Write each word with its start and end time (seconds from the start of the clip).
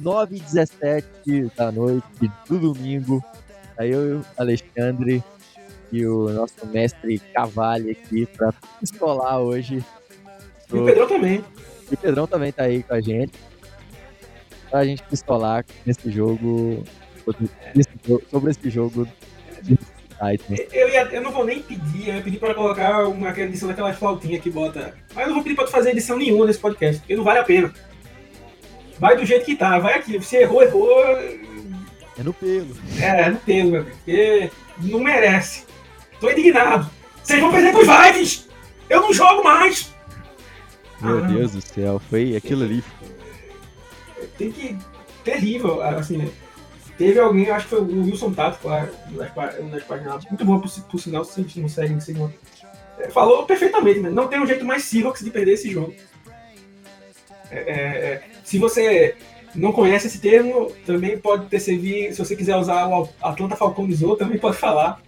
9 0.00 0.36
e 0.36 0.40
17 0.40 1.52
da 1.56 1.72
noite 1.72 2.06
do 2.48 2.58
domingo, 2.58 3.22
aí 3.76 3.90
eu, 3.90 4.22
Alexandre 4.36 5.22
e 5.90 6.06
o 6.06 6.28
nosso 6.30 6.66
mestre 6.66 7.18
Cavalli 7.32 7.92
aqui 7.92 8.26
para 8.26 8.52
pistolar 8.80 9.40
hoje. 9.40 9.84
E 10.72 10.76
o 10.76 10.84
Pedrão 10.84 11.08
também. 11.08 11.44
E 11.90 11.94
o 11.94 11.96
Pedrão 11.96 12.26
também 12.26 12.52
tá 12.52 12.64
aí 12.64 12.82
com 12.82 12.94
a 12.94 13.00
gente. 13.00 13.32
Pra 14.70 14.84
gente 14.84 15.02
pistolar 15.04 15.64
nesse 15.86 16.10
jogo, 16.10 16.84
sobre 18.30 18.50
esse 18.50 18.68
jogo 18.68 19.08
eu, 20.72 20.88
ia, 20.88 21.02
eu 21.12 21.22
não 21.22 21.30
vou 21.30 21.44
nem 21.44 21.62
pedir, 21.62 22.08
eu 22.08 22.16
ia 22.16 22.22
pedir 22.22 22.38
pra 22.38 22.52
colocar 22.52 23.06
uma 23.06 23.30
edição 23.30 23.68
daquelas 23.68 23.96
flautinhas 23.96 24.42
que 24.42 24.50
bota. 24.50 24.94
Mas 25.14 25.22
eu 25.22 25.28
não 25.28 25.34
vou 25.34 25.44
pedir 25.44 25.54
pra 25.54 25.64
tu 25.64 25.70
fazer 25.70 25.90
edição 25.90 26.18
nenhuma 26.18 26.44
nesse 26.44 26.58
podcast, 26.58 27.00
porque 27.00 27.14
não 27.14 27.22
vale 27.22 27.38
a 27.38 27.44
pena. 27.44 27.72
Vai 28.98 29.16
do 29.16 29.24
jeito 29.24 29.44
que 29.44 29.56
tá, 29.56 29.78
vai 29.78 29.94
aqui. 29.94 30.18
Você 30.18 30.38
errou, 30.38 30.62
errou. 30.62 31.00
É 32.18 32.22
no 32.22 32.32
pelo. 32.32 32.76
É, 33.00 33.20
é 33.22 33.30
no 33.30 33.36
pelo, 33.38 33.70
meu 33.70 33.84
filho. 33.84 33.94
Porque 34.04 34.50
não 34.80 35.00
merece. 35.00 35.64
Tô 36.20 36.30
indignado. 36.30 36.90
Vocês 37.22 37.40
vão 37.40 37.52
perder 37.52 37.72
pros 37.72 37.86
Vikings! 37.86 38.48
Eu 38.88 39.02
não 39.02 39.12
jogo 39.12 39.44
mais! 39.44 39.94
Meu 41.00 41.18
ah, 41.18 41.28
Deus 41.28 41.52
do 41.52 41.60
céu, 41.60 42.00
foi 42.10 42.34
aquilo 42.34 42.64
ali. 42.64 42.82
Tem 44.36 44.50
que. 44.50 44.76
Terrível, 45.22 45.82
assim, 45.82 46.16
né? 46.16 46.28
Teve 46.96 47.20
alguém, 47.20 47.50
acho 47.50 47.68
que 47.68 47.70
foi 47.76 47.80
o 47.82 48.04
Wilson 48.04 48.32
Tato, 48.32 48.58
claro, 48.60 48.88
nas 49.12 49.84
páginas. 49.84 50.24
Muito 50.24 50.44
bom, 50.44 50.58
por, 50.58 50.70
por 50.70 50.98
sinal, 50.98 51.22
se 51.22 51.38
a 51.38 51.42
gente 51.44 51.60
não 51.60 51.68
segue, 51.68 51.94
não 51.94 52.32
é, 52.98 53.08
falou 53.10 53.44
perfeitamente, 53.44 54.00
né? 54.00 54.10
Não 54.10 54.26
tem 54.26 54.40
um 54.40 54.46
jeito 54.46 54.64
mais 54.64 54.84
Seahawks 54.84 55.22
de 55.22 55.30
perder 55.30 55.52
esse 55.52 55.70
jogo. 55.70 55.94
É, 57.50 57.58
é, 57.58 57.72
é, 57.72 58.22
se 58.44 58.58
você 58.58 59.16
não 59.54 59.72
conhece 59.72 60.06
esse 60.06 60.20
termo, 60.20 60.72
também 60.84 61.18
pode 61.18 61.46
ter 61.46 61.60
servido, 61.60 62.14
se 62.14 62.18
você 62.18 62.36
quiser 62.36 62.56
usar 62.56 62.86
o 62.88 63.08
Atlanta 63.20 63.56
Falconizou, 63.56 64.16
também 64.16 64.38
pode 64.38 64.56
falar, 64.56 65.00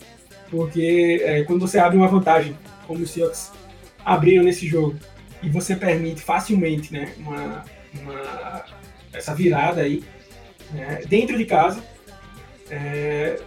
porque 0.51 1.21
é, 1.25 1.45
quando 1.45 1.61
você 1.61 1.79
abre 1.79 1.97
uma 1.97 2.09
vantagem, 2.09 2.57
como 2.87 3.03
os 3.03 3.11
Seahawks 3.11 3.53
abriram 4.05 4.43
nesse 4.43 4.67
jogo, 4.67 4.97
e 5.43 5.49
você 5.49 5.75
permite 5.75 6.21
facilmente 6.21 6.93
né, 6.93 7.13
uma, 7.19 7.65
uma 8.01 8.65
essa 9.13 9.35
virada 9.35 9.81
aí, 9.83 10.03
né, 10.73 11.03
dentro 11.09 11.37
de 11.37 11.45
casa. 11.45 11.83
É, 12.71 13.41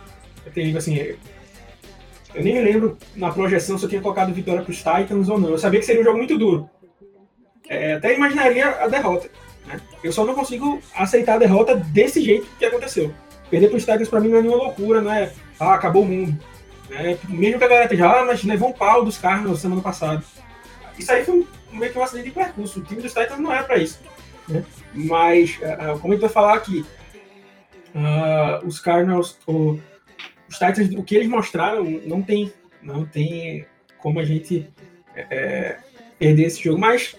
eu 0.45 0.51
tenho, 0.51 0.77
assim, 0.77 0.97
eu 0.97 2.43
nem 2.43 2.53
me 2.53 2.61
lembro 2.61 2.97
na 3.15 3.31
projeção 3.31 3.77
se 3.77 3.85
eu 3.85 3.89
tinha 3.89 4.01
colocado 4.01 4.33
vitória 4.33 4.61
para 4.61 4.71
os 4.71 4.77
Titans 4.77 5.29
ou 5.29 5.39
não. 5.39 5.49
Eu 5.49 5.57
sabia 5.57 5.79
que 5.79 5.85
seria 5.85 6.01
um 6.01 6.05
jogo 6.05 6.17
muito 6.17 6.37
duro. 6.37 6.69
É, 7.73 7.93
até 7.93 8.15
imaginaria 8.15 8.69
a 8.69 8.87
derrota. 8.87 9.29
Né? 9.65 9.79
Eu 10.03 10.11
só 10.11 10.25
não 10.25 10.33
consigo 10.33 10.81
aceitar 10.95 11.35
a 11.35 11.39
derrota 11.39 11.75
desse 11.75 12.21
jeito 12.21 12.47
que 12.57 12.65
aconteceu. 12.65 13.13
Perder 13.49 13.69
para 13.69 13.77
os 13.77 13.85
Titans 13.85 14.09
para 14.09 14.19
mim 14.19 14.29
não 14.29 14.37
é 14.37 14.41
nenhuma 14.41 14.63
loucura, 14.63 15.01
não 15.01 15.11
é? 15.11 15.31
Ah, 15.59 15.75
acabou 15.75 16.03
o 16.03 16.05
mundo. 16.05 16.37
É, 16.89 17.17
mesmo 17.27 17.57
que 17.57 17.63
a 17.63 17.67
galera 17.67 17.85
esteja, 17.85 18.07
ah, 18.07 18.25
mas 18.25 18.43
levou 18.43 18.69
um 18.69 18.73
pau 18.73 19.03
dos 19.03 19.17
Cardinals 19.17 19.59
semana 19.59 19.81
passada. 19.81 20.23
Isso 20.97 21.11
aí 21.11 21.23
foi 21.23 21.47
meio 21.71 21.91
que 21.91 21.97
um 21.97 22.03
acidente 22.03 22.29
de 22.29 22.33
percurso. 22.33 22.79
O 22.79 22.83
time 22.83 23.01
dos 23.01 23.13
Titans 23.13 23.39
não 23.39 23.53
é 23.53 23.63
para 23.63 23.77
isso. 23.77 23.99
Né? 24.47 24.63
Mas, 24.93 25.57
uh, 25.57 25.99
como 25.99 26.13
a 26.13 26.15
gente 26.15 26.21
vai 26.21 26.29
falar 26.29 26.53
aqui, 26.55 26.85
uh, 27.95 28.65
os 28.65 28.79
Cardinals, 28.79 29.37
o, 29.47 29.79
os 30.47 30.57
Titans, 30.57 30.89
o 30.95 31.03
que 31.03 31.15
eles 31.15 31.27
mostraram, 31.27 31.83
não 32.05 32.21
tem, 32.21 32.53
não 32.81 33.05
tem 33.05 33.65
como 33.97 34.19
a 34.19 34.25
gente 34.25 34.69
é, 35.15 35.77
perder 36.19 36.43
esse 36.43 36.61
jogo. 36.63 36.79
Mas 36.79 37.15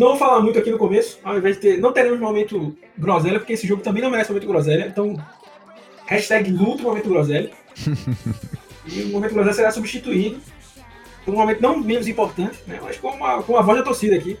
não 0.00 0.08
vou 0.08 0.16
falar 0.16 0.40
muito 0.40 0.58
aqui 0.58 0.70
no 0.70 0.78
começo, 0.78 1.20
ao 1.22 1.36
invés 1.36 1.56
de 1.56 1.62
ter. 1.62 1.78
Não 1.78 1.92
teremos 1.92 2.18
momento 2.18 2.74
groselha, 2.96 3.38
porque 3.38 3.52
esse 3.52 3.66
jogo 3.66 3.82
também 3.82 4.02
não 4.02 4.10
merece 4.10 4.30
momento 4.30 4.48
groselha. 4.48 4.86
Então, 4.86 5.14
hashtag 6.06 6.50
luto 6.50 6.82
momento 6.82 7.08
groselha. 7.08 7.50
e 8.88 9.02
o 9.02 9.08
momento 9.08 9.34
groselha 9.34 9.54
será 9.54 9.70
substituído 9.70 10.40
por 11.22 11.34
um 11.34 11.36
momento 11.36 11.60
não 11.60 11.78
menos 11.78 12.08
importante, 12.08 12.58
né, 12.66 12.80
mas 12.82 12.96
com, 12.96 13.08
uma, 13.08 13.42
com 13.42 13.58
a 13.58 13.62
voz 13.62 13.78
da 13.78 13.84
torcida 13.84 14.16
aqui. 14.16 14.38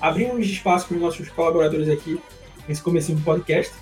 Abrimos 0.00 0.44
espaço 0.44 0.88
para 0.88 0.96
os 0.96 1.00
nossos 1.00 1.28
colaboradores 1.28 1.88
aqui 1.88 2.20
nesse 2.68 2.82
começo 2.82 3.14
do 3.14 3.22
podcast. 3.22 3.72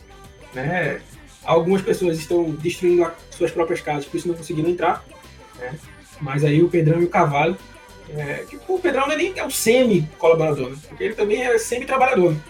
Né? 0.53 1.01
Algumas 1.43 1.81
pessoas 1.81 2.19
estão 2.19 2.51
destruindo 2.51 3.11
suas 3.31 3.51
próprias 3.51 3.81
casas, 3.81 4.05
por 4.05 4.19
isso 4.19 4.29
não 4.29 4.35
conseguiram 4.35 4.69
entrar. 4.69 5.03
Né? 5.59 5.75
Mas 6.21 6.45
aí 6.45 6.63
o 6.63 6.69
Pedrão 6.69 7.01
e 7.01 7.05
o 7.07 7.09
Cavalo. 7.09 7.57
É, 8.11 8.45
que, 8.49 8.59
o 8.69 8.79
Pedrão 8.79 9.07
não 9.07 9.15
é 9.15 9.17
nem 9.17 9.33
é 9.39 9.45
um 9.45 9.51
semi-colaborador, 9.51 10.71
né? 10.71 10.77
porque 10.89 11.05
ele 11.05 11.15
também 11.15 11.43
é 11.43 11.57
semi-trabalhador. 11.59 12.33
Né? 12.33 12.41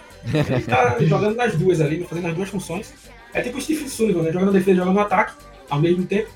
Ele 0.47 0.59
está 0.59 0.97
jogando 1.01 1.35
nas 1.35 1.55
duas 1.55 1.81
ali, 1.81 2.03
fazendo 2.03 2.27
as 2.27 2.35
duas 2.35 2.49
funções. 2.49 2.93
É 3.33 3.41
tipo 3.41 3.57
o 3.57 3.61
Stephen 3.61 3.87
Sullivan, 3.87 4.23
né? 4.23 4.31
jogando 4.31 4.51
na 4.51 4.59
defesa 4.59 4.71
e 4.71 4.75
jogando 4.75 4.95
no 4.95 5.01
ataque 5.01 5.33
ao 5.69 5.79
mesmo 5.79 6.05
tempo. 6.05 6.29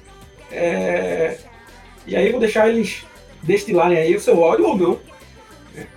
É... 0.52 1.38
E 2.08 2.16
aí 2.16 2.26
eu 2.26 2.32
vou 2.32 2.40
deixar 2.40 2.70
eles 2.70 3.06
destilarem 3.44 3.98
aí 3.98 4.16
o 4.16 4.20
seu 4.20 4.40
ódio 4.40 4.66
ou 4.66 4.78
não. 4.78 5.00
Né? 5.76 5.88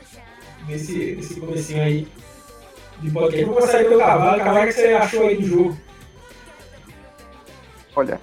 Nesse, 0.69 1.15
nesse 1.17 1.41
comecinho 1.41 1.83
aí 1.83 2.09
de 3.01 3.11
podcast. 3.11 3.45
Vou 3.45 3.55
começar 3.55 3.79
aí 3.79 3.85
pelo 3.85 3.99
Cavalo. 3.99 4.39
Cavalo, 4.39 4.65
o 4.65 4.67
que 4.67 4.73
você 4.73 4.87
achou 4.89 5.27
aí 5.27 5.37
do 5.37 5.47
jogo? 5.47 5.79
Olha, 7.95 8.21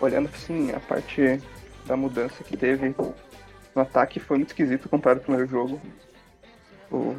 olhando 0.00 0.28
assim 0.34 0.72
a 0.72 0.80
parte 0.80 1.40
da 1.84 1.96
mudança 1.96 2.42
que 2.42 2.56
teve 2.56 2.94
no 3.76 3.82
ataque 3.82 4.18
foi 4.18 4.38
muito 4.38 4.48
esquisito 4.48 4.88
comparado 4.88 5.20
com 5.20 5.24
o 5.24 5.36
primeiro 5.36 5.50
jogo. 5.50 5.80
O 6.90 7.14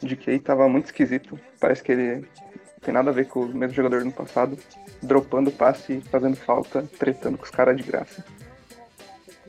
DK 0.00 0.38
tava 0.38 0.68
muito 0.68 0.86
esquisito. 0.86 1.38
Parece 1.58 1.82
que 1.82 1.90
ele 1.90 2.26
tem 2.80 2.94
nada 2.94 3.10
a 3.10 3.12
ver 3.12 3.26
com 3.26 3.40
o 3.40 3.48
mesmo 3.48 3.74
jogador 3.74 4.04
do 4.04 4.12
passado. 4.12 4.56
Dropando 5.02 5.50
passe, 5.50 6.00
fazendo 6.02 6.36
falta, 6.36 6.88
tretando 6.98 7.36
com 7.36 7.44
os 7.44 7.50
caras 7.50 7.76
de 7.76 7.82
graça. 7.82 8.24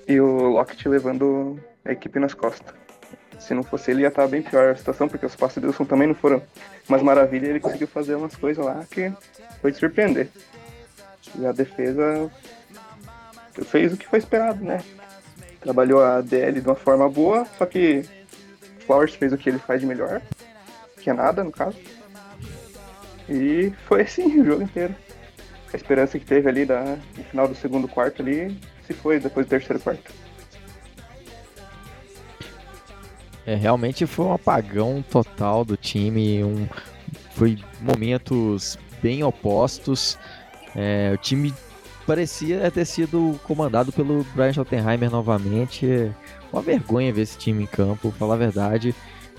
E 0.08 0.20
o 0.20 0.50
Lockett 0.50 0.90
levando 0.90 1.60
a 1.86 1.92
equipe 1.92 2.20
nas 2.20 2.34
costas. 2.34 2.74
Se 3.40 3.54
não 3.54 3.62
fosse 3.62 3.92
ele, 3.92 4.02
ia 4.02 4.08
estar 4.08 4.28
bem 4.28 4.42
pior 4.42 4.72
a 4.72 4.76
situação, 4.76 5.08
porque 5.08 5.26
os 5.26 5.36
passes 5.36 5.62
do 5.62 5.68
Wilson 5.68 5.86
também 5.86 6.08
não 6.08 6.16
foram 6.16 6.42
umas 6.90 7.04
maravilhas. 7.04 7.50
Ele 7.50 7.60
conseguiu 7.60 7.88
fazer 7.88 8.16
umas 8.16 8.36
coisas 8.36 8.66
lá 8.66 8.84
que 8.90 9.14
foi 9.62 9.72
de 9.72 9.78
surpreender. 9.78 10.28
E 11.38 11.46
a 11.46 11.52
defesa 11.52 12.32
fez 13.66 13.94
o 13.94 13.98
que 13.98 14.08
foi 14.08 14.20
esperado, 14.20 14.64
né? 14.64 14.82
Trabalhou 15.66 16.00
a 16.00 16.22
DL 16.22 16.62
de 16.62 16.68
uma 16.68 16.76
forma 16.76 17.10
boa, 17.10 17.44
só 17.58 17.66
que 17.66 18.06
Flowers 18.86 19.16
fez 19.16 19.34
o 19.34 19.38
que 19.38 19.50
ele 19.50 19.58
faz 19.58 19.82
de 19.82 19.88
melhor, 19.88 20.22
que 21.02 21.10
é 21.10 21.14
nada, 21.14 21.44
no 21.44 21.52
caso. 21.52 21.76
E 23.28 23.74
foi 23.88 24.04
assim 24.04 24.42
o 24.42 24.46
jogo 24.46 24.62
inteiro. 24.62 24.96
A 25.74 25.76
esperança 25.76 26.20
que 26.20 26.26
teve 26.26 26.48
ali 26.48 26.66
da, 26.66 27.00
no 27.18 27.24
final 27.24 27.48
do 27.48 27.56
segundo 27.56 27.88
quarto 27.88 28.22
ali 28.22 28.56
se 28.86 28.94
foi 28.94 29.20
depois 29.20 29.48
do 29.48 29.50
terceiro 29.50 29.82
quarto. 29.82 30.14
É, 33.44 33.56
realmente 33.56 34.06
foi 34.06 34.26
um 34.26 34.34
apagão 34.34 35.04
total 35.10 35.66
do 35.66 35.76
time, 35.76 36.44
um, 36.44 36.68
foi 37.32 37.58
momentos 37.82 38.78
bem 39.02 39.24
opostos. 39.24 40.16
É, 40.76 41.12
o 41.12 41.18
time 41.18 41.52
parecia 42.06 42.70
ter 42.72 42.86
sido 42.86 43.40
comandado 43.44 43.92
pelo 43.92 44.24
Brian 44.36 44.54
Schottenheimer 44.54 45.10
novamente. 45.10 46.12
Uma 46.52 46.62
vergonha 46.62 47.12
ver 47.12 47.22
esse 47.22 47.38
time 47.38 47.64
em 47.64 47.68
campo, 47.68 48.12
falar 48.12 48.36
a 48.36 48.38
verdade. 48.38 48.96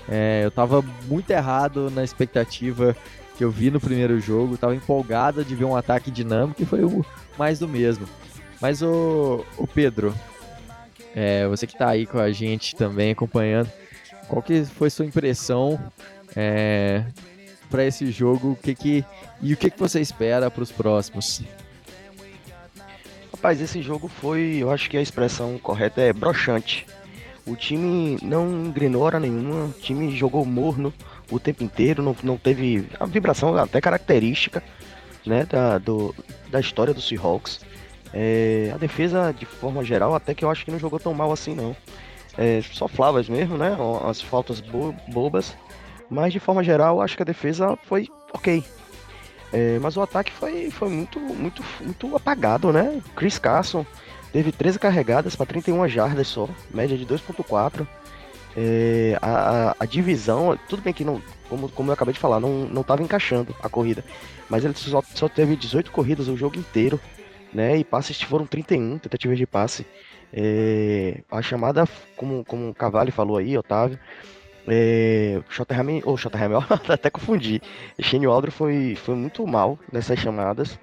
É, 0.09 0.41
eu 0.43 0.49
estava 0.49 0.83
muito 1.07 1.29
errado 1.31 1.89
na 1.89 2.03
expectativa 2.03 2.95
que 3.37 3.43
eu 3.43 3.51
vi 3.51 3.71
no 3.71 3.79
primeiro 3.79 4.19
jogo. 4.19 4.55
Estava 4.55 4.75
empolgado 4.75 5.43
de 5.43 5.55
ver 5.55 5.65
um 5.65 5.75
ataque 5.75 6.11
dinâmico 6.11 6.61
e 6.61 6.65
foi 6.65 6.83
o 6.83 7.05
mais 7.37 7.59
do 7.59 7.67
mesmo. 7.67 8.07
Mas 8.61 8.81
o, 8.81 9.45
o 9.57 9.67
Pedro, 9.67 10.13
é, 11.15 11.47
você 11.47 11.67
que 11.67 11.73
está 11.73 11.89
aí 11.89 12.05
com 12.05 12.19
a 12.19 12.31
gente 12.31 12.75
também 12.75 13.11
acompanhando, 13.11 13.71
qual 14.27 14.41
que 14.41 14.65
foi 14.65 14.89
sua 14.89 15.05
impressão 15.05 15.79
é, 16.35 17.03
para 17.69 17.85
esse 17.85 18.11
jogo? 18.11 18.51
O 18.51 18.55
que 18.55 18.75
que 18.75 19.05
e 19.41 19.53
o 19.53 19.57
que, 19.57 19.69
que 19.69 19.79
você 19.79 20.01
espera 20.01 20.49
para 20.49 20.63
os 20.63 20.71
próximos? 20.71 21.41
Rapaz, 23.47 23.61
esse 23.61 23.81
jogo 23.81 24.09
foi, 24.09 24.57
eu 24.59 24.69
acho 24.69 24.89
que 24.89 24.97
a 24.97 25.01
expressão 25.01 25.57
correta 25.57 26.01
é 26.01 26.11
broxante. 26.11 26.85
O 27.45 27.55
time 27.55 28.17
não 28.21 28.65
engrenou 28.65 29.03
hora 29.03 29.21
nenhuma, 29.21 29.67
o 29.67 29.71
time 29.71 30.13
jogou 30.13 30.43
morno 30.43 30.93
o 31.31 31.39
tempo 31.39 31.63
inteiro, 31.63 32.03
não, 32.03 32.13
não 32.21 32.35
teve 32.35 32.85
a 32.99 33.05
vibração 33.05 33.55
até 33.55 33.79
característica 33.79 34.61
né, 35.25 35.45
da, 35.45 35.77
do, 35.77 36.13
da 36.51 36.59
história 36.59 36.93
do 36.93 36.99
Seahawks. 36.99 37.61
É, 38.13 38.69
a 38.75 38.77
defesa, 38.77 39.31
de 39.31 39.45
forma 39.45 39.81
geral, 39.81 40.13
até 40.13 40.33
que 40.33 40.43
eu 40.43 40.51
acho 40.51 40.65
que 40.65 40.71
não 40.71 40.77
jogou 40.77 40.99
tão 40.99 41.13
mal 41.13 41.31
assim, 41.31 41.55
não. 41.55 41.73
É, 42.37 42.61
só 42.73 42.85
Flavas 42.85 43.29
mesmo, 43.29 43.57
né? 43.57 43.77
As 44.03 44.21
faltas 44.21 44.59
bo 44.59 44.93
bobas. 45.07 45.55
Mas, 46.09 46.33
de 46.33 46.39
forma 46.41 46.65
geral, 46.65 46.99
acho 46.99 47.15
que 47.15 47.23
a 47.23 47.25
defesa 47.25 47.77
foi 47.83 48.09
ok. 48.33 48.61
É, 49.51 49.79
mas 49.79 49.95
o 49.95 50.01
ataque 50.01 50.31
foi, 50.31 50.69
foi 50.69 50.89
muito, 50.89 51.19
muito, 51.19 51.63
muito 51.81 52.15
apagado, 52.15 52.71
né? 52.73 53.01
Chris 53.15 53.39
Carson 53.39 53.85
teve 54.33 54.51
13 54.51 54.77
carregadas 54.77 55.35
para 55.35 55.45
31 55.45 55.87
jardas 55.87 56.27
só, 56.27 56.49
média 56.73 56.97
de 56.97 57.05
2.4. 57.05 57.87
É, 58.59 59.17
a, 59.21 59.75
a, 59.79 59.85
divisão, 59.85 60.57
tudo 60.67 60.81
bem 60.81 60.91
que 60.91 61.05
não, 61.05 61.21
como, 61.47 61.69
como 61.69 61.89
eu 61.89 61.93
acabei 61.93 62.13
de 62.13 62.19
falar, 62.19 62.39
não, 62.39 62.65
não 62.65 62.83
encaixando 62.99 63.55
a 63.61 63.69
corrida. 63.69 64.03
Mas 64.49 64.65
ele 64.65 64.73
só, 64.75 65.01
só 65.13 65.29
teve 65.29 65.55
18 65.55 65.91
corridas 65.91 66.27
o 66.27 66.35
jogo 66.35 66.57
inteiro, 66.57 66.99
né? 67.53 67.77
E 67.77 67.83
passes 67.83 68.19
foram 68.21 68.45
31 68.45 68.97
tentativas 68.97 69.37
de 69.37 69.45
passe. 69.45 69.85
É, 70.33 71.21
a 71.31 71.41
chamada, 71.41 71.87
como, 72.15 72.43
como 72.45 72.69
o 72.69 72.73
Cavalli 72.73 73.11
falou 73.11 73.37
aí, 73.37 73.57
Otávio, 73.57 73.99
é, 74.67 75.41
Schottenham, 75.49 76.01
ou 76.03 76.17
Schottenham, 76.17 76.63
até 76.87 77.09
confundi. 77.09 77.61
Shane 77.99 78.27
Waldron 78.27 78.51
foi, 78.51 78.95
foi 78.95 79.15
muito 79.15 79.45
mal 79.47 79.79
nessas 79.91 80.19
chamadas. 80.19 80.77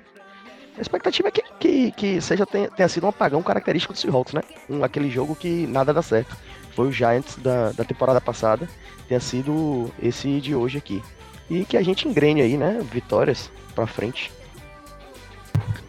A 0.77 0.81
expectativa 0.81 1.29
é 1.29 1.31
que, 1.31 1.43
que, 1.61 1.91
que 1.93 2.21
seja 2.21 2.45
tenha, 2.45 2.69
tenha 2.69 2.89
sido 2.89 3.05
um 3.07 3.11
apagão 3.11 3.43
característico 3.43 3.93
do 3.93 3.99
Seahawks, 3.99 4.33
né? 4.33 4.43
Um, 4.69 4.83
aquele 4.83 5.09
jogo 5.09 5.37
que 5.37 5.67
nada 5.67 5.93
dá 5.93 6.03
certo. 6.03 6.37
Foi 6.75 6.89
o 6.89 6.93
Giants 6.93 7.37
da, 7.37 7.71
da 7.71 7.85
temporada 7.85 8.21
passada, 8.21 8.69
tenha 9.07 9.21
sido 9.21 9.93
esse 10.03 10.41
de 10.41 10.55
hoje 10.55 10.79
aqui. 10.79 11.01
E 11.49 11.65
que 11.65 11.77
a 11.77 11.83
gente 11.83 12.09
engrene 12.09 12.41
aí, 12.41 12.57
né? 12.57 12.81
Vitórias 12.91 13.51
pra 13.75 13.87
frente. 13.87 14.33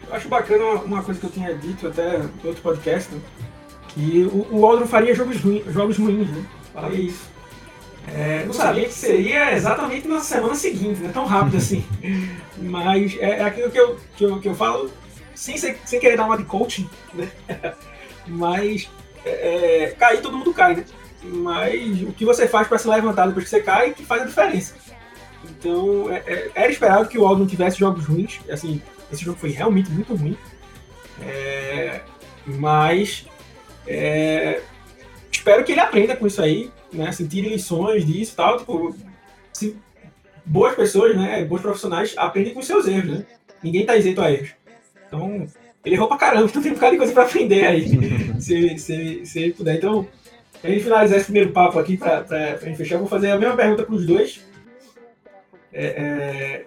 Eu 0.06 0.14
acho 0.14 0.28
bacana 0.28 0.64
uma, 0.82 1.02
coisa 1.02 1.18
que 1.18 1.26
eu 1.26 1.30
tinha 1.30 1.52
dito 1.54 1.88
até 1.88 2.18
no 2.18 2.30
outro 2.44 2.62
podcast, 2.62 3.12
né? 3.12 3.20
que 3.88 4.30
o, 4.32 4.58
o 4.58 4.66
Aldro 4.66 4.86
faria 4.86 5.14
jogos, 5.14 5.40
ruim, 5.40 5.64
jogos 5.68 5.98
ruins, 5.98 6.28
né? 6.30 6.44
Falei 6.72 7.00
isso. 7.06 7.35
É, 8.08 8.44
não 8.44 8.52
sabia 8.52 8.84
que 8.84 8.94
seria 8.94 9.52
exatamente 9.52 10.06
na 10.06 10.20
semana 10.20 10.54
seguinte, 10.54 11.00
né? 11.00 11.10
Tão 11.12 11.26
rápido 11.26 11.56
assim. 11.56 11.84
Mas 12.56 13.16
é, 13.18 13.40
é, 13.40 13.44
aquilo 13.44 13.70
que 13.70 13.78
eu, 13.78 13.96
que 14.16 14.24
eu, 14.24 14.40
que 14.40 14.48
eu 14.48 14.54
falo 14.54 14.90
sem, 15.34 15.56
sem 15.56 16.00
querer 16.00 16.16
dar 16.16 16.24
uma 16.24 16.36
de 16.36 16.44
coaching, 16.44 16.88
né? 17.12 17.28
Mas 18.26 18.88
é, 19.24 19.84
é, 19.84 19.90
cair 19.90 20.22
todo 20.22 20.36
mundo 20.36 20.54
cai, 20.54 20.76
né? 20.76 20.84
Mas 21.22 22.02
o 22.02 22.12
que 22.12 22.24
você 22.24 22.46
faz 22.46 22.68
para 22.68 22.78
se 22.78 22.88
levantar 22.88 23.26
depois 23.26 23.44
que 23.44 23.50
você 23.50 23.60
cai 23.60 23.92
que 23.92 24.04
faz 24.04 24.22
a 24.22 24.26
diferença. 24.26 24.74
Então 25.44 26.10
é, 26.10 26.22
é, 26.26 26.50
era 26.54 26.70
esperado 26.70 27.08
que 27.08 27.18
o 27.18 27.26
Aldo 27.26 27.40
não 27.40 27.46
tivesse 27.46 27.78
jogos 27.78 28.06
ruins. 28.06 28.40
Assim, 28.48 28.80
esse 29.12 29.24
jogo 29.24 29.38
foi 29.38 29.50
realmente 29.50 29.90
muito 29.90 30.14
ruim. 30.14 30.36
É, 31.22 32.00
mas 32.46 33.26
espero 35.32 35.64
que 35.64 35.72
ele 35.72 35.80
aprenda 35.80 36.14
com 36.16 36.26
isso 36.26 36.42
aí 36.42 36.70
né, 36.96 37.10
tire 37.10 37.48
lições 37.48 38.04
disso 38.06 38.32
e 38.32 38.36
tal, 38.36 38.58
tipo, 38.58 38.94
se 39.52 39.76
boas 40.44 40.74
pessoas, 40.74 41.16
né, 41.16 41.44
bons 41.44 41.60
profissionais 41.60 42.14
aprendem 42.16 42.54
com 42.54 42.62
seus 42.62 42.86
erros, 42.86 43.10
né? 43.10 43.26
Ninguém 43.62 43.84
tá 43.84 43.96
isento 43.96 44.20
a 44.20 44.30
erros. 44.30 44.50
Então, 45.06 45.46
ele 45.84 45.94
errou 45.94 46.08
pra 46.08 46.16
caramba, 46.16 46.46
então 46.46 46.60
tem 46.62 46.72
um 46.72 46.74
bocado 46.74 46.92
de 46.92 46.98
coisa 46.98 47.12
pra 47.12 47.24
aprender 47.24 47.66
aí, 47.66 47.88
se, 48.40 48.78
se, 48.78 49.26
se 49.26 49.38
ele 49.40 49.52
puder. 49.52 49.76
Então, 49.76 50.06
pra 50.60 50.70
gente 50.70 50.84
finalizar 50.84 51.16
esse 51.16 51.26
primeiro 51.26 51.52
papo 51.52 51.78
aqui, 51.78 51.96
pra, 51.96 52.22
pra, 52.22 52.54
pra 52.54 52.68
gente 52.68 52.76
fechar, 52.76 52.96
eu 52.96 53.00
vou 53.00 53.08
fazer 53.08 53.30
a 53.30 53.38
mesma 53.38 53.56
pergunta 53.56 53.82
pros 53.82 54.06
dois. 54.06 54.40
É, 55.72 55.86
é... 55.86 56.64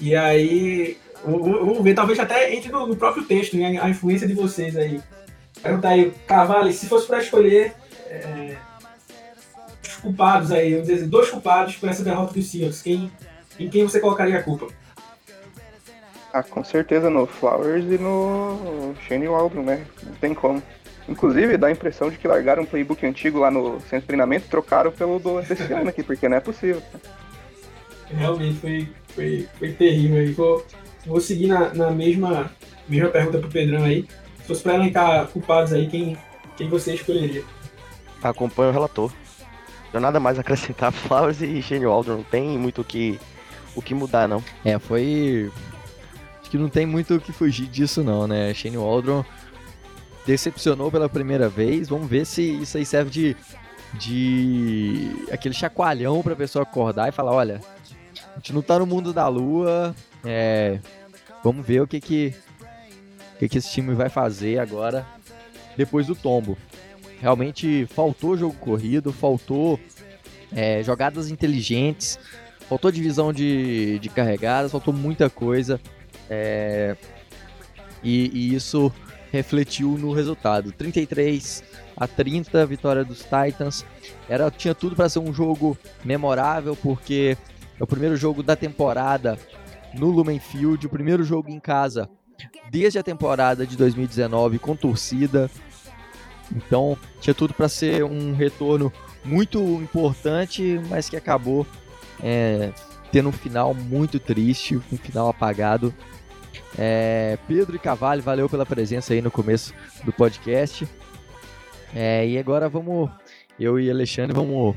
E 0.00 0.14
aí, 0.14 0.96
vamos 1.24 1.82
ver, 1.82 1.94
talvez 1.94 2.18
até 2.18 2.52
entre 2.54 2.70
no, 2.70 2.86
no 2.86 2.96
próprio 2.96 3.24
texto, 3.24 3.56
né, 3.56 3.78
a 3.80 3.88
influência 3.88 4.26
de 4.26 4.34
vocês 4.34 4.76
aí. 4.76 5.00
Perguntar 5.62 5.90
aí, 5.90 6.12
Cavale, 6.26 6.72
se 6.72 6.86
fosse 6.86 7.06
para 7.06 7.20
escolher 7.20 7.72
é, 8.06 8.56
culpados 10.04 10.52
aí, 10.52 10.72
vamos 10.72 10.86
dizer, 10.86 11.00
assim, 11.00 11.08
dois 11.08 11.30
culpados 11.30 11.76
por 11.76 11.88
essa 11.88 12.04
derrota 12.04 12.34
dos 12.34 12.46
Seahawks. 12.46 12.82
Quem, 12.82 13.10
em 13.58 13.68
quem 13.70 13.82
você 13.82 13.98
colocaria 13.98 14.38
a 14.38 14.42
culpa? 14.42 14.68
Ah, 16.32 16.42
com 16.42 16.62
certeza 16.62 17.08
no 17.08 17.26
Flowers 17.26 17.84
e 17.84 17.96
no 17.96 18.94
Shane 19.06 19.26
Waldron, 19.26 19.62
né? 19.62 19.86
Não 20.02 20.12
tem 20.14 20.34
como. 20.34 20.62
Inclusive, 21.08 21.56
dá 21.56 21.68
a 21.68 21.72
impressão 21.72 22.10
de 22.10 22.18
que 22.18 22.28
largaram 22.28 22.62
um 22.62 22.66
playbook 22.66 23.04
antigo 23.06 23.38
lá 23.38 23.50
no 23.50 23.80
centro 23.80 24.00
de 24.00 24.06
treinamento 24.06 24.46
e 24.46 24.50
trocaram 24.50 24.90
pelo 24.90 25.18
do 25.18 25.40
desse 25.42 25.72
ano 25.72 25.88
aqui, 25.88 26.02
porque 26.02 26.28
não 26.28 26.36
é 26.36 26.40
possível. 26.40 26.82
Realmente 28.06 28.58
foi, 28.58 28.88
foi, 29.08 29.48
foi 29.58 29.72
terrível 29.72 30.18
aí. 30.18 30.32
Vou, 30.32 30.66
vou 31.06 31.20
seguir 31.20 31.46
na, 31.46 31.72
na 31.72 31.90
mesma, 31.90 32.50
mesma 32.88 33.10
pergunta 33.10 33.38
pro 33.38 33.48
Pedrão 33.48 33.84
aí. 33.84 34.06
Se 34.40 34.48
fosse 34.48 34.62
pra 34.62 34.74
elencar 34.74 35.26
culpados 35.28 35.72
aí, 35.72 35.86
quem, 35.86 36.18
quem 36.56 36.68
você 36.68 36.94
escolheria? 36.94 37.44
Acompanho 38.22 38.70
o 38.70 38.72
relator. 38.72 39.12
Não 39.94 40.00
nada 40.00 40.18
mais 40.18 40.38
acrescentar. 40.38 40.90
Flowers 40.92 41.40
e 41.40 41.62
Shane 41.62 41.86
Waldron 41.86 42.16
não 42.16 42.24
tem 42.24 42.58
muito 42.58 42.80
o 42.80 42.84
que, 42.84 43.18
o 43.76 43.80
que 43.80 43.94
mudar, 43.94 44.28
não. 44.28 44.42
É, 44.64 44.78
foi. 44.78 45.50
Acho 46.40 46.50
que 46.50 46.58
não 46.58 46.68
tem 46.68 46.84
muito 46.84 47.14
o 47.14 47.20
que 47.20 47.32
fugir 47.32 47.66
disso, 47.68 48.02
não, 48.02 48.26
né? 48.26 48.52
Shane 48.52 48.76
Waldron 48.76 49.24
decepcionou 50.26 50.90
pela 50.90 51.08
primeira 51.08 51.48
vez. 51.48 51.88
Vamos 51.88 52.08
ver 52.08 52.26
se 52.26 52.42
isso 52.42 52.76
aí 52.76 52.84
serve 52.84 53.10
de. 53.10 53.36
de. 53.94 55.26
aquele 55.30 55.54
chacoalhão 55.54 56.22
pra 56.22 56.34
pessoa 56.34 56.64
acordar 56.64 57.08
e 57.08 57.12
falar: 57.12 57.32
olha, 57.32 57.60
a 58.32 58.34
gente 58.36 58.52
não 58.52 58.62
tá 58.62 58.78
no 58.78 58.86
mundo 58.86 59.12
da 59.12 59.28
lua. 59.28 59.94
É. 60.24 60.80
Vamos 61.42 61.64
ver 61.64 61.82
o 61.82 61.86
que 61.86 62.00
que. 62.00 62.34
O 63.34 63.38
que, 63.38 63.48
que 63.48 63.58
esse 63.58 63.70
time 63.70 63.94
vai 63.94 64.08
fazer 64.08 64.58
agora 64.58 65.06
depois 65.76 66.06
do 66.06 66.14
tombo. 66.14 66.56
Realmente 67.20 67.86
faltou 67.86 68.36
jogo 68.36 68.54
corrido, 68.54 69.12
faltou 69.12 69.78
é, 70.54 70.82
jogadas 70.82 71.30
inteligentes, 71.30 72.18
faltou 72.68 72.90
divisão 72.90 73.32
de, 73.32 73.98
de 73.98 74.08
carregadas, 74.08 74.72
faltou 74.72 74.92
muita 74.92 75.30
coisa. 75.30 75.80
É, 76.28 76.96
e, 78.02 78.30
e, 78.32 78.54
isso 78.54 78.92
refletiu 79.32 79.98
no 79.98 80.12
resultado. 80.12 80.72
33 80.72 81.64
a 81.96 82.06
30, 82.06 82.66
vitória 82.66 83.04
dos 83.04 83.20
Titans. 83.20 83.84
Era, 84.28 84.50
tinha 84.50 84.74
tudo 84.74 84.94
para 84.94 85.08
ser 85.08 85.18
um 85.18 85.32
jogo 85.32 85.76
memorável, 86.04 86.76
porque 86.76 87.36
é 87.78 87.82
o 87.82 87.86
primeiro 87.86 88.16
jogo 88.16 88.42
da 88.42 88.54
temporada 88.54 89.38
no 89.94 90.10
Lumen 90.10 90.38
Field, 90.38 90.86
o 90.86 90.90
primeiro 90.90 91.24
jogo 91.24 91.50
em 91.50 91.58
casa 91.58 92.08
desde 92.70 92.98
a 92.98 93.02
temporada 93.02 93.66
de 93.66 93.76
2019 93.76 94.58
com 94.58 94.74
torcida. 94.74 95.50
Então 96.54 96.96
tinha 97.20 97.34
tudo 97.34 97.54
para 97.54 97.68
ser 97.68 98.04
um 98.04 98.34
retorno 98.34 98.92
muito 99.24 99.58
importante, 99.80 100.80
mas 100.88 101.08
que 101.08 101.16
acabou 101.16 101.66
é, 102.22 102.72
tendo 103.10 103.28
um 103.28 103.32
final 103.32 103.74
muito 103.74 104.18
triste, 104.18 104.76
um 104.76 104.96
final 104.96 105.28
apagado. 105.28 105.94
É, 106.76 107.38
Pedro 107.46 107.76
e 107.76 107.78
Cavalho, 107.78 108.22
valeu 108.22 108.48
pela 108.48 108.66
presença 108.66 109.12
aí 109.12 109.22
no 109.22 109.30
começo 109.30 109.72
do 110.04 110.12
podcast. 110.12 110.86
É, 111.94 112.26
e 112.26 112.36
agora 112.36 112.68
vamos, 112.68 113.08
eu 113.58 113.78
e 113.78 113.90
Alexandre, 113.90 114.34
vamos 114.34 114.74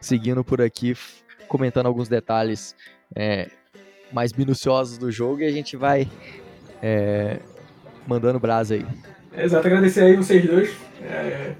seguindo 0.00 0.44
por 0.44 0.60
aqui, 0.60 0.94
comentando 1.48 1.86
alguns 1.86 2.08
detalhes 2.08 2.76
é, 3.14 3.48
mais 4.12 4.32
minuciosos 4.32 4.98
do 4.98 5.10
jogo 5.10 5.40
e 5.40 5.46
a 5.46 5.52
gente 5.52 5.76
vai 5.76 6.08
é, 6.82 7.40
mandando 8.06 8.38
brasa 8.38 8.74
aí. 8.74 8.86
Exato, 9.44 9.66
agradecer 9.66 10.02
aí 10.02 10.16
vocês 10.16 10.44
dois. 10.44 10.70
É, 11.02 11.52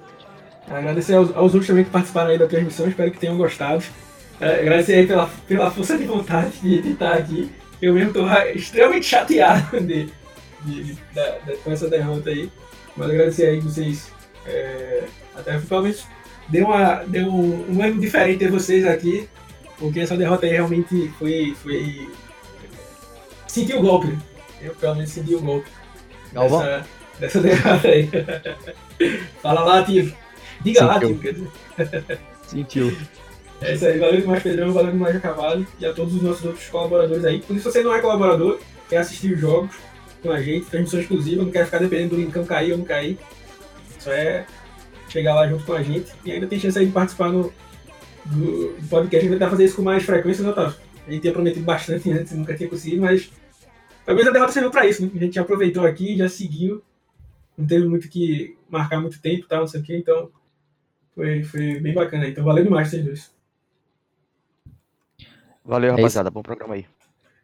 agradecer 0.69 1.15
aos, 1.15 1.35
aos, 1.35 1.55
outros 1.55 1.67
também 1.67 1.85
que 1.85 1.91
participaram 1.91 2.31
aí 2.31 2.39
da 2.39 2.47
transmissão, 2.47 2.89
espero 2.89 3.11
que 3.11 3.19
tenham 3.19 3.37
gostado. 3.37 3.83
É, 4.41 4.61
agradecer 4.61 4.95
aí 4.95 5.07
pela, 5.07 5.31
pela 5.47 5.71
força 5.71 5.97
de 5.97 6.05
vontade 6.05 6.53
de, 6.63 6.81
de 6.83 6.93
estar 6.93 7.15
aqui. 7.15 7.51
Eu 7.81 7.95
mesmo 7.95 8.11
estou 8.11 8.29
extremamente 8.55 9.07
chateado 9.07 9.81
de, 9.81 10.09
de, 10.63 10.85
de, 10.85 10.99
da, 11.15 11.39
com 11.65 11.73
essa 11.73 11.89
derrota 11.89 12.31
aí. 12.31 12.51
Mas 12.97 13.11
agradecer 13.11 13.47
aí 13.47 13.61
vocês. 13.61 14.13
É, 14.47 15.05
até 15.37 15.59
menos 15.59 16.07
deu, 16.49 16.67
uma, 16.67 17.05
deu 17.07 17.27
um, 17.27 17.77
um 17.77 17.83
ano 17.83 18.01
diferente 18.01 18.41
ter 18.41 18.51
vocês 18.51 18.87
aqui, 18.87 19.29
porque 19.79 20.01
essa 20.01 20.17
derrota 20.17 20.47
aí 20.47 20.53
realmente 20.53 21.09
foi. 21.19 21.55
foi 21.63 22.11
senti 23.47 23.73
o 23.73 23.81
golpe. 23.81 24.17
Eu 24.61 24.75
pelo 24.75 24.97
menos 24.97 25.11
senti 25.11 25.35
o 25.35 25.41
golpe. 25.41 25.69
Galvão? 26.33 26.61
Dessa, 26.61 26.87
dessa 27.21 27.41
derrota 27.41 27.89
aí. 27.89 28.09
Fala 29.43 29.61
lá, 29.61 29.85
tio. 29.85 30.13
Diga 30.63 30.85
lá, 30.85 30.99
tio. 30.99 31.53
Sentiu. 32.47 32.97
É 33.61 33.75
isso 33.75 33.87
aí, 33.87 33.99
valeu 33.99 34.21
demais, 34.23 34.43
Pedrão, 34.43 34.73
valeu 34.73 34.93
demais, 34.93 35.21
Cavalo, 35.21 35.67
e 35.79 35.85
a 35.85 35.93
todos 35.93 36.15
os 36.15 36.23
nossos 36.23 36.45
outros 36.45 36.67
colaboradores 36.69 37.25
aí. 37.25 37.41
Por 37.41 37.55
isso, 37.55 37.71
se 37.71 37.73
você 37.73 37.85
não 37.85 37.95
é 37.95 38.01
colaborador, 38.01 38.59
quer 38.89 38.99
assistir 38.99 39.35
os 39.35 39.41
jogos 39.41 39.77
com 40.23 40.31
a 40.31 40.41
gente, 40.41 40.67
transmissão 40.67 41.01
exclusiva, 41.01 41.43
não 41.43 41.51
quer 41.51 41.67
ficar 41.67 41.79
dependendo 41.79 42.17
do 42.17 42.21
linkão 42.21 42.45
cair 42.45 42.73
ou 42.73 42.79
não 42.79 42.85
cair, 42.85 43.19
só 43.99 44.11
é 44.13 44.47
chegar 45.11 45.35
lá 45.35 45.47
junto 45.47 45.65
com 45.65 45.75
a 45.75 45.83
gente. 45.83 46.11
E 46.25 46.33
ainda 46.33 46.47
tem 46.47 46.59
chance 46.59 46.79
aí 46.79 46.87
de 46.87 46.93
participar 46.93 47.29
no, 47.29 47.53
do, 48.25 48.73
do 48.73 48.89
podcast. 48.89 49.17
A 49.17 49.21
gente 49.21 49.29
vai 49.29 49.39
tentar 49.39 49.51
fazer 49.51 49.65
isso 49.65 49.77
com 49.77 49.83
mais 49.83 50.03
frequência, 50.03 50.43
né, 50.43 50.51
Otávio? 50.51 50.77
A 51.07 51.11
gente 51.11 51.21
tinha 51.21 51.33
prometido 51.33 51.65
bastante 51.65 52.11
antes, 52.11 52.33
nunca 52.33 52.57
tinha 52.57 52.69
conseguido, 52.69 53.03
mas 53.03 53.31
Talvez 54.11 54.27
a 54.27 54.33
derrota 54.33 54.53
serviu 54.53 54.73
para 54.73 54.87
isso, 54.87 55.03
né? 55.03 55.11
A 55.15 55.19
gente 55.19 55.39
aproveitou 55.39 55.87
aqui, 55.87 56.17
já 56.17 56.29
seguiu. 56.29 56.83
Não 57.61 57.67
teve 57.67 57.87
muito 57.87 58.09
que 58.09 58.57
marcar 58.71 59.01
muito 59.01 59.21
tempo, 59.21 59.47
tal, 59.47 59.61
não 59.61 59.67
sei 59.67 59.81
o 59.81 59.85
quê, 59.85 59.99
então 59.99 60.31
foi, 61.15 61.43
foi 61.43 61.79
bem 61.79 61.93
bacana. 61.93 62.27
Então 62.27 62.43
valeu 62.43 62.65
demais 62.65 62.89
vocês 62.89 63.05
dois. 63.05 63.35
Valeu, 65.63 65.91
rapaziada. 65.93 66.29
É 66.29 66.33
Bom 66.33 66.43
programa 66.43 66.75
aí. 66.75 66.87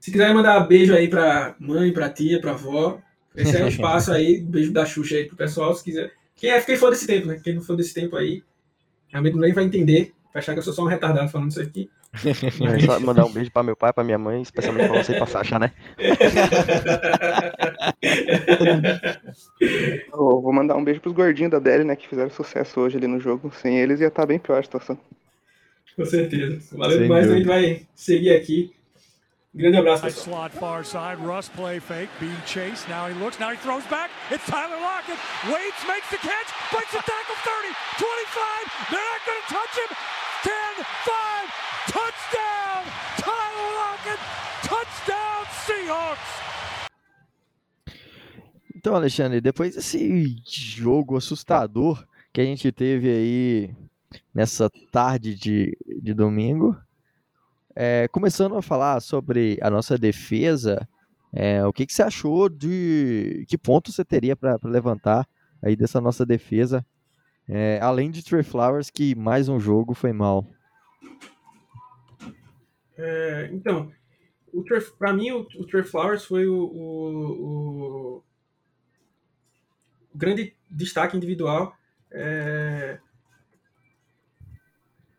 Se 0.00 0.10
quiser 0.10 0.32
mandar 0.32 0.60
beijo 0.60 0.94
aí 0.94 1.08
pra 1.08 1.54
mãe, 1.58 1.92
pra 1.92 2.08
tia, 2.08 2.40
pra 2.40 2.52
avó, 2.52 2.98
esse 3.34 3.54
é 3.56 3.64
o 3.64 3.68
espaço 3.68 4.10
aí, 4.10 4.40
beijo 4.40 4.72
da 4.72 4.86
Xuxa 4.86 5.16
aí 5.16 5.26
pro 5.26 5.36
pessoal, 5.36 5.74
se 5.74 5.84
quiser. 5.84 6.12
Quem 6.34 6.50
é, 6.50 6.60
quem 6.62 6.76
for 6.76 6.90
desse 6.90 7.06
tempo, 7.06 7.26
né? 7.26 7.38
Quem 7.42 7.54
não 7.54 7.62
for 7.62 7.76
desse 7.76 7.92
tempo 7.92 8.16
aí, 8.16 8.42
realmente 9.08 9.36
nem 9.36 9.52
vai 9.52 9.64
entender, 9.64 10.14
vai 10.32 10.40
achar 10.40 10.54
que 10.54 10.60
eu 10.60 10.62
sou 10.62 10.72
só 10.72 10.82
um 10.82 10.86
retardado 10.86 11.28
falando 11.28 11.50
isso 11.50 11.60
aqui. 11.60 11.90
Só 12.84 13.00
mandar 13.00 13.26
um 13.26 13.32
beijo 13.32 13.50
pra 13.50 13.62
meu 13.62 13.76
pai, 13.76 13.92
pra 13.92 14.04
minha 14.04 14.18
mãe, 14.18 14.40
especialmente 14.42 14.88
pra 14.88 15.02
você 15.02 15.12
e 15.12 15.16
pra 15.16 15.26
Sasha, 15.26 15.58
né? 15.58 15.72
oh, 20.12 20.40
vou 20.40 20.52
mandar 20.52 20.76
um 20.76 20.84
beijo 20.84 21.00
pros 21.00 21.14
gordinhos 21.14 21.50
da 21.50 21.58
Deli, 21.58 21.84
né? 21.84 21.96
Que 21.96 22.08
fizeram 22.08 22.30
sucesso 22.30 22.80
hoje 22.80 22.96
ali 22.96 23.06
no 23.06 23.20
jogo. 23.20 23.52
Sem 23.60 23.78
eles 23.78 24.00
ia 24.00 24.08
estar 24.08 24.22
tá 24.22 24.26
bem 24.26 24.38
pior 24.38 24.58
a 24.58 24.62
situação. 24.62 24.98
Com 25.96 26.04
certeza. 26.04 26.76
Valeu 26.76 26.98
demais, 26.98 27.30
a 27.30 27.36
gente 27.36 27.46
vai 27.46 27.86
seguir 27.94 28.34
aqui. 28.34 28.72
Grande 29.54 29.78
abraço, 29.78 30.02
pessoal. 30.02 30.50
Slot 30.50 30.58
far 30.58 30.84
side, 30.84 31.16
Russ 31.24 31.48
play 31.48 31.80
fake, 31.80 32.10
being 32.20 32.36
chased. 32.44 32.86
Now 32.90 33.08
he 33.08 33.14
looks, 33.14 33.40
now 33.40 33.50
he 33.50 33.56
throws 33.56 33.86
back. 33.88 34.10
It's 34.30 34.44
Tyler 34.44 34.76
Lockett. 34.76 35.16
Waits, 35.48 35.80
makes 35.88 36.10
the 36.12 36.20
catch, 36.20 36.52
breaks 36.68 36.92
the 36.92 37.00
tackle 37.00 37.38
30, 37.40 37.72
25. 37.96 38.92
They're 38.92 39.00
not 39.00 39.22
going 39.24 39.40
to 39.40 39.48
touch 39.48 39.74
him. 39.80 39.90
10, 40.44 40.52
5, 41.08 41.66
touchdown! 41.88 42.84
Tyler 43.16 43.70
Lockett, 43.80 44.20
touchdown 44.62 45.42
Seahawks! 45.64 46.55
Então, 48.86 48.94
Alexandre, 48.94 49.40
depois 49.40 49.74
desse 49.74 50.36
jogo 50.46 51.16
assustador 51.16 52.06
que 52.32 52.40
a 52.40 52.44
gente 52.44 52.70
teve 52.70 53.10
aí 53.10 53.74
nessa 54.32 54.70
tarde 54.92 55.34
de, 55.34 55.76
de 56.00 56.14
domingo, 56.14 56.76
é, 57.74 58.06
começando 58.06 58.56
a 58.56 58.62
falar 58.62 59.00
sobre 59.00 59.58
a 59.60 59.68
nossa 59.68 59.98
defesa, 59.98 60.88
é, 61.32 61.66
o 61.66 61.72
que, 61.72 61.84
que 61.84 61.92
você 61.92 62.04
achou 62.04 62.48
de 62.48 63.44
que 63.48 63.58
ponto 63.58 63.90
você 63.90 64.04
teria 64.04 64.36
para 64.36 64.56
levantar 64.62 65.26
aí 65.60 65.74
dessa 65.74 66.00
nossa 66.00 66.24
defesa, 66.24 66.86
é, 67.48 67.80
além 67.82 68.08
de 68.08 68.24
Trey 68.24 68.44
Flowers, 68.44 68.88
que 68.88 69.16
mais 69.16 69.48
um 69.48 69.58
jogo 69.58 69.94
foi 69.94 70.12
mal? 70.12 70.46
É, 72.96 73.50
então, 73.52 73.90
para 74.96 75.12
mim 75.12 75.32
o, 75.32 75.40
o 75.40 75.66
Trey 75.66 75.82
Flowers 75.82 76.24
foi 76.24 76.46
o, 76.46 76.56
o, 76.56 77.82
o 77.82 77.85
grande 80.16 80.54
destaque 80.70 81.16
individual, 81.16 81.76
é, 82.10 82.98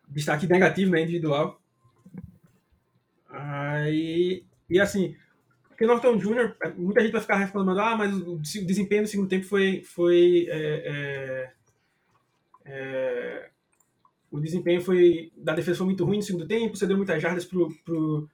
destaque 0.10 0.48
negativo, 0.48 0.92
né, 0.92 1.02
individual 1.02 1.62
Aí, 3.30 4.44
e 4.70 4.80
assim, 4.80 5.16
porque 5.68 5.86
Norton 5.86 6.18
Jr., 6.18 6.56
muita 6.76 7.02
gente 7.02 7.12
vai 7.12 7.22
ficar 7.22 7.38
reclamando, 7.38 7.80
ah, 7.80 7.96
mas 7.96 8.16
o 8.16 8.38
desempenho 8.38 9.04
no 9.04 9.08
segundo 9.08 9.30
tempo 9.30 9.46
foi. 9.46 9.84
foi 9.84 10.48
é, 10.50 10.84
é, 10.86 11.52
é, 12.66 13.50
o 14.32 14.40
desempenho 14.40 14.82
foi 14.82 15.32
da 15.38 15.54
defesa 15.54 15.78
foi 15.78 15.86
muito 15.86 16.04
ruim 16.04 16.18
no 16.18 16.24
segundo 16.24 16.48
tempo, 16.48 16.76
você 16.76 16.88
deu 16.88 16.98
muitas 16.98 17.22
jardas 17.22 17.46
pro, 17.46 17.72
pro, 17.86 18.30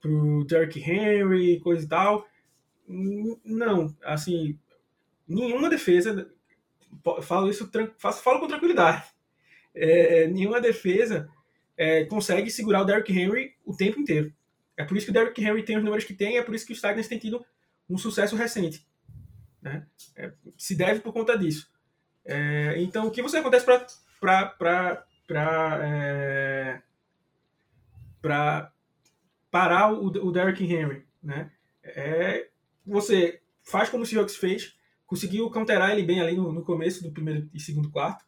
pro 0.00 0.44
Derrick 0.44 0.78
Henry, 0.78 1.60
coisa 1.60 1.84
e 1.84 1.88
tal. 1.88 2.26
Não, 3.44 3.94
assim, 4.02 4.58
nenhuma 5.34 5.70
defesa, 5.70 6.30
falo 7.22 7.48
isso 7.48 7.70
falo 7.98 8.40
com 8.40 8.48
tranquilidade, 8.48 9.04
é, 9.74 10.26
nenhuma 10.26 10.60
defesa 10.60 11.28
é, 11.76 12.04
consegue 12.04 12.50
segurar 12.50 12.82
o 12.82 12.84
Derrick 12.84 13.12
Henry 13.12 13.56
o 13.64 13.76
tempo 13.76 14.00
inteiro. 14.00 14.32
É 14.76 14.84
por 14.84 14.96
isso 14.96 15.06
que 15.06 15.10
o 15.10 15.14
Derrick 15.14 15.42
Henry 15.42 15.62
tem 15.62 15.76
os 15.76 15.84
números 15.84 16.04
que 16.04 16.14
tem, 16.14 16.38
é 16.38 16.42
por 16.42 16.54
isso 16.54 16.66
que 16.66 16.72
os 16.72 16.80
Titans 16.80 17.08
têm 17.08 17.18
tido 17.18 17.44
um 17.88 17.98
sucesso 17.98 18.36
recente. 18.36 18.86
Né? 19.60 19.86
É, 20.16 20.32
se 20.56 20.74
deve 20.74 21.00
por 21.00 21.12
conta 21.12 21.36
disso. 21.36 21.70
É, 22.24 22.74
então, 22.78 23.06
o 23.06 23.10
que 23.10 23.22
você 23.22 23.38
acontece 23.38 23.64
para 23.64 25.06
é, 25.82 26.80
para 28.20 28.72
parar 29.50 29.92
o, 29.92 30.06
o 30.06 30.32
Derrick 30.32 30.64
Henry? 30.64 31.04
Né? 31.22 31.50
É, 31.82 32.48
você 32.86 33.40
faz 33.62 33.88
como 33.88 34.02
o 34.04 34.06
Seahawks 34.06 34.36
fez, 34.36 34.76
conseguiu 35.12 35.50
counterar 35.50 35.90
ele 35.90 36.02
bem 36.02 36.22
ali 36.22 36.34
no, 36.34 36.50
no 36.50 36.64
começo 36.64 37.02
do 37.02 37.12
primeiro 37.12 37.46
e 37.52 37.60
segundo 37.60 37.90
quarto, 37.90 38.24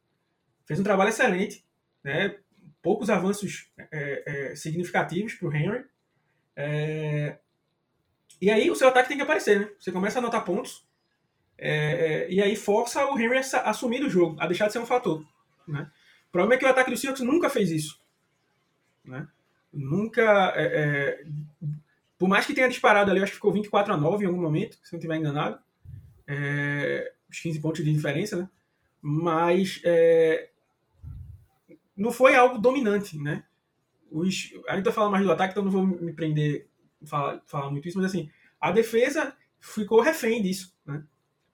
fez 0.67 0.79
um 0.79 0.83
trabalho 0.83 1.09
excelente, 1.09 1.65
né? 2.03 2.37
poucos 2.83 3.09
avanços 3.09 3.71
é, 3.91 4.51
é, 4.51 4.55
significativos 4.55 5.33
para 5.33 5.49
o 5.49 5.55
Henry. 5.55 5.87
É, 6.55 7.39
e 8.39 8.51
aí 8.51 8.71
o 8.71 8.77
seu 8.77 8.89
ataque 8.89 9.09
tem 9.09 9.17
que 9.17 9.23
aparecer, 9.23 9.61
né? 9.61 9.71
Você 9.79 9.91
começa 9.91 10.19
a 10.19 10.21
anotar 10.21 10.45
pontos 10.45 10.87
é, 11.57 11.71
é, 11.71 12.31
e 12.31 12.43
aí 12.43 12.55
força 12.55 13.03
o 13.11 13.19
Henry 13.19 13.39
a 13.39 13.71
assumir 13.71 14.05
o 14.05 14.11
jogo, 14.11 14.39
a 14.39 14.47
deixar 14.47 14.67
de 14.67 14.75
ser 14.75 14.79
um 14.79 14.85
fator. 14.85 15.25
Né? 15.67 15.91
O 16.29 16.33
problema 16.33 16.55
é 16.55 16.59
que 16.59 16.67
o 16.67 16.69
ataque 16.69 16.91
do 16.91 16.99
Seahawks 16.99 17.23
nunca 17.23 17.49
fez 17.49 17.71
isso. 17.71 17.99
Né? 19.03 19.27
Nunca. 19.73 20.53
É, 20.55 21.25
por 22.19 22.29
mais 22.29 22.45
que 22.45 22.53
tenha 22.53 22.69
disparado 22.69 23.11
ali, 23.11 23.23
acho 23.23 23.33
que 23.33 23.37
ficou 23.37 23.55
24 23.55 23.95
a 23.95 23.97
9 23.97 24.23
em 24.23 24.27
algum 24.27 24.43
momento, 24.43 24.77
se 24.83 24.93
não 24.93 24.99
estiver 24.99 25.17
enganado. 25.17 25.64
Os 27.31 27.41
15 27.41 27.61
pontos 27.61 27.85
de 27.85 27.93
diferença, 27.93 28.37
né? 28.37 28.49
Mas 29.01 29.83
não 31.97 32.11
foi 32.11 32.35
algo 32.35 32.59
dominante, 32.59 33.19
né? 33.19 33.45
Os, 34.11 34.53
a 34.69 34.77
gente 34.77 34.85
tá 34.85 34.93
falando 34.93 35.13
mais 35.13 35.25
do 35.25 35.33
ataque, 35.33 35.53
então 35.53 35.65
não 35.65 35.71
vou 35.71 35.87
me 35.87 36.13
prender 36.13 36.69
falar, 37.05 37.43
falar 37.47 37.71
muito 37.71 37.87
isso, 37.89 37.99
mas 37.99 38.07
assim, 38.07 38.31
a 38.61 38.71
defesa 38.71 39.37
ficou 39.61 40.01
refém 40.01 40.43
disso, 40.43 40.75
né? 40.87 41.05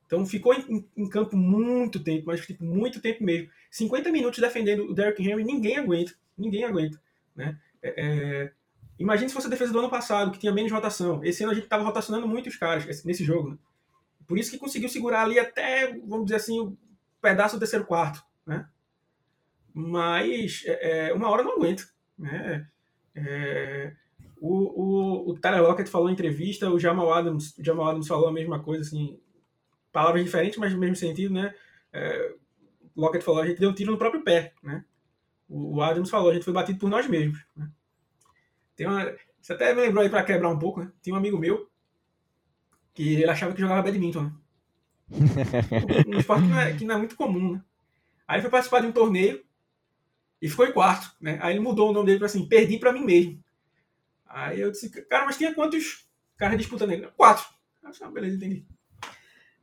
Então 0.06 0.26
ficou 0.26 0.52
em, 0.52 0.84
em, 0.96 1.08
campo 1.08 1.36
muito 1.36 2.00
tempo, 2.00 2.24
mas 2.26 2.44
tipo, 2.44 2.64
muito 2.64 3.00
tempo 3.00 3.22
mesmo. 3.22 3.48
50 3.70 4.10
minutos 4.10 4.40
defendendo 4.40 4.90
o 4.90 4.94
Derrick 4.94 5.22
Henry, 5.22 5.44
ninguém 5.44 5.76
aguenta. 5.76 6.12
Ninguém 6.36 6.64
aguenta. 6.64 7.00
Né? 7.36 7.56
É, 7.80 7.94
é, 7.96 8.52
imagine 8.98 9.28
se 9.28 9.34
fosse 9.34 9.46
a 9.46 9.50
defesa 9.50 9.72
do 9.72 9.78
ano 9.78 9.88
passado, 9.88 10.32
que 10.32 10.40
tinha 10.40 10.52
menos 10.52 10.72
rotação. 10.72 11.22
Esse 11.22 11.44
ano 11.44 11.52
a 11.52 11.54
gente 11.54 11.64
estava 11.64 11.84
rotacionando 11.84 12.26
muitos 12.26 12.56
caras 12.56 13.04
nesse 13.04 13.22
jogo. 13.22 13.50
Né? 13.50 13.58
Por 14.30 14.38
isso 14.38 14.52
que 14.52 14.58
conseguiu 14.58 14.88
segurar 14.88 15.22
ali 15.22 15.40
até, 15.40 15.92
vamos 16.06 16.26
dizer 16.26 16.37
assim, 16.37 16.60
o 16.60 16.78
pedaço 17.20 17.56
do 17.56 17.58
terceiro 17.58 17.84
quarto. 17.84 18.22
Né? 18.46 18.64
mas 19.75 20.62
é, 20.66 21.08
é, 21.08 21.12
uma 21.12 21.28
hora 21.28 21.42
não 21.42 21.56
aguenta. 21.56 21.84
Né? 22.16 22.66
É, 23.14 23.92
o, 24.40 24.50
o, 24.50 25.30
o 25.30 25.38
Tyler 25.38 25.62
Lockett 25.62 25.90
falou 25.90 26.08
em 26.08 26.12
entrevista, 26.12 26.70
o 26.70 26.78
Jamal 26.78 27.12
Adams, 27.12 27.56
o 27.58 27.64
Jamal 27.64 27.88
Adams 27.88 28.08
falou 28.08 28.28
a 28.28 28.32
mesma 28.32 28.62
coisa, 28.62 28.82
assim, 28.82 29.18
palavras 29.92 30.25
diferentes, 30.25 30.58
mas 30.58 30.72
no 30.72 30.78
mesmo 30.78 30.96
sentido, 30.96 31.34
né? 31.34 31.54
É, 31.92 32.34
Lockett 32.96 33.25
falou, 33.25 33.42
a 33.42 33.46
gente 33.46 33.58
deu 33.58 33.70
um 33.70 33.75
tiro 33.75 33.90
no 33.90 33.99
próprio 33.99 34.22
pé, 34.22 34.52
né? 34.62 34.84
O, 35.49 35.76
o 35.76 35.82
Adams 35.82 36.10
falou, 36.10 36.30
a 36.30 36.34
gente 36.34 36.44
foi 36.44 36.54
batido 36.54 36.78
por 36.78 36.88
nós 36.88 37.06
mesmos. 37.06 37.44
Né? 37.56 37.68
Tem 38.76 38.87
uma, 38.87 39.12
você 39.40 39.52
até 39.52 39.75
me 39.75 39.80
lembrou 39.82 40.02
aí 40.02 40.08
para 40.08 40.25
quebrar 40.25 40.49
um 40.49 40.58
pouco, 40.58 40.80
né? 40.80 40.92
Tinha 41.02 41.14
um 41.14 41.18
amigo 41.18 41.38
meu 41.38 41.69
que 42.94 43.14
ele 43.14 43.30
achava 43.30 43.54
que 43.54 43.61
jogava 43.61 43.82
badminton, 43.82 44.25
né? 44.25 44.32
um 46.06 46.18
esporte 46.18 46.42
que 46.42 46.49
não, 46.49 46.61
é, 46.61 46.73
que 46.73 46.85
não 46.85 46.94
é 46.94 46.99
muito 46.99 47.16
comum, 47.16 47.54
né? 47.54 47.62
Aí 48.26 48.37
ele 48.37 48.42
foi 48.42 48.50
participar 48.50 48.80
de 48.80 48.87
um 48.87 48.92
torneio 48.92 49.42
e 50.40 50.49
ficou 50.49 50.66
em 50.66 50.73
quarto, 50.73 51.14
né? 51.20 51.38
Aí 51.42 51.52
ele 51.52 51.61
mudou 51.61 51.90
o 51.90 51.92
nome 51.92 52.06
dele 52.06 52.18
para 52.18 52.26
assim, 52.26 52.47
perdi 52.47 52.78
para 52.78 52.92
mim 52.92 53.04
mesmo. 53.04 53.42
Aí 54.26 54.61
eu 54.61 54.70
disse, 54.70 54.88
cara, 55.06 55.26
mas 55.26 55.37
tinha 55.37 55.52
quantos 55.52 56.06
caras 56.37 56.56
disputando 56.56 56.92
ele? 56.92 57.09
Quatro. 57.16 57.44
Eu 57.82 57.90
disse, 57.90 58.04
ah, 58.04 58.11
beleza, 58.11 58.37
entendi. 58.37 58.64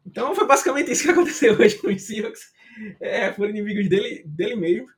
Então 0.06 0.36
foi 0.36 0.46
basicamente 0.46 0.92
isso 0.92 1.04
que 1.04 1.12
aconteceu 1.12 1.54
hoje 1.60 1.80
no 1.82 1.98
Seahawks. 1.98 2.52
É, 3.00 3.32
foram 3.34 3.50
inimigos 3.52 3.90
dele, 3.90 4.24
dele 4.26 4.56
mesmo, 4.56 4.90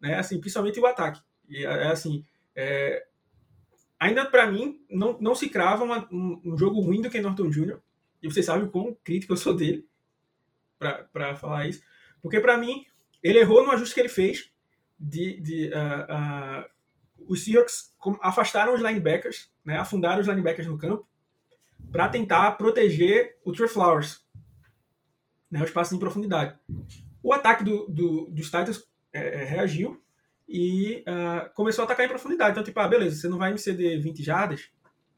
né? 0.00 0.18
Assim, 0.18 0.40
principalmente 0.40 0.78
o 0.78 0.86
ataque. 0.86 1.20
E 1.48 1.64
é, 1.64 1.88
assim, 1.88 2.24
é, 2.54 3.04
ainda 3.98 4.24
para 4.26 4.50
mim 4.50 4.84
não, 4.90 5.18
não 5.20 5.34
se 5.34 5.48
crava 5.48 5.84
uma, 5.84 6.08
um, 6.12 6.40
um, 6.44 6.58
jogo 6.58 6.80
ruim 6.80 7.00
do 7.00 7.10
Ken 7.10 7.20
Norton 7.20 7.50
Jr. 7.50 7.78
E 8.22 8.30
vocês 8.30 8.46
sabem 8.46 8.66
o 8.66 8.70
quão 8.70 8.96
crítico 9.04 9.32
eu 9.32 9.36
sou 9.36 9.54
dele 9.54 9.86
para 10.78 11.34
falar 11.36 11.66
isso, 11.66 11.82
porque 12.20 12.38
para 12.38 12.58
mim 12.58 12.84
ele 13.22 13.38
errou 13.38 13.64
no 13.64 13.72
ajuste 13.72 13.94
que 13.94 14.00
ele 14.00 14.08
fez 14.08 14.50
de, 14.98 15.40
de 15.40 15.70
uh, 15.70 16.62
uh, 16.62 17.26
os 17.26 17.44
Seahawks 17.44 17.94
afastaram 18.20 18.74
os 18.74 18.80
linebackers, 18.80 19.50
né, 19.64 19.78
afundaram 19.78 20.20
os 20.20 20.26
linebackers 20.26 20.68
no 20.68 20.78
campo 20.78 21.08
para 21.90 22.08
tentar 22.08 22.52
proteger 22.52 23.38
o 23.44 23.52
Trey 23.52 23.68
Flowers, 23.68 24.24
né, 25.50 25.62
os 25.62 25.70
passos 25.70 25.94
em 25.94 25.98
profundidade. 25.98 26.58
O 27.22 27.32
ataque 27.32 27.64
do, 27.64 27.86
do, 27.88 28.26
dos 28.26 28.46
Titans 28.46 28.86
é, 29.12 29.42
é, 29.42 29.44
reagiu 29.44 30.02
e 30.48 31.02
uh, 31.08 31.52
começou 31.54 31.82
a 31.82 31.84
atacar 31.84 32.06
em 32.06 32.08
profundidade. 32.08 32.52
Então, 32.52 32.62
tipo, 32.62 32.78
ah, 32.78 32.88
beleza, 32.88 33.16
você 33.16 33.28
não 33.28 33.38
vai 33.38 33.52
me 33.52 33.58
ceder 33.58 34.00
20 34.00 34.22
jardas, 34.22 34.70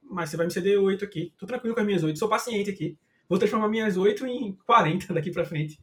mas 0.02 0.30
você 0.30 0.36
vai 0.36 0.46
me 0.46 0.52
ceder 0.52 0.80
8 0.80 1.04
aqui. 1.04 1.32
Tô 1.38 1.46
tranquilo 1.46 1.74
com 1.74 1.80
as 1.80 1.86
minhas 1.86 2.02
8, 2.02 2.18
sou 2.18 2.28
paciente 2.28 2.70
aqui. 2.70 2.96
Vou 3.28 3.38
transformar 3.38 3.68
minhas 3.68 3.96
8 3.96 4.26
em 4.26 4.58
40 4.66 5.12
daqui 5.12 5.30
para 5.30 5.44
frente, 5.44 5.78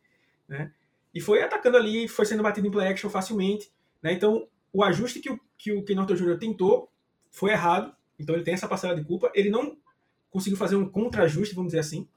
né? 0.47 0.71
E 1.13 1.21
foi 1.21 1.41
atacando 1.41 1.77
ali, 1.77 2.07
foi 2.07 2.25
sendo 2.25 2.43
batido 2.43 2.67
em 2.67 2.71
play 2.71 2.87
action 2.87 3.09
facilmente, 3.09 3.71
né? 4.01 4.11
Então, 4.11 4.47
o 4.73 4.83
ajuste 4.83 5.19
que 5.19 5.29
o, 5.29 5.39
que 5.57 5.71
o 5.71 5.83
Ken 5.83 5.95
Norton 5.95 6.15
Jr. 6.15 6.37
tentou 6.37 6.91
foi 7.31 7.51
errado, 7.51 7.95
então 8.19 8.35
ele 8.35 8.43
tem 8.43 8.53
essa 8.53 8.67
parcela 8.67 8.95
de 8.95 9.03
culpa. 9.03 9.31
Ele 9.33 9.49
não 9.49 9.77
conseguiu 10.29 10.57
fazer 10.57 10.75
um 10.75 10.89
contra-ajuste, 10.89 11.55
vamos 11.55 11.69
dizer 11.69 11.79
assim, 11.79 12.07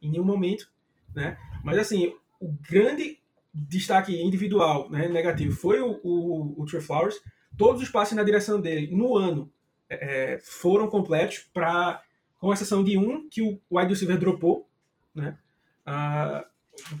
em 0.00 0.10
nenhum 0.10 0.24
momento, 0.24 0.70
né? 1.14 1.36
Mas 1.62 1.78
assim, 1.78 2.14
o 2.40 2.52
grande 2.52 3.18
destaque 3.68 4.20
individual, 4.20 4.90
né, 4.90 5.08
negativo, 5.08 5.56
foi 5.56 5.80
o, 5.80 5.98
o, 6.02 6.62
o 6.62 6.66
Trey 6.66 6.82
Flowers. 6.82 7.18
Todos 7.56 7.82
os 7.82 7.88
passes 7.88 8.14
na 8.14 8.22
direção 8.22 8.60
dele 8.60 8.94
no 8.94 9.16
ano 9.16 9.50
é, 9.88 10.34
é 10.34 10.38
foram 10.40 10.88
completos, 10.88 11.48
para 11.52 12.02
com 12.38 12.52
exceção 12.52 12.84
de 12.84 12.98
um 12.98 13.28
que 13.28 13.40
o 13.40 13.58
wide 13.70 13.88
receiver 13.88 14.18
dropou, 14.18 14.68
né? 15.14 15.38
Ah, 15.84 16.46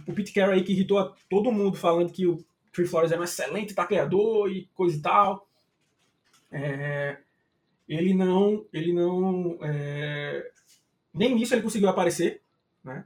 o 0.06 0.12
Pete 0.12 0.32
Carroll 0.32 0.54
aí 0.54 0.64
que 0.64 0.72
irritou 0.72 0.98
a 0.98 1.14
todo 1.28 1.52
mundo 1.52 1.76
falando 1.76 2.12
que 2.12 2.26
o 2.26 2.38
Trey 2.72 2.86
Flowers 2.86 3.12
era 3.12 3.20
um 3.20 3.24
excelente 3.24 3.74
tacleador 3.74 4.50
e 4.50 4.66
coisa 4.74 4.96
e 4.96 5.00
tal. 5.00 5.46
É, 6.50 7.18
ele 7.88 8.14
não, 8.14 8.64
ele 8.72 8.92
não, 8.92 9.58
é, 9.62 10.50
nem 11.12 11.34
nisso 11.34 11.54
ele 11.54 11.62
conseguiu 11.62 11.88
aparecer, 11.88 12.42
né? 12.82 13.04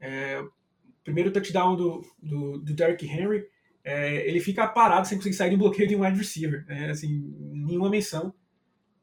É, 0.00 0.42
primeiro 1.06 1.30
touchdown 1.30 1.76
do, 1.76 2.04
do, 2.20 2.58
do 2.58 2.74
Derrick 2.74 3.06
Henry, 3.06 3.46
é, 3.84 4.28
ele 4.28 4.40
fica 4.40 4.66
parado 4.66 5.06
sem 5.06 5.16
conseguir 5.16 5.36
sair 5.36 5.50
do 5.50 5.56
bloqueio 5.56 5.88
de 5.88 5.94
um 5.94 6.04
wide 6.04 6.18
receiver. 6.18 6.66
Né? 6.66 6.90
Assim, 6.90 7.32
nenhuma 7.38 7.88
menção. 7.88 8.34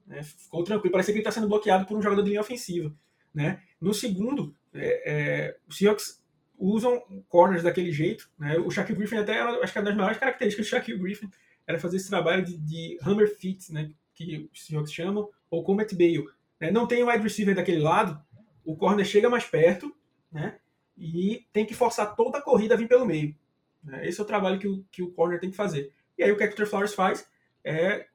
Né? 0.05 0.21
Ficou 0.21 0.65
tranquilo. 0.65 0.91
Parece 0.91 1.11
que 1.11 1.17
ele 1.17 1.21
está 1.21 1.31
sendo 1.31 1.47
bloqueado 1.47 1.85
por 1.85 1.97
um 1.97 2.01
jogador 2.01 2.21
de 2.21 2.29
linha 2.29 2.41
ofensiva. 2.41 2.93
Né? 3.33 3.61
No 3.79 3.93
segundo, 3.93 4.53
é, 4.73 5.11
é, 5.11 5.57
os 5.65 5.77
Seahawks 5.77 6.21
usam 6.59 7.01
corners 7.29 7.63
daquele 7.63 7.93
jeito. 7.93 8.29
Né? 8.37 8.57
O 8.59 8.69
Shaquille 8.69 8.99
Griffin 8.99 9.15
até, 9.15 9.39
acho 9.39 9.71
que 9.71 9.79
é 9.79 9.81
uma 9.81 9.87
das 9.87 9.95
maiores 9.95 10.17
características 10.17 10.65
do 10.65 10.69
Shaquille 10.69 10.99
Griffin 10.99 11.29
era 11.65 11.79
fazer 11.79 11.95
esse 11.95 12.09
trabalho 12.09 12.43
de, 12.43 12.57
de 12.57 12.97
hammer 13.01 13.33
fit, 13.33 13.71
né? 13.71 13.89
que 14.13 14.49
os 14.51 14.65
Seahawks 14.65 14.91
chamam, 14.91 15.29
ou 15.49 15.63
Comet 15.63 15.95
Bale. 15.95 16.25
Né? 16.59 16.69
Não 16.69 16.85
tem 16.85 17.05
wide 17.05 17.23
receiver 17.23 17.55
daquele 17.55 17.79
lado, 17.79 18.21
o 18.65 18.75
corner 18.75 19.05
chega 19.05 19.29
mais 19.29 19.45
perto, 19.45 19.95
né? 20.31 20.57
E 21.03 21.45
tem 21.51 21.65
que 21.65 21.73
forçar 21.73 22.15
toda 22.15 22.37
a 22.37 22.41
corrida 22.41 22.75
a 22.75 22.77
vir 22.77 22.87
pelo 22.87 23.05
meio. 23.05 23.35
Né? 23.83 24.07
Esse 24.07 24.21
é 24.21 24.23
o 24.23 24.27
trabalho 24.27 24.57
que 24.57 24.67
o, 24.67 24.85
que 24.89 25.03
o 25.03 25.11
corner 25.11 25.39
tem 25.39 25.51
que 25.51 25.57
fazer. 25.57 25.91
E 26.17 26.23
aí 26.23 26.31
o 26.31 26.37
que 26.37 26.63
o 26.63 26.67
Flowers 26.67 26.93
faz 26.93 27.27
é 27.63 28.07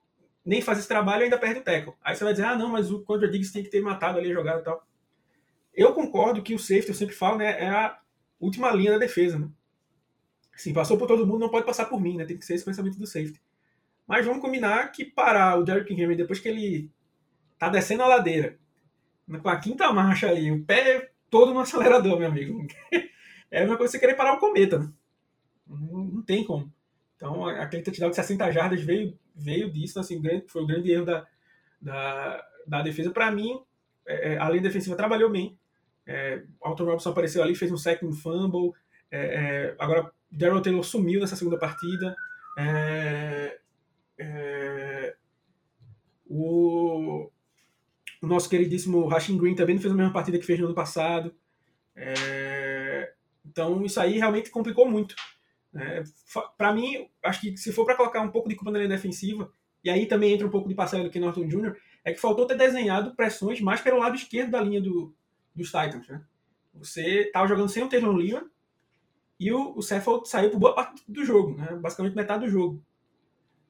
nem 0.44 0.62
fazer 0.62 0.80
esse 0.80 0.88
trabalho 0.88 1.22
e 1.22 1.24
ainda 1.24 1.36
perde 1.36 1.60
o 1.60 1.62
tackle. 1.62 1.92
Aí 2.02 2.16
você 2.16 2.24
vai 2.24 2.32
dizer, 2.32 2.46
ah, 2.46 2.56
não, 2.56 2.70
mas 2.70 2.90
o 2.90 3.02
Contra 3.02 3.28
Diggs 3.28 3.52
tem 3.52 3.62
que 3.62 3.68
ter 3.68 3.82
matado 3.82 4.18
ali 4.18 4.30
a 4.30 4.34
jogada 4.34 4.60
e 4.60 4.64
tal. 4.64 4.86
Eu 5.74 5.92
concordo 5.92 6.42
que 6.42 6.54
o 6.54 6.58
safety, 6.58 6.88
eu 6.88 6.94
sempre 6.94 7.14
falo, 7.14 7.36
né, 7.36 7.62
é 7.62 7.68
a 7.68 7.98
última 8.40 8.70
linha 8.72 8.92
da 8.92 8.98
defesa, 8.98 9.38
né? 9.38 9.48
Assim, 10.54 10.72
passou 10.72 10.96
por 10.96 11.06
todo 11.06 11.26
mundo, 11.26 11.40
não 11.40 11.50
pode 11.50 11.66
passar 11.66 11.84
por 11.84 12.00
mim, 12.00 12.16
né? 12.16 12.24
Tem 12.24 12.36
que 12.36 12.44
ser 12.44 12.54
esse 12.54 12.64
pensamento 12.64 12.98
do 12.98 13.06
safety. 13.06 13.40
Mas 14.06 14.24
vamos 14.24 14.40
combinar 14.40 14.90
que 14.90 15.04
parar 15.04 15.56
o 15.58 15.62
Derrick 15.62 15.92
Henry 15.92 16.16
depois 16.16 16.40
que 16.40 16.48
ele 16.48 16.90
tá 17.58 17.68
descendo 17.68 18.02
a 18.02 18.08
ladeira, 18.08 18.58
com 19.42 19.48
a 19.48 19.60
quinta 19.60 19.92
marcha 19.92 20.28
ali, 20.28 20.50
o 20.50 20.64
pé 20.64 21.12
todo 21.30 21.52
no 21.52 21.60
acelerador, 21.60 22.18
meu 22.18 22.28
amigo. 22.28 22.66
É 23.50 23.64
uma 23.64 23.78
coisa 23.78 23.92
que 23.92 23.98
você 23.98 23.98
querer 23.98 24.14
parar 24.14 24.34
o 24.34 24.38
cometa, 24.38 24.78
né? 24.78 24.92
Não, 25.66 26.04
não, 26.04 26.22
tem 26.22 26.44
como. 26.44 26.70
Então, 27.16 27.46
aquele 27.46 27.82
touchdown 27.82 28.10
de 28.10 28.16
60 28.16 28.52
jardas 28.52 28.82
veio, 28.82 29.18
veio 29.34 29.72
disso, 29.72 29.98
assim, 29.98 30.20
foi 30.46 30.62
o 30.64 30.66
grande 30.66 30.90
erro 30.90 31.06
da, 31.06 31.26
da, 31.80 32.46
da 32.66 32.82
defesa. 32.82 33.10
Para 33.10 33.30
mim, 33.30 33.58
é, 34.06 34.34
é, 34.34 34.38
a 34.38 34.50
linha 34.50 34.62
defensiva 34.62 34.96
trabalhou 34.96 35.30
bem. 35.30 35.58
É, 36.06 36.42
Alton 36.60 36.84
Robinson 36.84 37.10
apareceu 37.10 37.42
ali, 37.42 37.54
fez 37.54 37.72
um 37.72 37.76
second 37.78 38.14
fumble. 38.20 38.72
É, 39.10 39.18
é, 39.18 39.76
agora, 39.78 40.12
Daryl 40.30 40.60
Taylor 40.60 40.84
sumiu 40.84 41.20
nessa 41.20 41.36
segunda 41.36 41.58
partida. 41.58 42.14
É, 42.58 43.58
é 44.18 45.16
o, 46.28 47.30
o 48.22 48.26
nosso 48.26 48.48
queridíssimo 48.48 49.06
Rashing 49.06 49.38
Green 49.38 49.54
também 49.54 49.74
não 49.74 49.82
fez 49.82 49.92
a 49.92 49.96
mesma 49.96 50.12
partida 50.12 50.38
que 50.38 50.46
fez 50.46 50.58
no 50.58 50.66
ano 50.66 50.74
passado. 50.74 51.34
É, 51.94 53.12
então 53.44 53.84
isso 53.84 54.00
aí 54.00 54.18
realmente 54.18 54.50
complicou 54.50 54.88
muito. 54.88 55.14
É, 55.74 56.02
para 56.56 56.72
mim, 56.72 57.08
acho 57.22 57.40
que 57.40 57.56
se 57.56 57.72
for 57.72 57.84
para 57.84 57.96
colocar 57.96 58.20
um 58.20 58.30
pouco 58.30 58.48
de 58.48 58.54
culpa 58.54 58.70
na 58.70 58.78
linha 58.78 58.88
defensiva, 58.88 59.50
e 59.84 59.90
aí 59.90 60.06
também 60.06 60.32
entra 60.32 60.46
um 60.46 60.50
pouco 60.50 60.68
de 60.68 60.74
parcela 60.74 61.04
do 61.04 61.10
Ken 61.10 61.20
Norton 61.20 61.46
Jr., 61.46 61.76
é 62.04 62.12
que 62.12 62.20
faltou 62.20 62.46
ter 62.46 62.56
desenhado 62.56 63.14
pressões 63.14 63.60
mais 63.60 63.80
pelo 63.80 63.98
lado 63.98 64.16
esquerdo 64.16 64.50
da 64.50 64.60
linha 64.60 64.80
do, 64.80 65.14
dos 65.54 65.66
Titans. 65.66 66.08
Né? 66.08 66.22
Você 66.74 67.26
estava 67.26 67.46
jogando 67.46 67.68
sem 67.68 67.82
o 67.82 67.88
Taylor 67.88 68.14
Lewin 68.14 68.48
e 69.38 69.52
o, 69.52 69.76
o 69.76 69.82
Seffold 69.82 70.28
saiu 70.28 70.50
por 70.50 70.58
boa 70.58 70.74
parte 70.74 71.02
do 71.06 71.24
jogo, 71.24 71.56
né? 71.56 71.76
basicamente 71.76 72.16
metade 72.16 72.44
do 72.44 72.50
jogo. 72.50 72.82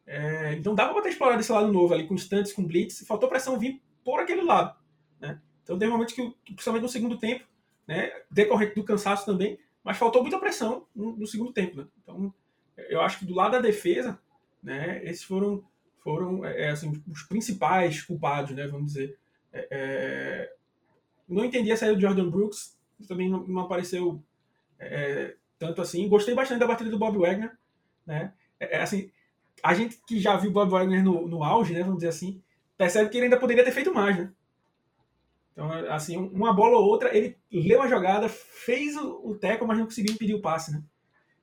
É, 0.06 0.54
então 0.54 0.74
dava 0.74 0.94
para 0.94 1.02
ter 1.02 1.10
explorado 1.10 1.40
esse 1.40 1.52
lado 1.52 1.70
novo 1.70 1.92
ali, 1.92 2.06
com 2.06 2.14
instantes, 2.14 2.52
com 2.52 2.64
blitz, 2.64 3.04
faltou 3.06 3.28
pressão 3.28 3.58
vir 3.58 3.82
por 4.04 4.20
aquele 4.20 4.42
lado. 4.42 4.76
Né? 5.20 5.40
Então 5.62 5.78
tem 5.78 5.88
momentos 5.88 6.14
que, 6.14 6.34
principalmente 6.44 6.82
no 6.82 6.88
segundo 6.88 7.18
tempo, 7.18 7.44
né, 7.86 8.10
decorrente 8.30 8.74
do 8.74 8.84
cansaço 8.84 9.24
também, 9.24 9.58
mas 9.82 9.96
faltou 9.96 10.22
muita 10.22 10.38
pressão 10.38 10.86
no, 10.94 11.16
no, 11.16 11.26
segundo 11.26 11.52
tempo. 11.52 11.78
Né? 11.78 11.86
Então 12.02 12.32
eu 12.88 13.00
acho 13.00 13.18
que 13.18 13.24
do 13.24 13.34
lado 13.34 13.52
da 13.52 13.60
defesa, 13.60 14.18
né, 14.62 15.02
esses 15.04 15.24
foram, 15.24 15.64
foram 16.02 16.44
é, 16.44 16.66
é 16.66 16.70
assim, 16.70 17.02
os 17.10 17.22
principais 17.22 18.02
culpados, 18.02 18.52
né, 18.52 18.66
vamos 18.66 18.92
dizer. 18.92 19.18
É, 19.52 19.68
é, 19.70 20.54
não 21.28 21.44
entendi 21.44 21.72
a 21.72 21.76
saída 21.76 21.94
do 21.94 22.00
Jordan 22.00 22.30
Brooks, 22.30 22.78
também 23.06 23.28
não, 23.28 23.46
não 23.46 23.62
apareceu 23.62 24.22
é, 24.78 25.36
tanto 25.58 25.80
assim. 25.80 26.08
Gostei 26.08 26.34
bastante 26.34 26.60
da 26.60 26.66
batida 26.66 26.90
do 26.90 26.98
Bob 26.98 27.18
Wagner. 27.18 27.56
Né? 28.06 28.32
É, 28.58 28.76
é 28.78 28.82
assim, 28.82 29.10
a 29.62 29.74
gente 29.74 30.00
que 30.06 30.18
já 30.18 30.36
viu 30.36 30.50
Bob 30.50 30.70
Wagner 30.70 31.02
no, 31.02 31.26
no 31.26 31.44
auge, 31.44 31.74
né, 31.74 31.80
vamos 31.80 31.98
dizer 31.98 32.08
assim, 32.08 32.42
percebe 32.78 33.10
que 33.10 33.18
ele 33.18 33.24
ainda 33.24 33.38
poderia 33.38 33.64
ter 33.64 33.72
feito 33.72 33.92
mais, 33.92 34.16
né? 34.16 34.32
Então, 35.52 35.72
assim, 35.90 36.16
uma 36.16 36.52
bola 36.52 36.78
ou 36.78 36.84
outra, 36.84 37.14
ele 37.14 37.36
leu 37.50 37.82
a 37.82 37.88
jogada, 37.88 38.28
fez 38.28 38.96
o, 38.96 39.34
teco, 39.34 39.66
mas 39.66 39.76
não 39.76 39.86
conseguiu 39.86 40.14
impedir 40.14 40.34
o 40.34 40.40
passe, 40.40 40.70
né? 40.70 40.80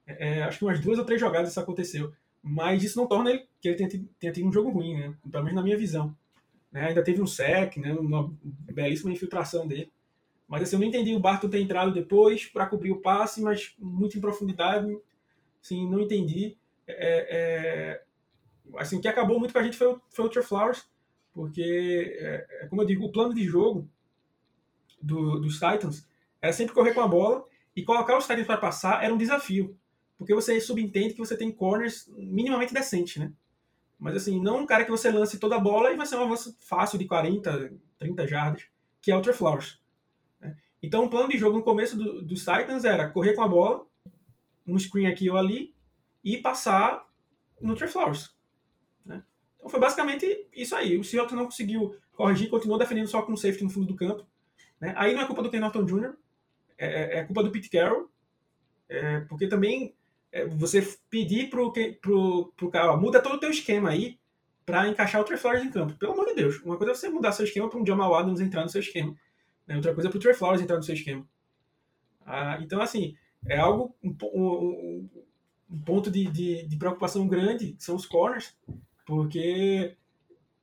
É, 0.07 0.39
é, 0.39 0.43
acho 0.43 0.59
que 0.59 0.63
umas 0.63 0.79
duas 0.79 0.97
ou 0.97 1.03
três 1.03 1.19
jogadas 1.19 1.49
isso 1.49 1.59
aconteceu. 1.59 2.13
Mas 2.41 2.81
isso 2.81 2.97
não 2.97 3.07
torna 3.07 3.31
ele 3.31 3.45
que 3.59 3.67
ele 3.67 3.75
tenha 3.75 3.89
tido, 3.89 4.09
tenha 4.17 4.31
tido 4.31 4.47
um 4.47 4.53
jogo 4.53 4.69
ruim, 4.69 4.97
né? 4.97 5.13
Pelo 5.29 5.43
menos 5.43 5.57
na 5.57 5.63
minha 5.63 5.77
visão. 5.77 6.15
Né? 6.71 6.87
Ainda 6.87 7.03
teve 7.03 7.21
um 7.21 7.27
sec, 7.27 7.75
né? 7.75 7.91
uma 7.93 8.33
belíssima 8.41 9.11
infiltração 9.11 9.67
dele. 9.67 9.91
Mas 10.47 10.61
assim, 10.61 10.77
eu 10.77 10.79
não 10.79 10.87
entendi 10.87 11.13
o 11.13 11.19
Barton 11.19 11.49
ter 11.49 11.59
entrado 11.59 11.91
depois 11.91 12.45
para 12.45 12.67
cobrir 12.67 12.91
o 12.91 13.01
passe, 13.01 13.41
mas 13.41 13.75
muito 13.77 14.17
em 14.17 14.21
profundidade. 14.21 14.97
Assim, 15.61 15.89
não 15.89 15.99
entendi. 15.99 16.55
É, 16.87 17.97
é, 17.97 18.01
assim, 18.77 18.97
o 18.97 19.01
que 19.01 19.07
acabou 19.09 19.39
muito 19.39 19.51
com 19.51 19.59
a 19.59 19.63
gente 19.63 19.75
foi 19.75 19.87
o, 19.87 20.01
foi 20.09 20.25
o 20.25 20.43
Flowers, 20.43 20.87
porque, 21.35 22.15
é, 22.17 22.47
é, 22.61 22.67
como 22.67 22.81
eu 22.81 22.85
digo, 22.85 23.05
o 23.05 23.11
plano 23.11 23.33
de 23.33 23.43
jogo 23.43 23.87
do, 25.01 25.37
dos 25.37 25.55
Titans 25.55 26.07
era 26.41 26.53
sempre 26.53 26.73
correr 26.73 26.93
com 26.93 27.01
a 27.01 27.07
bola 27.07 27.45
e 27.75 27.83
colocar 27.83 28.17
os 28.17 28.25
Titans 28.25 28.47
para 28.47 28.57
passar 28.57 29.03
era 29.03 29.13
um 29.13 29.17
desafio, 29.17 29.77
porque 30.17 30.33
você 30.33 30.61
subentende 30.61 31.13
que 31.13 31.19
você 31.19 31.35
tem 31.35 31.51
corners 31.51 32.09
minimamente 32.15 32.73
decentes, 32.73 33.17
né? 33.17 33.33
Mas 33.99 34.15
assim, 34.15 34.41
não 34.41 34.59
um 34.59 34.65
cara 34.65 34.85
que 34.85 34.91
você 34.91 35.11
lance 35.11 35.37
toda 35.37 35.57
a 35.57 35.59
bola 35.59 35.91
e 35.91 35.97
vai 35.97 36.05
ser 36.05 36.15
um 36.15 36.23
avanço 36.23 36.55
fácil 36.57 36.97
de 36.97 37.05
40, 37.05 37.73
30 37.99 38.27
jardas, 38.27 38.63
que 39.01 39.11
é 39.11 39.17
o 39.17 39.21
Trey 39.21 39.35
Flowers. 39.35 39.81
Né? 40.39 40.55
Então 40.81 41.03
o 41.03 41.09
plano 41.09 41.27
de 41.27 41.37
jogo 41.37 41.57
no 41.57 41.63
começo 41.63 41.97
do, 41.97 42.21
dos 42.21 42.39
Titans 42.39 42.85
era 42.85 43.09
correr 43.09 43.33
com 43.33 43.41
a 43.41 43.47
bola, 43.47 43.85
um 44.65 44.79
screen 44.79 45.07
aqui 45.07 45.29
ou 45.29 45.37
ali, 45.37 45.75
e 46.23 46.37
passar 46.37 47.05
no 47.59 47.75
Trey 47.75 47.89
Flowers. 47.89 48.34
Então 49.65 49.71
foi 49.71 49.79
basicamente 49.79 50.47
isso 50.53 50.75
aí. 50.75 50.95
O 50.95 51.03
Seahawks 51.03 51.35
não 51.35 51.45
conseguiu 51.45 51.97
corrigir, 52.13 52.49
continuou 52.49 52.77
defendendo 52.77 53.07
só 53.07 53.23
com 53.23 53.35
safety 53.35 53.63
no 53.63 53.69
fundo 53.71 53.87
do 53.87 53.95
campo. 53.95 54.23
Né? 54.79 54.93
Aí 54.95 55.15
não 55.15 55.23
é 55.23 55.25
culpa 55.25 55.41
do 55.41 55.49
Ken 55.49 55.59
Norton 55.59 55.83
Jr., 55.83 56.13
é, 56.77 56.87
é, 56.87 57.19
é 57.19 57.23
culpa 57.23 57.41
do 57.41 57.51
Pete 57.51 57.69
Carroll, 57.69 58.07
é, 58.87 59.21
porque 59.21 59.47
também 59.47 59.95
é, 60.31 60.45
você 60.45 60.87
pedir 61.09 61.49
pro, 61.49 61.73
pro, 61.99 62.53
pro 62.55 62.69
cara, 62.69 62.93
ó, 62.93 62.97
muda 62.97 63.19
todo 63.19 63.37
o 63.37 63.39
teu 63.39 63.49
esquema 63.49 63.89
aí 63.89 64.19
para 64.63 64.87
encaixar 64.87 65.19
o 65.19 65.23
Trey 65.23 65.37
Flowers 65.37 65.63
em 65.63 65.71
campo. 65.71 65.95
Pelo 65.95 66.11
amor 66.11 66.27
de 66.27 66.35
Deus. 66.35 66.61
Uma 66.61 66.77
coisa 66.77 66.91
é 66.91 66.95
você 66.95 67.09
mudar 67.09 67.31
seu 67.31 67.45
esquema 67.45 67.67
para 67.67 67.79
um 67.79 67.85
Jamal 67.85 68.13
Adams 68.13 68.41
entrar 68.41 68.61
no 68.61 68.69
seu 68.69 68.81
esquema. 68.81 69.15
Né? 69.65 69.75
Outra 69.75 69.95
coisa 69.95 70.09
é 70.09 70.11
para 70.11 70.17
o 70.17 70.21
Trey 70.21 70.35
Flowers 70.35 70.61
entrar 70.61 70.77
no 70.77 70.83
seu 70.83 70.93
esquema. 70.93 71.27
Ah, 72.23 72.59
então, 72.61 72.81
assim, 72.81 73.15
é 73.47 73.57
algo, 73.57 73.95
um, 74.03 74.15
um, 74.31 75.09
um 75.71 75.79
ponto 75.79 76.11
de, 76.11 76.25
de, 76.25 76.67
de, 76.67 76.77
preocupação 76.77 77.27
grande, 77.27 77.75
são 77.79 77.95
os 77.95 78.05
corners, 78.05 78.55
porque 79.05 79.95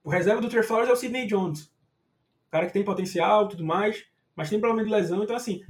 o 0.03 0.11
reserva 0.11 0.41
do 0.41 0.49
Trey 0.49 0.63
Flowers 0.63 0.89
é 0.89 0.93
o 0.93 0.97
Sidney 0.97 1.27
Jones. 1.27 1.65
O 2.49 2.51
cara 2.51 2.67
que 2.67 2.73
tem 2.73 2.85
potencial 2.85 3.49
tudo 3.49 3.65
mais, 3.65 4.05
mas 4.35 4.51
tem 4.51 4.61
problema 4.61 4.85
de 4.85 4.91
lesão. 4.91 5.23
Então, 5.23 5.37
assim, 5.37 5.63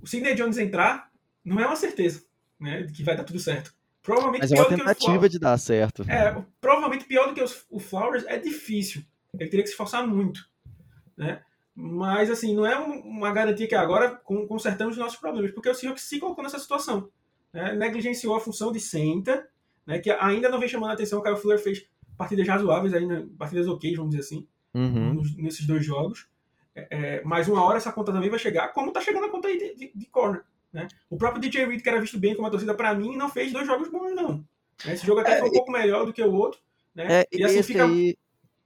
o 0.00 0.06
Sidney 0.06 0.34
Jones 0.34 0.58
entrar 0.58 1.10
não 1.44 1.60
é 1.60 1.66
uma 1.66 1.76
certeza 1.76 2.24
né, 2.58 2.82
de 2.82 2.92
que 2.92 3.02
vai 3.02 3.16
dar 3.16 3.24
tudo 3.24 3.38
certo. 3.38 3.74
Provavelmente 4.02 4.42
mas 4.42 4.52
é 4.52 4.56
uma 4.56 4.68
tentativa 4.68 5.28
de 5.28 5.38
dar 5.38 5.56
certo. 5.58 6.04
É, 6.08 6.44
provavelmente 6.60 7.06
pior 7.06 7.26
do 7.28 7.34
que 7.34 7.42
os, 7.42 7.64
o 7.70 7.80
Flowers 7.80 8.24
é 8.26 8.38
difícil. 8.38 9.02
Ele 9.32 9.48
teria 9.48 9.62
que 9.62 9.68
se 9.68 9.72
esforçar 9.72 10.06
muito. 10.06 10.46
Né? 11.16 11.42
Mas, 11.74 12.30
assim, 12.30 12.54
não 12.54 12.66
é 12.66 12.76
uma 12.76 13.32
garantia 13.32 13.66
que 13.66 13.74
agora 13.74 14.10
consertamos 14.46 14.96
os 14.96 15.02
nossos 15.02 15.18
problemas, 15.18 15.50
porque 15.52 15.68
o 15.68 15.74
Seahawks 15.74 16.04
se 16.04 16.20
colocou 16.20 16.44
nessa 16.44 16.58
situação. 16.58 17.08
Né? 17.52 17.74
Negligenciou 17.74 18.36
a 18.36 18.40
função 18.40 18.70
de 18.70 18.78
center, 18.78 19.48
né? 19.86 19.98
que 19.98 20.10
ainda 20.10 20.50
não 20.50 20.60
vem 20.60 20.68
chamando 20.68 20.90
a 20.90 20.94
atenção. 20.94 21.18
O 21.18 21.22
Kyle 21.22 21.36
Fuller 21.36 21.58
fez 21.58 21.86
partidas 22.16 22.46
razoáveis, 22.46 22.94
ainda, 22.94 23.26
partidas 23.38 23.66
ok, 23.68 23.94
vamos 23.96 24.10
dizer 24.10 24.22
assim, 24.22 24.46
Uhum. 24.74 25.14
nos- 25.14 25.36
nesses 25.36 25.66
dois 25.66 25.84
jogos. 25.84 26.26
É, 26.74 26.88
é, 26.90 27.22
mas 27.24 27.46
uma 27.48 27.62
hora 27.62 27.76
essa 27.76 27.92
conta 27.92 28.12
também 28.12 28.28
vai 28.30 28.38
chegar, 28.38 28.68
como 28.72 28.92
tá 28.92 29.00
chegando 29.00 29.26
a 29.26 29.30
conta 29.30 29.48
aí 29.48 29.58
de, 29.58 29.74
de, 29.76 29.92
de 29.94 30.06
corner. 30.06 30.42
Né? 30.72 30.88
O 31.08 31.16
próprio 31.16 31.40
DJ 31.40 31.66
Reed, 31.66 31.80
que 31.82 31.88
era 31.88 32.00
visto 32.00 32.18
bem 32.18 32.34
como 32.34 32.48
a 32.48 32.50
torcida 32.50 32.74
para 32.74 32.92
mim, 32.94 33.16
não 33.16 33.28
fez 33.28 33.52
dois 33.52 33.64
jogos 33.66 33.88
bons, 33.88 34.12
não. 34.14 34.44
Né? 34.84 34.94
Esse 34.94 35.06
jogo 35.06 35.20
até 35.20 35.34
É, 35.36 35.38
foi 35.38 35.48
um 35.48 35.52
pouco 35.52 35.70
melhor 35.70 36.04
do 36.04 36.12
que 36.12 36.20
o 36.22 36.32
outro. 36.32 36.60
Né? 36.92 37.20
É, 37.22 37.26
e 37.32 37.44
assim 37.44 37.62
fica. 37.62 37.84
aí, 37.84 38.16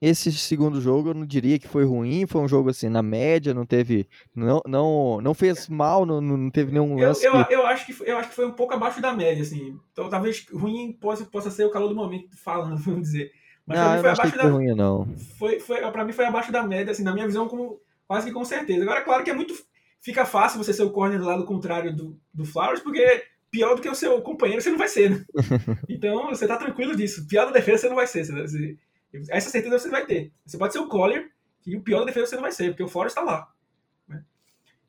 esse 0.00 0.30
segundo 0.32 0.80
jogo 0.80 1.10
eu 1.10 1.14
não 1.14 1.26
diria 1.26 1.58
que 1.58 1.66
foi 1.68 1.84
ruim, 1.84 2.26
foi 2.26 2.40
um 2.40 2.48
jogo 2.48 2.70
assim, 2.70 2.88
na 2.88 3.02
média, 3.02 3.52
não 3.52 3.66
teve, 3.66 4.08
não, 4.34 4.60
não, 4.66 5.20
não 5.20 5.34
fez 5.34 5.68
mal, 5.68 6.06
não, 6.06 6.20
não 6.20 6.50
teve 6.50 6.70
nenhum 6.72 6.98
Eu, 6.98 7.08
lance 7.08 7.24
eu, 7.24 7.44
que- 7.46 7.54
eu, 7.54 7.66
acho 7.66 7.86
que, 7.86 7.92
foi- 7.92 8.08
eu 8.10 8.16
acho 8.18 8.28
que 8.28 8.34
foi 8.36 8.46
um 8.46 8.52
pouco 8.52 8.74
abaixo 8.74 9.00
da 9.02 9.12
média, 9.12 9.42
assim. 9.42 9.78
Então, 9.92 10.08
talvez 10.08 10.46
ruim 10.52 10.92
possa, 10.92 11.24
possa 11.24 11.50
ser 11.50 11.64
o 11.64 11.70
calor 11.70 11.88
do 11.88 11.94
momento 11.96 12.36
falando, 12.36 12.76
vamos 12.82 13.02
dizer. 13.02 13.30
Mas 13.66 13.78
pra 13.78 13.84
Não, 13.86 13.90
mim 13.92 13.96
eu 13.98 14.02
foi 14.02 14.10
abaixo 14.10 14.32
foi 14.34 14.42
da. 14.42 14.48
ruim, 14.50 14.74
não. 14.74 15.08
Foi, 15.38 15.60
foi, 15.60 15.90
pra 15.90 16.04
mim 16.04 16.12
foi 16.12 16.24
abaixo 16.24 16.50
da 16.52 16.62
média, 16.62 16.90
assim, 16.92 17.02
na 17.02 17.12
minha 17.12 17.26
visão, 17.26 17.48
como, 17.48 17.80
quase 18.06 18.26
que 18.28 18.32
com 18.32 18.44
certeza. 18.44 18.82
Agora, 18.82 19.02
claro 19.02 19.24
que 19.24 19.30
é 19.30 19.34
muito. 19.34 19.54
Fica 20.00 20.24
fácil 20.24 20.62
você 20.62 20.72
ser 20.72 20.84
o 20.84 20.90
corner 20.90 21.18
do 21.18 21.26
lado 21.26 21.44
contrário 21.44 21.94
do, 21.94 22.16
do 22.32 22.44
Flowers, 22.44 22.80
porque 22.80 23.24
pior 23.50 23.74
do 23.74 23.82
que 23.82 23.88
o 23.88 23.94
seu 23.94 24.22
companheiro 24.22 24.62
você 24.62 24.70
não 24.70 24.78
vai 24.78 24.88
ser, 24.88 25.10
né? 25.10 25.24
Então, 25.88 26.28
você 26.28 26.46
tá 26.46 26.56
tranquilo 26.56 26.94
disso. 26.96 27.26
Pior 27.26 27.46
da 27.46 27.50
defesa 27.52 27.78
você 27.82 27.88
não 27.88 27.96
vai 27.96 28.06
ser. 28.06 28.24
Você- 28.24 28.32
você- 28.42 28.76
essa 29.30 29.50
certeza 29.50 29.78
você 29.78 29.90
vai 29.90 30.06
ter. 30.06 30.32
Você 30.44 30.58
pode 30.58 30.72
ser 30.72 30.78
o 30.80 30.88
Collier, 30.88 31.30
e 31.66 31.76
o 31.76 31.82
pior 31.82 32.00
da 32.00 32.06
defesa 32.06 32.26
você 32.26 32.34
não 32.36 32.42
vai 32.42 32.52
ser, 32.52 32.70
porque 32.70 32.82
o 32.82 32.88
Flowers 32.88 33.14
tá 33.14 33.20
lá. 33.20 33.52
né? 34.06 34.24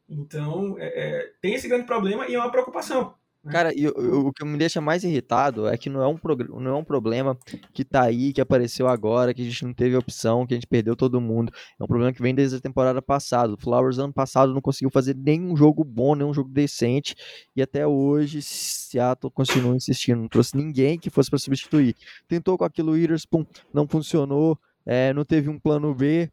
Então, 0.07 0.77
é, 0.79 0.87
é, 0.87 1.33
tem 1.41 1.53
esse 1.53 1.67
grande 1.67 1.85
problema 1.85 2.27
e 2.27 2.35
é 2.35 2.39
uma 2.39 2.51
preocupação. 2.51 3.15
Né? 3.43 3.51
Cara, 3.51 3.73
e 3.73 3.87
o- 3.87 4.31
que 4.33 4.43
me 4.45 4.57
deixa 4.57 4.79
mais 4.81 5.03
irritado 5.03 5.67
é 5.67 5.77
que 5.77 5.89
não 5.89 6.01
é, 6.03 6.07
um 6.07 6.19
não 6.59 6.71
é 6.71 6.75
um 6.75 6.83
problema 6.83 7.37
que 7.73 7.83
tá 7.85 8.03
aí, 8.03 8.31
que 8.33 8.41
apareceu 8.41 8.87
agora, 8.87 9.33
que 9.33 9.41
a 9.41 9.45
gente 9.45 9.63
não 9.65 9.73
teve 9.73 9.95
opção, 9.95 10.45
que 10.45 10.53
a 10.53 10.57
gente 10.57 10.67
perdeu 10.67 10.95
todo 10.95 11.19
mundo. 11.21 11.51
É 11.79 11.83
um 11.83 11.87
problema 11.87 12.13
que 12.13 12.21
vem 12.21 12.35
desde 12.35 12.57
a 12.57 12.59
temporada 12.61 13.01
passada. 13.01 13.53
O 13.53 13.57
Flowers 13.57 13.97
ano 13.97 14.13
passado 14.13 14.53
não 14.53 14.61
conseguiu 14.61 14.91
fazer 14.91 15.15
nenhum 15.15 15.55
jogo 15.55 15.83
bom, 15.83 16.15
nenhum 16.15 16.33
jogo 16.33 16.49
decente, 16.49 17.15
e 17.55 17.61
até 17.61 17.87
hoje 17.87 18.41
Seattle 18.41 19.31
continua 19.31 19.75
insistindo. 19.75 20.21
Não 20.21 20.27
trouxe 20.29 20.55
ninguém 20.55 20.99
que 20.99 21.09
fosse 21.09 21.29
para 21.29 21.39
substituir. 21.39 21.95
Tentou 22.27 22.57
com 22.57 22.65
aquilo 22.65 22.91
Witherspoon, 22.91 23.45
não 23.73 23.87
funcionou, 23.87 24.59
é, 24.85 25.13
não 25.13 25.23
teve 25.25 25.49
um 25.49 25.59
plano 25.59 25.93
B. 25.95 26.29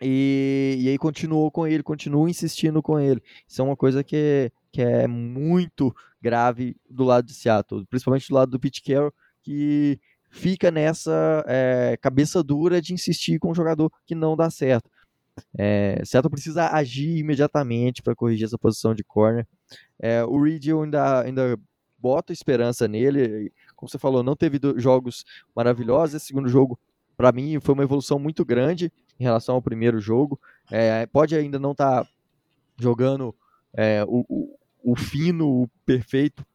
E, 0.00 0.76
e 0.80 0.88
aí 0.90 0.98
continuou 0.98 1.50
com 1.50 1.66
ele, 1.66 1.82
continua 1.82 2.28
insistindo 2.28 2.82
com 2.82 2.98
ele. 3.00 3.22
Isso 3.48 3.62
é 3.62 3.64
uma 3.64 3.76
coisa 3.76 4.04
que, 4.04 4.50
que 4.76 4.82
é 4.82 5.06
muito 5.06 5.96
grave 6.20 6.76
do 6.86 7.02
lado 7.02 7.26
de 7.26 7.32
Seattle, 7.32 7.86
principalmente 7.86 8.28
do 8.28 8.34
lado 8.34 8.50
do 8.50 8.60
Pete 8.60 8.82
Carroll, 8.82 9.10
que 9.42 9.98
fica 10.28 10.70
nessa 10.70 11.42
é, 11.48 11.96
cabeça 11.98 12.42
dura 12.44 12.82
de 12.82 12.92
insistir 12.92 13.38
com 13.38 13.52
um 13.52 13.54
jogador 13.54 13.90
que 14.04 14.14
não 14.14 14.36
dá 14.36 14.50
certo. 14.50 14.90
É, 15.56 16.02
Seattle 16.04 16.30
precisa 16.30 16.68
agir 16.68 17.16
imediatamente 17.16 18.02
para 18.02 18.14
corrigir 18.14 18.44
essa 18.44 18.58
posição 18.58 18.94
de 18.94 19.02
corner. 19.02 19.46
É, 19.98 20.22
o 20.24 20.42
Reed 20.42 20.66
eu 20.66 20.82
ainda, 20.82 21.22
ainda 21.22 21.58
boto 21.98 22.34
esperança 22.34 22.86
nele. 22.86 23.50
Como 23.74 23.88
você 23.88 23.98
falou, 23.98 24.22
não 24.22 24.36
teve 24.36 24.60
jogos 24.76 25.24
maravilhosos. 25.54 26.16
Esse 26.16 26.26
segundo 26.26 26.50
jogo, 26.50 26.78
para 27.16 27.32
mim, 27.32 27.58
foi 27.60 27.72
uma 27.72 27.84
evolução 27.84 28.18
muito 28.18 28.44
grande 28.44 28.92
em 29.18 29.24
relação 29.24 29.54
ao 29.54 29.62
primeiro 29.62 29.98
jogo. 30.00 30.38
É, 30.70 31.06
pode 31.06 31.34
ainda 31.34 31.58
não 31.58 31.72
estar 31.72 32.06
jogando 32.78 33.34
é, 33.72 34.04
o, 34.06 34.22
o, 34.28 34.58
o 34.86 34.94
fino, 34.94 35.62
o 35.62 35.68
perfeito, 35.84 36.46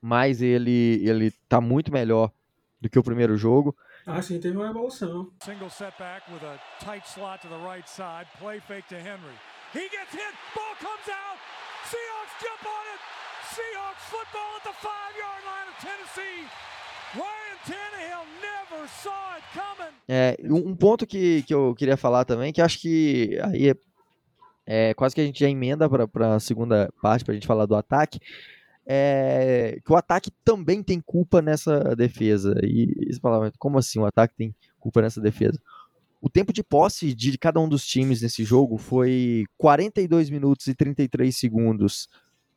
mas 0.00 0.40
ele 0.40 1.02
ele 1.02 1.32
tá 1.48 1.60
muito 1.60 1.92
melhor 1.92 2.30
do 2.80 2.88
que 2.88 2.98
o 2.98 3.02
primeiro 3.02 3.36
jogo. 3.36 3.76
Ah, 4.06 4.22
sim, 4.22 4.38
teve 4.38 4.56
uma 4.56 4.70
evolução. 4.70 5.30
Single 5.42 5.70
setback 5.70 6.22
with 6.32 6.44
a 6.44 6.58
tight 6.84 7.04
slot 7.08 7.42
to 7.42 7.48
the 7.48 7.58
right 7.58 7.88
side. 7.88 8.26
Play 8.38 8.60
fake 8.60 8.88
to 8.88 8.94
Henry. 8.94 9.34
He 9.74 9.88
gets 9.90 10.12
hit. 10.12 10.34
Ball 10.54 10.74
comes 10.78 11.08
out. 11.10 11.38
Seahawks 11.90 12.34
jump 12.40 12.62
on 12.66 12.84
it. 12.94 13.00
Seahawks 13.54 14.04
football 14.10 14.50
at 14.58 14.64
the 14.64 14.76
five 14.80 15.14
yard 15.18 15.42
line 15.50 15.68
of 15.70 15.76
Tennessee. 15.82 16.46
Ryan 17.14 17.58
Tannehill 17.66 18.26
never 18.40 18.88
saw 19.02 19.34
it 19.36 19.44
coming. 19.52 19.94
É, 20.08 20.36
um 20.44 20.70
um 20.70 20.76
ponto 20.76 21.06
que, 21.06 21.42
que 21.42 21.54
eu 21.54 21.74
queria 21.74 21.96
falar 21.96 22.24
também, 22.24 22.52
que 22.52 22.60
acho 22.60 22.80
que 22.80 23.38
aí 23.42 23.70
é, 23.70 23.76
é 24.66 24.94
quase 24.94 25.14
que 25.14 25.20
a 25.20 25.24
gente 25.24 25.40
já 25.40 25.48
emenda 25.48 25.88
para 26.08 26.34
a 26.34 26.40
segunda 26.40 26.92
parte, 27.00 27.24
para 27.24 27.32
a 27.32 27.34
gente 27.34 27.46
falar 27.46 27.66
do 27.66 27.74
ataque, 27.74 28.18
é 28.86 29.78
que 29.84 29.92
o 29.92 29.96
ataque 29.96 30.30
também 30.44 30.82
tem 30.82 31.00
culpa 31.00 31.40
nessa 31.40 31.94
defesa. 31.94 32.54
E 32.62 33.12
você 33.12 33.20
fala, 33.20 33.40
"Mas 33.40 33.52
como 33.58 33.78
assim 33.78 33.98
o 33.98 34.06
ataque 34.06 34.34
tem 34.36 34.54
culpa 34.78 35.02
nessa 35.02 35.20
defesa? 35.20 35.60
O 36.20 36.30
tempo 36.30 36.52
de 36.52 36.62
posse 36.62 37.14
de 37.14 37.36
cada 37.36 37.58
um 37.58 37.68
dos 37.68 37.84
times 37.84 38.22
nesse 38.22 38.44
jogo 38.44 38.78
foi 38.78 39.44
42 39.58 40.30
minutos 40.30 40.68
e 40.68 40.74
33 40.74 41.36
segundos 41.36 42.08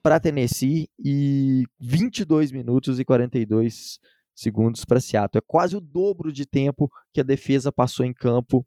para 0.03 0.19
Tennessee 0.19 0.87
e 1.03 1.63
22 1.79 2.51
minutos 2.51 2.99
e 2.99 3.05
42 3.05 3.99
segundos 4.35 4.85
para 4.85 4.99
Seattle. 4.99 5.39
É 5.39 5.45
quase 5.47 5.75
o 5.75 5.81
dobro 5.81 6.31
de 6.31 6.45
tempo 6.45 6.91
que 7.11 7.21
a 7.21 7.23
defesa 7.23 7.71
passou 7.71 8.05
em 8.05 8.13
campo 8.13 8.63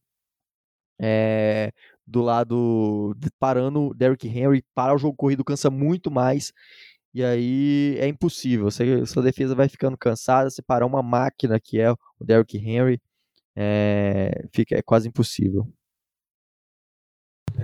é, 1.00 1.70
do 2.08 2.22
lado 2.22 3.14
parando 3.38 3.94
Derrick 3.94 4.26
Henry. 4.26 4.64
Parar 4.74 4.94
o 4.94 4.98
jogo 4.98 5.16
corrido 5.16 5.44
cansa 5.44 5.70
muito 5.70 6.10
mais. 6.10 6.52
E 7.14 7.24
aí 7.24 7.96
é 7.98 8.06
impossível. 8.08 8.70
Você, 8.70 9.04
sua 9.06 9.22
defesa 9.22 9.54
vai 9.54 9.68
ficando 9.68 9.96
cansada. 9.96 10.50
Você 10.50 10.62
parar 10.62 10.86
uma 10.86 11.02
máquina 11.02 11.58
que 11.60 11.80
é 11.80 11.90
o 11.90 11.98
Derrick 12.20 12.56
Henry, 12.56 13.00
é, 13.56 14.46
fica, 14.52 14.76
é 14.76 14.82
quase 14.82 15.08
impossível. 15.08 15.66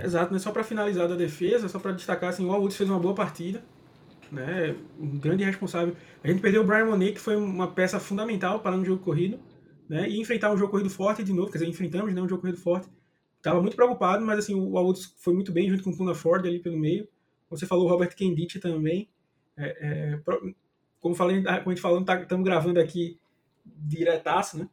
Exato, 0.03 0.33
né? 0.33 0.39
Só 0.39 0.51
para 0.51 0.63
finalizar 0.63 1.07
da 1.07 1.15
defesa, 1.15 1.69
só 1.69 1.79
para 1.79 1.93
destacar, 1.93 2.29
assim, 2.29 2.45
o 2.45 2.51
Woods 2.51 2.75
fez 2.75 2.89
uma 2.89 2.99
boa 2.99 3.15
partida, 3.15 3.63
né? 4.31 4.75
Um 4.99 5.17
grande 5.17 5.43
responsável. 5.43 5.95
A 6.23 6.27
gente 6.27 6.41
perdeu 6.41 6.63
o 6.63 6.65
Brian 6.65 6.85
Monet, 6.85 7.13
que 7.13 7.19
foi 7.19 7.35
uma 7.35 7.71
peça 7.71 7.99
fundamental 7.99 8.59
para 8.59 8.75
no 8.75 8.83
jogo 8.83 9.01
corrido, 9.01 9.39
né? 9.87 10.09
E 10.09 10.19
enfrentar 10.19 10.51
um 10.51 10.57
jogo 10.57 10.71
corrido 10.71 10.89
forte 10.89 11.23
de 11.23 11.31
novo, 11.31 11.51
quer 11.51 11.59
dizer, 11.59 11.69
enfrentamos 11.69 12.13
né, 12.13 12.21
um 12.21 12.27
jogo 12.27 12.41
corrido 12.41 12.59
forte. 12.59 12.89
Tava 13.45 13.61
muito 13.61 13.75
preocupado, 13.75 14.25
mas 14.25 14.39
assim, 14.39 14.55
o 14.55 14.75
Al 14.75 14.85
Woods 14.85 15.13
foi 15.19 15.31
muito 15.31 15.51
bem 15.51 15.69
junto 15.69 15.83
com 15.83 15.91
o 15.91 15.95
Puna 15.95 16.15
Ford 16.15 16.43
ali 16.47 16.57
pelo 16.57 16.79
meio. 16.79 17.07
Você 17.47 17.67
falou, 17.67 17.85
o 17.85 17.87
Robert 17.87 18.15
Kendit 18.15 18.59
também. 18.59 19.07
É, 19.55 20.15
é, 20.15 20.19
como, 20.99 21.13
falei, 21.13 21.43
como 21.43 21.53
a 21.53 21.69
gente 21.69 21.79
falou, 21.79 22.03
estamos 22.03 22.43
gravando 22.43 22.79
aqui 22.79 23.19
diretaço, 23.63 24.57
né? 24.57 24.67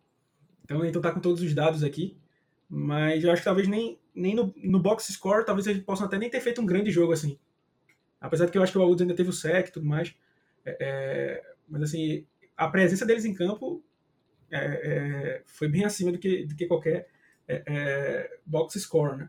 Então, 0.65 0.83
então 0.87 1.03
tá 1.03 1.13
com 1.13 1.21
todos 1.21 1.43
os 1.43 1.53
dados 1.53 1.85
aqui. 1.85 2.17
Mas 2.67 3.23
eu 3.23 3.31
acho 3.31 3.43
que 3.43 3.45
talvez 3.45 3.69
nem, 3.69 4.01
nem 4.15 4.35
no, 4.35 4.55
no 4.57 4.81
box 4.81 5.13
score, 5.13 5.45
talvez 5.45 5.67
eles 5.67 5.83
possam 5.83 6.07
até 6.07 6.17
nem 6.17 6.31
ter 6.31 6.41
feito 6.41 6.63
um 6.63 6.67
grande 6.67 6.91
jogo 6.91 7.13
assim. 7.13 7.39
Apesar 8.19 8.47
de 8.47 8.53
que 8.53 8.57
eu 8.57 8.63
acho 8.63 8.73
que 8.73 8.79
o 8.79 8.83
Woods 8.83 9.03
ainda 9.03 9.15
teve 9.15 9.29
o 9.29 9.35
sec 9.35 9.69
e 9.69 9.73
tudo 9.73 9.85
mais. 9.85 10.15
É, 10.65 10.77
é, 10.81 11.43
mas 11.69 11.83
assim, 11.83 12.27
a 12.57 12.69
presença 12.69 13.05
deles 13.05 13.27
em 13.27 13.35
campo 13.35 13.85
é, 14.51 14.57
é, 14.57 15.43
foi 15.45 15.69
bem 15.69 15.85
acima 15.85 16.11
do 16.11 16.19
que, 16.19 16.47
do 16.47 16.57
que 16.57 16.65
qualquer 16.65 17.07
é, 17.49 17.63
é, 17.67 18.39
box 18.47 18.79
score, 18.81 19.17
né? 19.17 19.29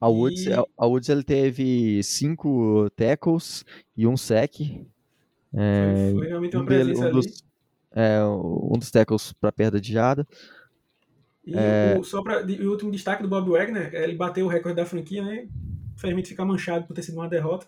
A 0.00 0.08
Woods, 0.08 0.46
E- 0.46 0.52
a 0.52 0.86
Woods 0.86 1.08
ele 1.08 1.22
teve 1.22 2.02
cinco 2.02 2.88
tackles 2.96 3.64
e 3.96 4.06
um 4.06 4.16
sec. 4.16 4.60
É, 5.54 6.10
Foi, 6.12 6.26
realmente 6.28 6.56
uma 6.56 6.62
um, 6.62 6.66
dele- 6.66 6.84
presença 6.92 7.00
um 7.00 7.04
ali. 7.06 7.12
dos, 7.14 7.44
é, 7.92 8.24
um 8.24 8.78
dos 8.78 8.90
tackles 8.90 9.32
para 9.32 9.52
perda 9.52 9.80
de 9.80 9.92
jada. 9.92 10.26
E 11.44 11.54
É. 11.54 11.96
o, 11.98 12.04
só 12.04 12.22
para 12.22 12.44
o 12.46 12.70
último 12.70 12.90
destaque 12.90 13.22
do 13.22 13.28
Bob 13.28 13.50
Wagner, 13.50 13.94
ele 13.94 14.14
bateu 14.14 14.46
o 14.46 14.48
recorde 14.48 14.76
da 14.76 14.86
franquia, 14.86 15.22
né? 15.24 15.48
Infelizmente 15.94 16.28
fica 16.28 16.44
manchado 16.44 16.86
por 16.86 16.94
ter 16.94 17.02
sido 17.02 17.16
uma 17.16 17.28
derrota. 17.28 17.66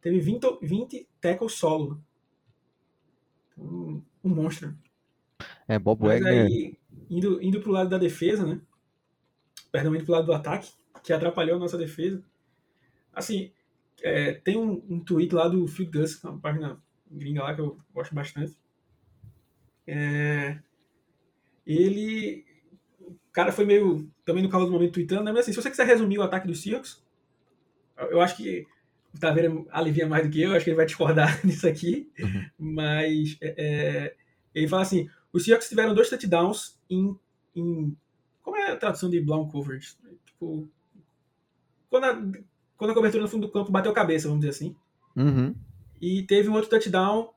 Teve 0.00 0.18
20, 0.20 0.58
20 0.62 1.06
tackles 1.20 1.52
solo. 1.54 2.00
Um, 3.56 4.02
um 4.22 4.28
monstro. 4.30 4.74
É, 5.66 5.78
Bob 5.78 6.00
Mas 6.02 6.22
Wagner. 6.22 6.46
aí, 6.46 6.76
indo, 7.10 7.42
indo 7.42 7.60
pro 7.60 7.72
lado 7.72 7.90
da 7.90 7.98
defesa, 7.98 8.46
né? 8.46 8.60
Perdão, 9.78 9.94
indo 9.94 10.04
pro 10.04 10.14
lado 10.14 10.26
do 10.26 10.32
ataque, 10.32 10.72
que 11.04 11.12
atrapalhou 11.12 11.54
a 11.54 11.60
nossa 11.60 11.78
defesa. 11.78 12.20
Assim, 13.14 13.52
é, 14.02 14.32
tem 14.32 14.56
um, 14.56 14.82
um 14.90 14.98
tweet 14.98 15.32
lá 15.32 15.46
do 15.46 15.68
Phil 15.68 15.88
Gus, 15.88 16.22
uma 16.24 16.36
página 16.36 16.82
gringa 17.08 17.44
lá 17.44 17.54
que 17.54 17.60
eu 17.60 17.78
gosto 17.94 18.12
bastante. 18.12 18.56
É, 19.86 20.58
ele. 21.64 22.44
O 23.00 23.14
cara 23.30 23.52
foi 23.52 23.64
meio. 23.64 24.10
Também 24.24 24.42
no 24.42 24.48
calor 24.48 24.66
do 24.66 24.72
momento 24.72 24.94
tweetando, 24.94 25.22
né? 25.22 25.30
Mas 25.30 25.42
assim, 25.42 25.52
se 25.52 25.62
você 25.62 25.70
quiser 25.70 25.86
resumir 25.86 26.18
o 26.18 26.22
ataque 26.22 26.48
dos 26.48 26.60
Seahawks, 26.60 27.00
eu 28.10 28.20
acho 28.20 28.36
que 28.36 28.66
o 29.14 29.20
Taveira 29.20 29.64
alivia 29.70 30.08
mais 30.08 30.26
do 30.26 30.32
que 30.32 30.42
eu, 30.42 30.54
acho 30.54 30.64
que 30.64 30.70
ele 30.70 30.76
vai 30.76 30.86
discordar 30.86 31.38
nisso 31.46 31.68
aqui. 31.68 32.10
Mas 32.58 33.38
é, 33.40 33.54
é, 33.56 34.16
ele 34.52 34.66
fala 34.66 34.82
assim: 34.82 35.08
os 35.32 35.44
Seahawks 35.44 35.68
tiveram 35.68 35.94
dois 35.94 36.10
touchdowns 36.10 36.76
em, 36.90 37.16
em. 37.54 37.96
Como 38.48 38.56
é 38.56 38.72
a 38.72 38.76
tradução 38.78 39.10
de 39.10 39.20
blown 39.20 39.46
coverage? 39.46 39.94
Tipo. 40.24 40.66
quando 41.90 42.04
a, 42.04 42.14
quando 42.78 42.90
a 42.92 42.94
cobertura 42.94 43.22
no 43.22 43.28
fundo 43.28 43.46
do 43.46 43.52
campo 43.52 43.70
bateu 43.70 43.92
cabeça, 43.92 44.26
vamos 44.26 44.40
dizer 44.40 44.52
assim. 44.56 44.74
Uhum. 45.14 45.54
E 46.00 46.22
teve 46.22 46.48
um 46.48 46.54
outro 46.54 46.70
touchdown 46.70 47.30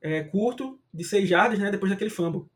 é, 0.00 0.24
curto 0.24 0.76
de 0.92 1.04
6 1.04 1.28
jardas, 1.28 1.60
né, 1.60 1.70
depois 1.70 1.92
daquele 1.92 2.10
fumble. 2.10 2.46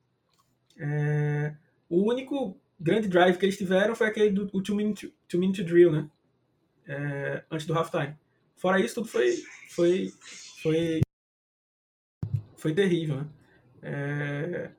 É, 0.77 1.55
o 1.89 2.03
único 2.11 2.61
grande 2.81 3.07
drive 3.07 3.39
que 3.39 3.45
eles 3.47 3.57
tiveram 3.57 3.95
foi 3.95 4.09
aquele 4.09 4.31
do 4.31 4.47
2 4.47 4.71
minute, 4.71 5.15
two 5.29 5.39
minute 5.39 5.63
drill, 5.63 5.93
né? 5.93 6.11
É, 6.89 7.45
antes 7.49 7.65
do 7.65 7.75
halftime. 7.75 8.17
Fora 8.57 8.81
isso, 8.81 8.97
tudo 8.97 9.07
foi 9.07 9.37
foi 9.71 10.13
foi 10.61 11.01
foi 12.57 12.75
terrível, 12.75 13.19
né? 13.19 13.29
É, 13.83 14.71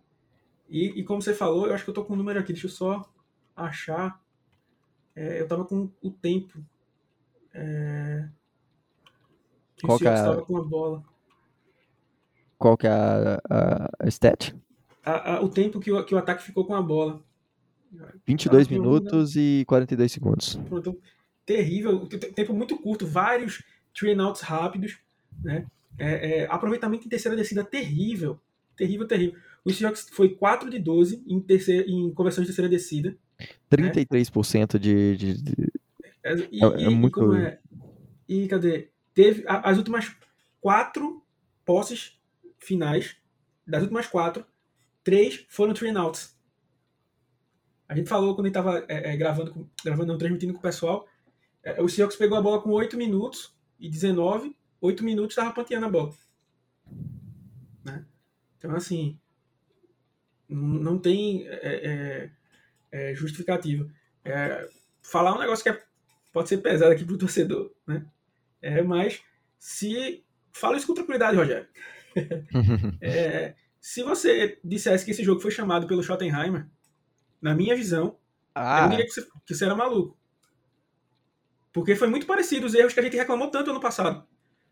e, 0.69 0.99
e, 0.99 1.03
como 1.03 1.21
você 1.21 1.33
falou, 1.33 1.67
eu 1.67 1.73
acho 1.73 1.83
que 1.83 1.89
eu 1.89 1.93
tô 1.93 2.03
com 2.03 2.13
o 2.13 2.15
um 2.15 2.19
número 2.19 2.39
aqui, 2.39 2.53
deixa 2.53 2.67
eu 2.67 2.71
só 2.71 3.09
achar. 3.55 4.21
É, 5.15 5.39
eu 5.41 5.47
tava 5.47 5.65
com 5.65 5.89
o 6.01 6.11
tempo. 6.11 6.63
É, 7.53 8.27
Qual 9.81 9.97
que 9.97 10.07
é 10.07 10.11
a- 10.11 10.41
com 10.41 10.57
a 10.57 10.63
bola. 10.63 11.03
Qual 12.57 12.77
que 12.77 12.87
é 12.87 12.89
a, 12.91 13.39
a, 13.49 13.89
a 13.99 14.07
stat? 14.07 14.55
A- 15.03 15.35
a- 15.35 15.41
o 15.41 15.49
tempo 15.49 15.79
que 15.79 15.91
o, 15.91 16.03
que 16.03 16.15
o 16.15 16.17
ataque 16.17 16.43
ficou 16.43 16.65
com 16.65 16.75
a 16.75 16.81
bola. 16.81 17.23
22 18.27 18.67
Ah, 18.67 18.71
não, 18.71 18.79
minutos 18.79 19.35
e 19.35 19.63
42 19.67 20.11
segundos. 20.11 20.59
Pronto, 20.67 20.99
terrível, 21.45 22.07
te- 22.07 22.17
tempo 22.17 22.53
muito 22.53 22.77
curto, 22.77 23.05
vários 23.05 23.63
three 23.93 24.13
and 24.13 24.23
outs 24.25 24.41
rápidos, 24.41 24.97
né? 25.43 25.65
É, 25.97 26.41
é, 26.41 26.45
aproveitamento 26.47 27.05
em 27.05 27.09
terceira 27.09 27.37
descida 27.37 27.63
terrível, 27.63 28.39
terrível, 28.75 29.07
terrível. 29.07 29.39
O 29.65 29.73
Seahawks 29.73 30.07
foi 30.11 30.29
4 30.35 30.69
de 30.69 30.77
12 30.79 31.23
em, 31.27 31.39
terceira, 31.41 31.89
em 31.89 32.13
conversão 32.13 32.43
de 32.43 32.47
terceira 32.49 32.69
descida. 32.69 33.17
33% 33.69 34.77
de, 34.79 35.17
de, 35.17 35.41
de- 35.41 35.71
É, 36.23 36.33
E, 36.51 36.63
É- 36.63 36.67
é 36.67 36.81
e- 36.81 36.83
e 36.85 36.89
muito- 36.89 37.33
é? 37.33 37.59
E 38.29 38.47
cadê? 38.47 38.89
Teve 39.13 39.43
a- 39.47 39.69
as 39.69 39.77
últimas 39.77 40.15
quatro 40.61 41.23
posses 41.65 42.17
finais, 42.59 43.15
das 43.65 43.81
últimas 43.81 44.07
quatro, 44.07 44.45
três 45.03 45.45
foram 45.49 45.73
three 45.73 45.89
and 45.89 45.99
outs. 45.99 46.35
A 47.87 47.95
gente 47.95 48.07
falou 48.09 48.33
quando 48.35 48.45
a 48.45 48.49
gente 48.49 48.53
tava 48.55 48.85
é, 48.87 49.13
é, 49.13 49.17
gravando, 49.17 49.51
com- 49.51 49.67
gravando 49.83 50.11
não, 50.11 50.17
transmitindo 50.17 50.53
com 50.53 50.59
o 50.59 50.61
pessoal, 50.61 51.07
é, 51.63 51.81
o 51.81 51.87
Seahawks 51.89 52.17
pegou 52.17 52.37
a 52.37 52.41
bola 52.41 52.61
com 52.61 52.69
8 52.71 52.95
minutos 52.97 53.55
e 53.79 53.89
19, 53.89 54.55
8 54.81 55.03
minutos 55.03 55.35
tava 55.35 55.51
panteando 55.53 55.85
a 55.85 55.89
bola. 55.89 56.13
Né? 57.83 58.05
Então, 58.57 58.75
assim, 58.75 59.19
não 60.49 60.97
tem 60.99 61.47
é, 61.47 62.29
é, 62.91 63.09
é, 63.11 63.15
justificativa. 63.15 63.87
É, 64.23 64.67
falar 65.01 65.35
um 65.35 65.39
negócio 65.39 65.63
que 65.63 65.69
é- 65.69 65.83
pode 66.33 66.49
ser 66.49 66.57
pesado 66.57 66.91
aqui 66.91 67.03
pro 67.05 67.17
torcedor, 67.17 67.71
né? 67.87 68.05
É, 68.61 68.81
mas 68.81 69.21
se. 69.59 70.23
Fala 70.51 70.77
isso 70.77 70.87
com 70.87 70.93
tranquilidade, 70.93 71.35
Rogério. 71.37 71.67
Se 73.81 74.01
você 74.01 74.57
dissesse 74.63 75.05
que 75.05 75.11
esse 75.11 75.23
jogo 75.23 75.39
foi 75.41 75.51
chamado 75.51 75.85
pelo 75.85 76.01
Schottenheimer, 76.01 76.65
na 77.41 77.53
minha 77.53 77.75
visão, 77.75 78.05
eu 78.05 78.17
Ah, 78.55 78.81
não 78.83 78.89
diria 78.89 79.05
que 79.05 79.11
você, 79.11 79.21
que 79.45 79.53
você 79.53 79.65
era 79.65 79.75
maluco. 79.75 80.17
Porque 81.71 81.95
foi 81.95 82.07
muito 82.07 82.25
parecido 82.25 82.65
os 82.65 82.73
erros 82.73 82.93
que 82.93 82.99
a 82.99 83.03
gente 83.03 83.17
reclamou 83.17 83.51
tanto 83.51 83.69
ano 83.69 83.79
passado. 83.79 84.25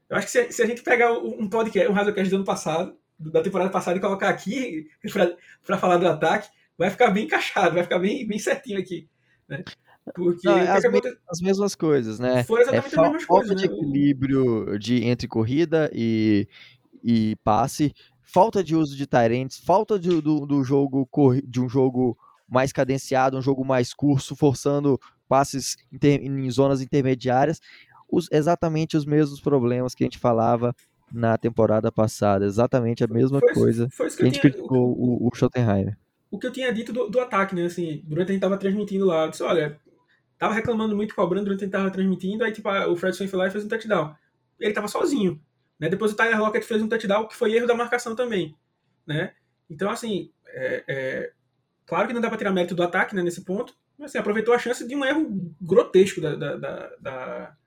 Eu 0.09 0.17
acho 0.17 0.25
que 0.27 0.31
se, 0.31 0.51
se 0.51 0.63
a 0.63 0.65
gente 0.65 0.81
pegar 0.81 1.11
o- 1.13 1.39
um 1.39 1.47
podcast, 1.49 1.91
um 1.91 1.93
Razocast 1.93 2.29
do 2.29 2.37
ano 2.37 2.45
passado, 2.45 2.91
do- 2.91 2.97
da 3.19 3.41
temporada 3.41 3.69
passada, 3.69 3.97
e 3.97 4.01
colocar 4.01 4.29
aqui 4.29 4.87
para 5.65 5.77
falar 5.77 5.97
do 5.97 6.07
ataque, 6.07 6.49
vai 6.77 6.89
ficar 6.89 7.11
bem 7.11 7.25
encaixado, 7.25 7.75
vai 7.75 7.83
ficar 7.83 7.99
bem, 7.99 8.27
bem 8.27 8.39
certinho 8.39 8.79
aqui. 8.79 9.07
Né? 9.47 9.63
Porque 10.15 10.47
Não, 10.47 10.55
que 10.59 10.67
as 10.67 10.83
aconte- 10.85 11.17
as 11.29 11.39
mesmas 11.41 11.75
coisas, 11.75 12.19
né? 12.19 12.43
foram 12.43 12.61
É 12.61 12.63
exatamente 12.63 12.87
as 12.87 12.93
fa- 12.93 13.01
mesmas 13.03 13.23
falta 13.23 13.47
coisas. 13.47 13.61
de 13.61 13.69
né? 13.69 13.73
Equilíbrio 13.75 14.77
de, 14.79 15.05
entre 15.05 15.27
corrida 15.27 15.89
e, 15.93 16.47
e 17.03 17.35
passe, 17.43 17.93
falta 18.21 18.61
de 18.63 18.75
uso 18.75 18.97
de 18.97 19.07
Tyrants, 19.07 19.57
falta 19.59 19.97
de, 19.97 20.21
do, 20.21 20.45
do 20.45 20.63
jogo 20.63 21.07
de 21.45 21.61
um 21.61 21.69
jogo 21.69 22.17
mais 22.49 22.73
cadenciado, 22.73 23.37
um 23.37 23.41
jogo 23.41 23.63
mais 23.63 23.93
curto, 23.93 24.35
forçando 24.35 24.99
passes 25.29 25.77
inter- 25.91 26.21
em 26.21 26.49
zonas 26.51 26.81
intermediárias, 26.81 27.61
os- 28.11 28.27
exatamente 28.31 28.97
os 28.97 29.05
mesmos 29.05 29.39
problemas 29.39 29.95
que 29.95 30.03
a 30.03 30.07
gente 30.07 30.19
falava 30.19 30.75
na 31.13 31.37
temporada 31.37 31.91
passada, 31.91 32.43
exatamente 32.45 33.03
a 33.03 33.07
mesma 33.07 33.39
foi, 33.39 33.53
coisa 33.53 33.87
Foi 33.91 34.07
isso 34.07 34.17
que 34.17 34.23
que 34.23 34.27
a 34.27 34.31
gente 34.31 34.41
tinha, 34.41 34.51
criticou 34.51 34.91
o, 34.97 35.27
o 35.27 35.35
Schottenheimer. 35.35 35.95
o 36.31 36.39
que 36.39 36.47
eu 36.47 36.51
tinha 36.51 36.73
dito 36.73 36.91
do, 36.91 37.07
do 37.07 37.19
ataque, 37.19 37.53
né? 37.53 37.65
Assim, 37.65 38.01
durante 38.05 38.29
a 38.29 38.33
gente 38.33 38.41
tava 38.41 38.57
transmitindo 38.57 39.05
lá, 39.05 39.25
eu 39.25 39.29
disse, 39.29 39.43
olha, 39.43 39.79
tava 40.39 40.53
reclamando 40.55 40.95
muito 40.95 41.13
cobrando 41.15 41.45
durante 41.45 41.61
a 41.61 41.65
gente 41.65 41.71
tava 41.71 41.91
transmitindo, 41.91 42.43
aí 42.43 42.51
tipo, 42.51 42.67
o 42.69 42.95
Fredson 42.95 43.27
foi 43.27 43.37
lá 43.39 43.47
e 43.47 43.51
fez 43.51 43.63
um 43.63 43.67
touchdown. 43.67 44.15
Ele 44.59 44.73
tava 44.73 44.87
sozinho, 44.87 45.39
né? 45.79 45.87
Depois 45.89 46.11
o 46.11 46.15
Tyler 46.15 46.39
Lockett 46.39 46.65
fez 46.65 46.81
um 46.81 46.87
touchdown 46.89 47.27
que 47.27 47.35
foi 47.35 47.53
erro 47.53 47.67
da 47.67 47.75
marcação 47.75 48.15
também, 48.15 48.55
né? 49.05 49.33
Então, 49.69 49.89
assim, 49.91 50.31
é, 50.47 50.83
é, 50.87 51.31
claro 51.85 52.07
que 52.07 52.13
não 52.13 52.21
dá 52.21 52.29
pra 52.29 52.37
tirar 52.37 52.51
mérito 52.51 52.73
do 52.75 52.83
ataque, 52.83 53.15
né, 53.15 53.21
nesse 53.21 53.43
ponto, 53.45 53.75
mas 53.97 54.09
assim, 54.09 54.17
aproveitou 54.17 54.53
a 54.53 54.59
chance 54.59 54.87
de 54.87 54.95
um 54.95 55.05
erro 55.05 55.27
grotesco 55.61 56.19
da... 56.19 56.35
da, 56.35 56.55
da- 56.57 56.91
da- 56.99 57.57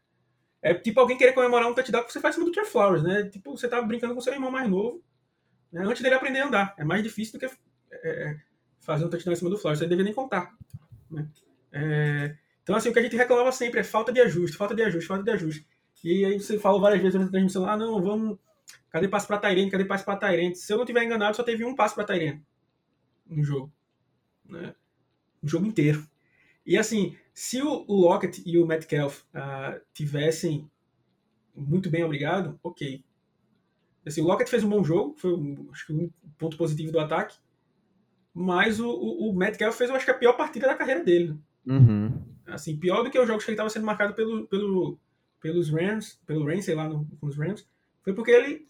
É 0.63 0.75
tipo 0.75 0.99
alguém 1.01 1.17
querer 1.17 1.33
comemorar 1.33 1.69
um 1.69 1.75
touchdown 1.75 2.05
que 2.05 2.13
você 2.13 2.21
faz 2.21 2.35
em 2.35 2.39
cima 2.39 2.47
do 2.47 2.53
Trey 2.53 2.67
Flowers, 2.67 3.03
né? 3.03 3.25
Tipo, 3.25 3.57
você 3.57 3.69
tá 3.69 3.81
brincando 3.83 4.15
com 4.15 4.21
seu 4.21 4.33
irmão 4.33 4.51
mais 4.51 4.69
novo, 4.69 5.03
né? 5.73 5.83
antes 5.85 6.03
dele 6.03 6.15
aprender 6.15 6.41
a 6.41 6.47
andar. 6.47 6.75
É 6.77 6.85
mais 6.85 7.03
difícil 7.03 7.39
do 7.39 7.47
que 7.47 7.55
é, 7.93 8.37
fazer 8.81 9.05
um 9.05 9.11
touchdown 9.11 9.33
em 9.33 9.37
cima 9.37 9.51
do 9.51 9.59
Flowers, 9.59 9.79
você 9.79 9.87
devia 9.87 10.05
nem 10.05 10.15
contar. 10.15 10.55
Né? 11.11 11.29
É, 11.73 12.37
então, 12.63 12.75
assim, 12.75 12.89
o 12.89 12.93
que 12.93 12.99
a 12.99 13.03
gente 13.03 13.17
reclamava 13.17 13.53
sempre 13.53 13.81
é 13.81 13.85
falta 13.85 14.13
de 14.13 14.21
ajuste, 14.21 14.57
falta 14.57 14.75
de 14.75 14.83
ajuste, 14.83 15.07
falta 15.07 15.23
de 15.23 15.31
ajuste. 15.31 15.67
E 16.03 16.25
aí 16.25 16.39
você 16.39 16.59
falou 16.59 16.81
várias 16.81 17.01
vezes 17.01 17.15
durante 17.15 17.29
a 17.29 17.33
transmissão, 17.33 17.69
ah, 17.69 17.77
não, 17.77 18.03
vamos... 18.03 18.39
Cadê 18.91 19.09
passe 19.09 19.27
pra 19.27 19.39
Tyrene? 19.39 19.71
Cadê 19.71 19.85
passe 19.85 20.05
pra 20.05 20.17
Tyrene? 20.17 20.57
Se 20.57 20.73
eu 20.73 20.79
não 20.79 20.85
tiver 20.85 21.05
enganado, 21.05 21.37
só 21.37 21.43
teve 21.43 21.65
um 21.65 21.75
passe 21.75 21.95
pra 21.95 22.05
Tyrene 22.05 22.43
no 23.27 23.43
jogo. 23.43 23.73
Né? 24.45 24.75
O 25.43 25.49
jogo 25.49 25.67
inteiro. 25.67 26.07
E 26.65 26.77
assim, 26.77 27.17
se 27.37 27.61
o 27.61 27.85
Lockett 27.87 28.43
e 28.47 28.57
o 28.59 28.67
Metcalf 28.67 29.23
ah, 29.35 29.79
tivessem 29.93 30.67
muito 31.55 31.91
bem 31.91 32.03
obrigado, 32.03 32.59
ok. 32.63 33.05
Assim, 34.07 34.23
o 34.23 34.25
Lockett 34.25 34.51
fez 34.51 34.65
um 34.65 34.71
bom 34.71 34.83
jogo, 34.83 35.15
foi 35.19 35.35
um, 35.35 35.69
acho 35.71 35.87
que 35.87 35.93
um 35.93 36.11
ponto 36.39 36.57
positivo 36.57 36.91
do 36.91 36.99
ataque, 36.99 37.37
mas 38.33 38.81
o, 38.81 38.89
o, 38.89 39.29
o 39.29 39.37
Metcalf 39.37 39.77
fez, 39.77 39.91
eu 39.91 39.97
acho 39.97 40.07
que 40.07 40.11
a 40.11 40.19
pior 40.19 40.33
partida 40.33 40.67
da 40.67 40.75
carreira 40.75 41.05
dele. 41.05 41.39
Uhum. 41.67 42.23
Assim, 42.47 42.75
pior 42.75 43.03
do 43.03 43.11
que 43.11 43.19
os 43.19 43.29
jogos 43.29 43.45
que 43.45 43.51
ele 43.51 43.57
estava 43.57 43.69
sendo 43.69 43.85
marcado 43.85 44.15
pelo, 44.15 44.47
pelo, 44.47 44.99
pelos 45.39 45.69
Rams, 45.69 46.19
pelo 46.25 46.47
Rams, 46.47 46.65
sei 46.65 46.75
lá, 46.75 46.89
no, 46.89 47.05
com 47.21 47.27
os 47.27 47.37
Rams, 47.37 47.67
foi 48.03 48.15
porque 48.15 48.31
ele, 48.31 48.65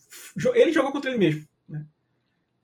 ele 0.55 0.72
jogou 0.72 0.90
contra 0.90 1.09
ele 1.09 1.20
mesmo. 1.20 1.46
Né? 1.68 1.87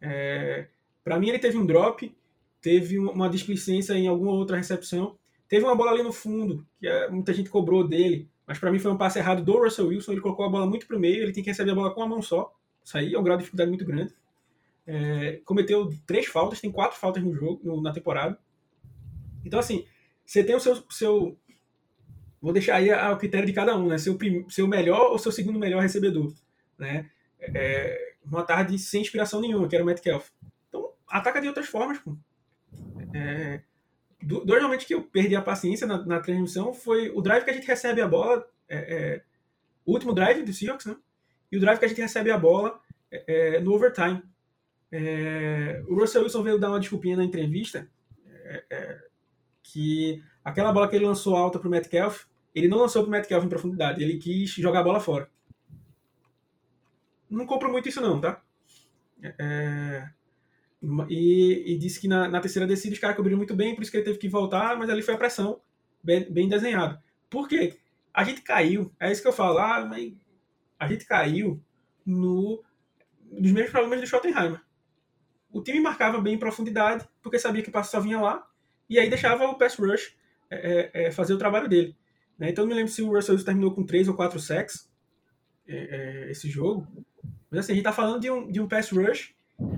É, 0.00 0.68
para 1.04 1.16
mim, 1.20 1.28
ele 1.28 1.38
teve 1.38 1.56
um 1.56 1.64
drop, 1.64 2.12
teve 2.60 2.98
um- 2.98 3.10
uma 3.12 3.30
displicência 3.30 3.92
em 3.94 4.08
alguma 4.08 4.32
outra 4.32 4.56
recepção, 4.56 5.16
teve 5.52 5.66
uma 5.66 5.74
bola 5.76 5.90
ali 5.90 6.02
no 6.02 6.14
fundo, 6.14 6.66
que 6.80 6.86
é, 6.88 7.10
muita 7.10 7.34
gente 7.34 7.50
cobrou 7.50 7.86
dele, 7.86 8.26
mas 8.46 8.58
para 8.58 8.72
mim 8.72 8.78
foi 8.78 8.90
um 8.90 8.96
passe 8.96 9.18
errado 9.18 9.44
do 9.44 9.52
Russell 9.62 9.88
Wilson, 9.88 10.12
ele 10.12 10.22
colocou 10.22 10.46
a 10.46 10.48
bola 10.48 10.66
muito 10.66 10.86
pro 10.86 10.98
meio, 10.98 11.22
ele 11.22 11.30
tem 11.32 11.42
que 11.44 11.50
receber 11.50 11.72
a 11.72 11.74
bola 11.74 11.92
com 11.94 12.02
a 12.02 12.08
mão 12.08 12.22
só, 12.22 12.50
isso 12.82 12.96
aí 12.96 13.12
é 13.12 13.18
um 13.18 13.22
grau 13.22 13.36
de 13.36 13.42
dificuldade 13.42 13.68
muito 13.68 13.84
grande. 13.84 14.14
É, 14.86 15.42
cometeu 15.44 15.92
três 16.06 16.24
faltas, 16.24 16.58
tem 16.58 16.72
quatro 16.72 16.98
faltas 16.98 17.22
no 17.22 17.34
jogo, 17.34 17.60
no- 17.62 17.82
na 17.82 17.92
temporada. 17.92 18.38
Então, 19.44 19.60
assim, 19.60 19.84
você 20.24 20.42
tem 20.42 20.56
o 20.56 20.60
seu, 20.60 20.82
seu 20.88 21.36
vou 22.40 22.54
deixar 22.54 22.76
aí 22.76 22.90
ao 22.90 23.18
critério 23.18 23.46
de 23.46 23.52
cada 23.52 23.76
um, 23.76 23.88
né? 23.88 23.98
Seu, 23.98 24.16
prim- 24.16 24.48
seu 24.48 24.66
melhor 24.66 25.10
ou 25.12 25.18
seu 25.18 25.30
segundo 25.30 25.58
melhor 25.58 25.82
recebedor, 25.82 26.32
né? 26.78 27.10
É, 27.38 28.14
uma 28.24 28.42
tarde 28.42 28.78
sem 28.78 29.02
inspiração 29.02 29.38
nenhuma, 29.42 29.68
que 29.68 29.74
era 29.76 29.84
o 29.84 29.86
Metcalf. 29.86 30.30
Então, 30.68 30.92
ataca 31.06 31.42
de 31.42 31.48
outras 31.48 31.66
formas, 31.68 31.98
pô. 31.98 32.16
É, 33.14 33.60
do- 34.22 34.44
dois 34.44 34.62
momentos 34.62 34.86
que 34.86 34.94
eu 34.94 35.02
perdi 35.02 35.34
a 35.36 35.42
paciência 35.42 35.86
na, 35.86 36.04
na 36.04 36.20
transmissão 36.20 36.72
foi 36.72 37.10
o 37.10 37.20
drive 37.20 37.44
que 37.44 37.50
a 37.50 37.54
gente 37.54 37.66
recebe 37.66 38.00
a 38.00 38.08
bola, 38.08 38.46
é, 38.68 38.76
é, 38.76 39.22
o 39.84 39.92
último 39.92 40.12
drive 40.14 40.42
do 40.44 40.52
Seahawks, 40.52 40.86
né? 40.86 40.96
E 41.50 41.56
o 41.56 41.60
drive 41.60 41.78
que 41.78 41.84
a 41.84 41.88
gente 41.88 42.00
recebe 42.00 42.30
a 42.30 42.38
bola 42.38 42.80
é, 43.10 43.56
é, 43.56 43.60
no 43.60 43.72
overtime. 43.72 44.22
É, 44.90 45.82
o 45.88 45.94
Russell 45.94 46.22
Wilson 46.22 46.42
veio 46.42 46.58
dar 46.58 46.68
uma 46.70 46.80
desculpinha 46.80 47.16
na 47.16 47.24
entrevista 47.24 47.88
é, 48.70 49.08
que 49.62 50.22
aquela 50.44 50.72
bola 50.72 50.88
que 50.88 50.96
ele 50.96 51.06
lançou 51.06 51.36
alta 51.36 51.58
pro 51.58 51.70
Metcalf, 51.70 52.24
ele 52.54 52.68
não 52.68 52.78
lançou 52.78 53.02
pro 53.02 53.10
Metcalf 53.10 53.44
em 53.44 53.48
profundidade, 53.48 54.02
ele 54.02 54.18
quis 54.18 54.50
jogar 54.50 54.80
a 54.80 54.84
bola 54.84 55.00
fora. 55.00 55.30
Não 57.30 57.46
compro 57.46 57.70
muito 57.72 57.88
isso 57.88 58.00
não, 58.00 58.20
tá? 58.20 58.42
É, 59.22 60.08
e, 61.08 61.74
e 61.74 61.78
disse 61.78 62.00
que 62.00 62.08
na, 62.08 62.28
na 62.28 62.40
terceira 62.40 62.66
descida 62.66 62.94
os 62.94 63.00
caras 63.00 63.16
cobriram 63.16 63.38
muito 63.38 63.54
bem, 63.54 63.74
por 63.74 63.82
isso 63.82 63.90
que 63.90 63.96
ele 63.96 64.04
teve 64.04 64.18
que 64.18 64.28
voltar, 64.28 64.76
mas 64.76 64.90
ali 64.90 65.02
foi 65.02 65.14
a 65.14 65.18
pressão 65.18 65.60
bem, 66.02 66.30
bem 66.30 66.48
desenhado. 66.48 67.00
Por 67.30 67.48
quê? 67.48 67.78
A 68.12 68.24
gente 68.24 68.42
caiu, 68.42 68.92
é 68.98 69.10
isso 69.10 69.22
que 69.22 69.28
eu 69.28 69.32
falo, 69.32 69.58
ah, 69.58 69.86
mas 69.88 70.12
a 70.78 70.88
gente 70.88 71.06
caiu 71.06 71.62
no, 72.04 72.62
nos 73.30 73.52
mesmos 73.52 73.70
problemas 73.70 74.00
do 74.00 74.06
Schottenheimer. 74.06 74.60
O 75.50 75.62
time 75.62 75.80
marcava 75.80 76.20
bem 76.20 76.34
em 76.34 76.38
profundidade, 76.38 77.06
porque 77.22 77.38
sabia 77.38 77.62
que 77.62 77.68
o 77.68 77.72
passo 77.72 77.90
só 77.90 78.00
vinha 78.00 78.20
lá, 78.20 78.46
e 78.88 78.98
aí 78.98 79.08
deixava 79.08 79.44
o 79.46 79.56
pass 79.56 79.76
rush 79.76 80.16
é, 80.50 80.90
é, 80.94 81.06
é, 81.06 81.10
fazer 81.10 81.32
o 81.32 81.38
trabalho 81.38 81.68
dele. 81.68 81.96
Né? 82.38 82.50
Então, 82.50 82.64
eu 82.64 82.66
não 82.66 82.74
me 82.74 82.80
lembro 82.80 82.92
se 82.92 83.02
o 83.02 83.10
Russell 83.12 83.42
terminou 83.44 83.72
com 83.72 83.84
3 83.84 84.08
ou 84.08 84.14
4 84.14 84.38
sacks 84.40 84.90
é, 85.66 85.76
é, 86.26 86.30
esse 86.30 86.50
jogo. 86.50 86.86
Mas 87.50 87.60
assim, 87.60 87.72
a 87.72 87.74
gente 87.76 87.84
tá 87.84 87.92
falando 87.92 88.20
de 88.20 88.30
um, 88.30 88.50
de 88.50 88.60
um 88.60 88.68
pass 88.68 88.90
rush, 88.90 89.34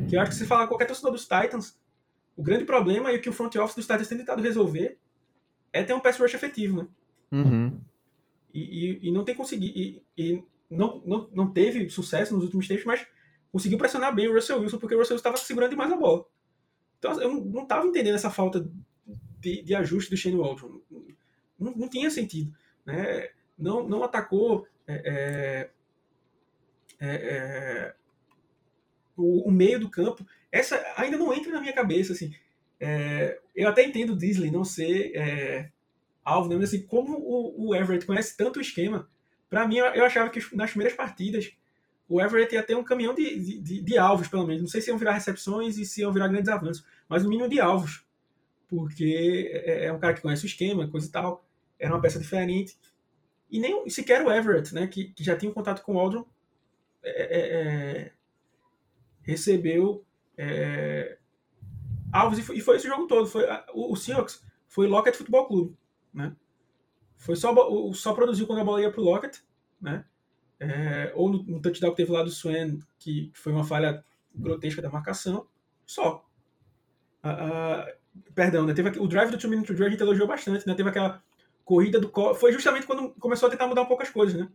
que 0.08 0.16
eu 0.16 0.20
acho 0.20 0.32
que 0.32 0.36
se 0.36 0.46
falar 0.46 0.66
qualquer 0.66 0.86
torcedor 0.86 1.12
dos 1.12 1.22
Titans, 1.22 1.78
o 2.36 2.42
grande 2.42 2.64
problema 2.64 3.12
e 3.12 3.16
o 3.16 3.20
que 3.20 3.28
o 3.28 3.32
front 3.32 3.54
office 3.56 3.76
dos 3.76 3.86
Titans 3.86 4.08
tem 4.08 4.18
tentado 4.18 4.42
resolver 4.42 4.98
é 5.72 5.82
ter 5.82 5.94
um 5.94 6.00
pass 6.00 6.18
rush 6.18 6.34
efetivo, 6.34 6.82
né? 6.82 6.88
Uhum. 7.32 7.80
E, 8.52 8.60
e, 8.60 9.08
e 9.08 9.12
não 9.12 9.24
tem 9.24 9.34
conseguido. 9.34 9.76
E, 9.76 10.02
e, 10.16 10.44
não, 10.70 11.02
não, 11.04 11.28
não 11.32 11.52
teve 11.52 11.88
sucesso 11.90 12.34
nos 12.34 12.44
últimos 12.44 12.66
tempos, 12.66 12.84
mas 12.84 13.06
conseguiu 13.52 13.78
pressionar 13.78 14.14
bem 14.14 14.28
o 14.28 14.34
Russell 14.34 14.60
Wilson, 14.60 14.78
porque 14.78 14.94
o 14.94 14.98
Russell 14.98 15.16
estava 15.16 15.36
segurando 15.36 15.70
demais 15.70 15.92
a 15.92 15.96
bola. 15.96 16.24
Então 16.98 17.20
eu 17.20 17.44
não 17.44 17.62
estava 17.62 17.86
entendendo 17.86 18.14
essa 18.14 18.30
falta 18.30 18.68
de, 19.38 19.62
de 19.62 19.74
ajuste 19.74 20.10
do 20.10 20.16
Shane 20.16 20.36
Waldron. 20.36 20.80
Não, 21.58 21.72
não 21.72 21.88
tinha 21.88 22.10
sentido. 22.10 22.52
Né? 22.84 23.28
Não, 23.58 23.86
não 23.86 24.02
atacou 24.02 24.66
é, 24.86 24.94
é, 24.94 25.70
é, 27.00 27.14
é, 27.14 27.94
o, 29.16 29.48
o, 29.48 29.50
meio 29.50 29.79
do 29.81 29.90
campo. 29.90 30.27
Essa 30.50 30.83
ainda 30.96 31.16
não 31.16 31.33
entra 31.33 31.53
na 31.53 31.61
minha 31.61 31.72
cabeça. 31.72 32.12
Assim. 32.12 32.33
É, 32.81 33.38
eu 33.55 33.68
até 33.68 33.85
entendo 33.85 34.11
o 34.11 34.16
Disley 34.16 34.50
não 34.50 34.64
ser 34.64 35.12
é, 35.14 35.70
alvo, 36.24 36.48
né? 36.48 36.57
mas 36.57 36.68
assim, 36.68 36.83
como 36.83 37.16
o, 37.16 37.68
o 37.68 37.74
Everett 37.74 38.07
conhece 38.07 38.37
tanto 38.37 38.59
o 38.59 38.62
esquema, 38.62 39.09
para 39.48 39.66
mim 39.66 39.77
eu 39.77 40.05
achava 40.05 40.31
que 40.31 40.40
nas 40.55 40.70
primeiras 40.70 40.96
partidas 40.96 41.53
o 42.09 42.20
Everett 42.20 42.55
ia 42.55 42.62
ter 42.62 42.77
um 42.77 42.85
caminhão 42.85 43.14
de, 43.14 43.61
de, 43.61 43.81
de, 43.81 43.98
alvos, 43.98 44.29
pelo 44.29 44.46
menos. 44.46 44.62
Não 44.62 44.68
sei 44.68 44.81
se 44.81 44.90
iam 44.90 44.98
virar 44.98 45.12
recepções 45.12 45.79
e 45.79 45.87
se 45.87 46.00
iam 46.00 46.12
virar 46.12 46.29
grandes 46.29 46.48
avanços, 46.48 46.85
mas 47.09 47.24
um 47.24 47.29
mínimo 47.29 47.48
de 47.48 47.61
alvos. 47.61 48.05
Porque 48.68 49.50
é, 49.64 49.87
é 49.87 49.92
um 49.92 49.98
cara 49.98 50.14
que 50.14 50.20
conhece 50.20 50.44
o 50.44 50.46
esquema, 50.46 50.88
coisa 50.88 51.07
e 51.07 51.11
tal. 51.11 51.44
Era 51.79 51.94
uma 51.94 52.00
peça 52.00 52.18
diferente. 52.18 52.77
E 53.50 53.59
nem 53.59 53.88
sequer 53.88 54.24
o 54.24 54.31
Everett, 54.31 54.74
né, 54.74 54.87
que, 54.87 55.12
que 55.12 55.24
já 55.24 55.37
tinha 55.37 55.50
um 55.50 55.55
contato 55.55 55.83
com 55.83 55.94
o 55.94 55.98
Aldron, 55.98 56.27
é, 57.03 57.11
é, 57.11 57.38
é 57.38 58.12
recebeu 59.24 60.04
é, 60.37 61.18
alvos. 62.12 62.38
E 62.38 62.60
foi, 62.60 62.76
esse 62.76 62.87
jogo 62.87 63.06
todo. 63.06 63.26
Foi, 63.26 63.44
o, 63.72 63.92
o 63.92 63.96
Seahawks 63.96 64.44
foi 64.68 64.87
Lockett 64.87 65.18
Futebol 65.18 65.46
Clube. 65.46 65.76
Né? 66.12 66.34
Foi 67.16 67.34
só, 67.34 67.52
só 67.92 68.14
produziu 68.14 68.46
quando 68.46 68.60
a 68.60 68.64
bola 68.64 68.80
ia 68.80 68.92
pro 68.92 69.02
Lockett. 69.02 69.42
Né? 69.80 70.04
é, 70.60 71.12
ou 71.14 71.30
no, 71.30 71.42
no, 71.44 71.60
touchdown 71.60 71.90
que 71.90 71.96
teve 71.96 72.12
lá 72.12 72.22
do 72.22 72.30
Swan, 72.30 72.78
que 72.98 73.30
foi 73.34 73.52
uma 73.52 73.64
falha 73.64 74.04
grotesca 74.34 74.80
da 74.80 74.90
marcação, 74.90 75.46
só. 75.87 76.24
Uh, 77.22 77.28
uh, 77.28 78.32
perdão, 78.34 78.66
né? 78.66 78.74
Teve 78.74 78.98
o 78.98 79.06
drive 79.06 79.30
do 79.30 79.37
2 79.37 79.44
Minute 79.44 79.72
Drill 79.72 79.87
a 79.87 79.90
gente 79.90 80.00
elogiou 80.00 80.28
bastante, 80.28 80.66
né? 80.66 80.74
Teve 80.74 80.88
aquela 80.88 81.22
corrida 81.64 81.98
do... 81.98 82.10
Foi 82.34 82.52
justamente 82.52 82.87
quando 82.87 83.10
começou 83.14 83.46
a 83.46 83.50
tentar 83.50 83.66
mudar 83.66 83.82
um 83.82 83.87
pouco 83.87 84.02
as 84.02 84.10
coisas, 84.10 84.38
né? 84.38 84.48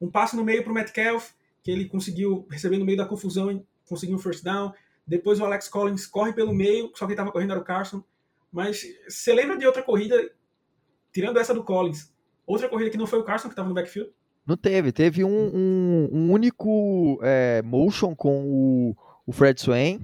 Um 0.00 0.10
passe 0.10 0.36
no 0.36 0.44
meio 0.44 0.62
pro 0.62 0.74
Metcalf, 0.74 1.32
que 1.62 1.70
ele 1.70 1.86
conseguiu 1.86 2.46
receber 2.50 2.78
no 2.78 2.84
meio 2.84 2.98
da 2.98 3.06
confusão 3.06 3.64
conseguiu 3.88 4.16
um 4.16 4.18
first 4.18 4.44
down. 4.44 4.72
Depois 5.06 5.40
o 5.40 5.44
Alex 5.44 5.68
Collins 5.68 6.06
corre 6.06 6.32
pelo 6.32 6.52
meio, 6.52 6.90
só 6.94 7.06
quem 7.06 7.12
estava 7.12 7.30
correndo 7.30 7.52
era 7.52 7.60
o 7.60 7.64
Carson. 7.64 8.02
Mas 8.50 8.84
você 9.08 9.34
lembra 9.34 9.58
de 9.58 9.66
outra 9.66 9.82
corrida, 9.82 10.30
tirando 11.12 11.38
essa 11.38 11.52
do 11.52 11.64
Collins, 11.64 12.12
outra 12.46 12.68
corrida 12.68 12.90
que 12.90 12.96
não 12.96 13.06
foi 13.06 13.18
o 13.18 13.24
Carson 13.24 13.48
que 13.48 13.52
estava 13.52 13.68
no 13.68 13.74
backfield? 13.74 14.12
Não 14.46 14.56
teve. 14.56 14.92
Teve 14.92 15.24
um, 15.24 15.50
um, 15.54 16.08
um 16.12 16.32
único 16.32 17.18
é, 17.22 17.62
motion 17.62 18.14
com 18.14 18.44
o, 18.44 18.96
o 19.26 19.32
Fred 19.32 19.60
Swain. 19.60 20.00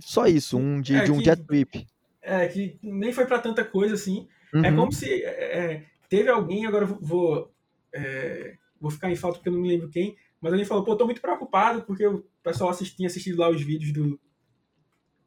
Só 0.00 0.26
isso, 0.26 0.58
um 0.58 0.80
de, 0.80 0.96
é, 0.96 1.04
de 1.04 1.12
um 1.12 1.18
que, 1.18 1.24
jet 1.24 1.42
sweep. 1.42 1.86
É, 2.20 2.48
que 2.48 2.78
nem 2.82 3.12
foi 3.12 3.26
para 3.26 3.38
tanta 3.38 3.64
coisa 3.64 3.94
assim. 3.94 4.28
É 4.52 4.56
uhum. 4.56 4.64
É 4.64 4.72
como 4.72 4.92
se 4.92 5.24
é, 5.24 5.28
é, 5.28 5.84
teve 6.08 6.28
alguém, 6.28 6.66
agora 6.66 6.84
vou, 6.84 7.52
é, 7.92 8.56
vou 8.80 8.90
ficar 8.90 9.10
em 9.10 9.16
falta 9.16 9.38
porque 9.38 9.48
eu 9.48 9.52
não 9.52 9.60
me 9.60 9.68
lembro 9.68 9.88
quem, 9.88 10.16
mas 10.44 10.52
alguém 10.52 10.66
falou, 10.66 10.84
pô, 10.84 10.94
tô 10.94 11.06
muito 11.06 11.22
preocupado 11.22 11.84
porque 11.84 12.06
o 12.06 12.22
pessoal 12.42 12.70
tinha 12.76 13.06
assistido 13.06 13.38
lá 13.38 13.48
os 13.48 13.62
vídeos 13.62 13.94
do. 13.94 14.20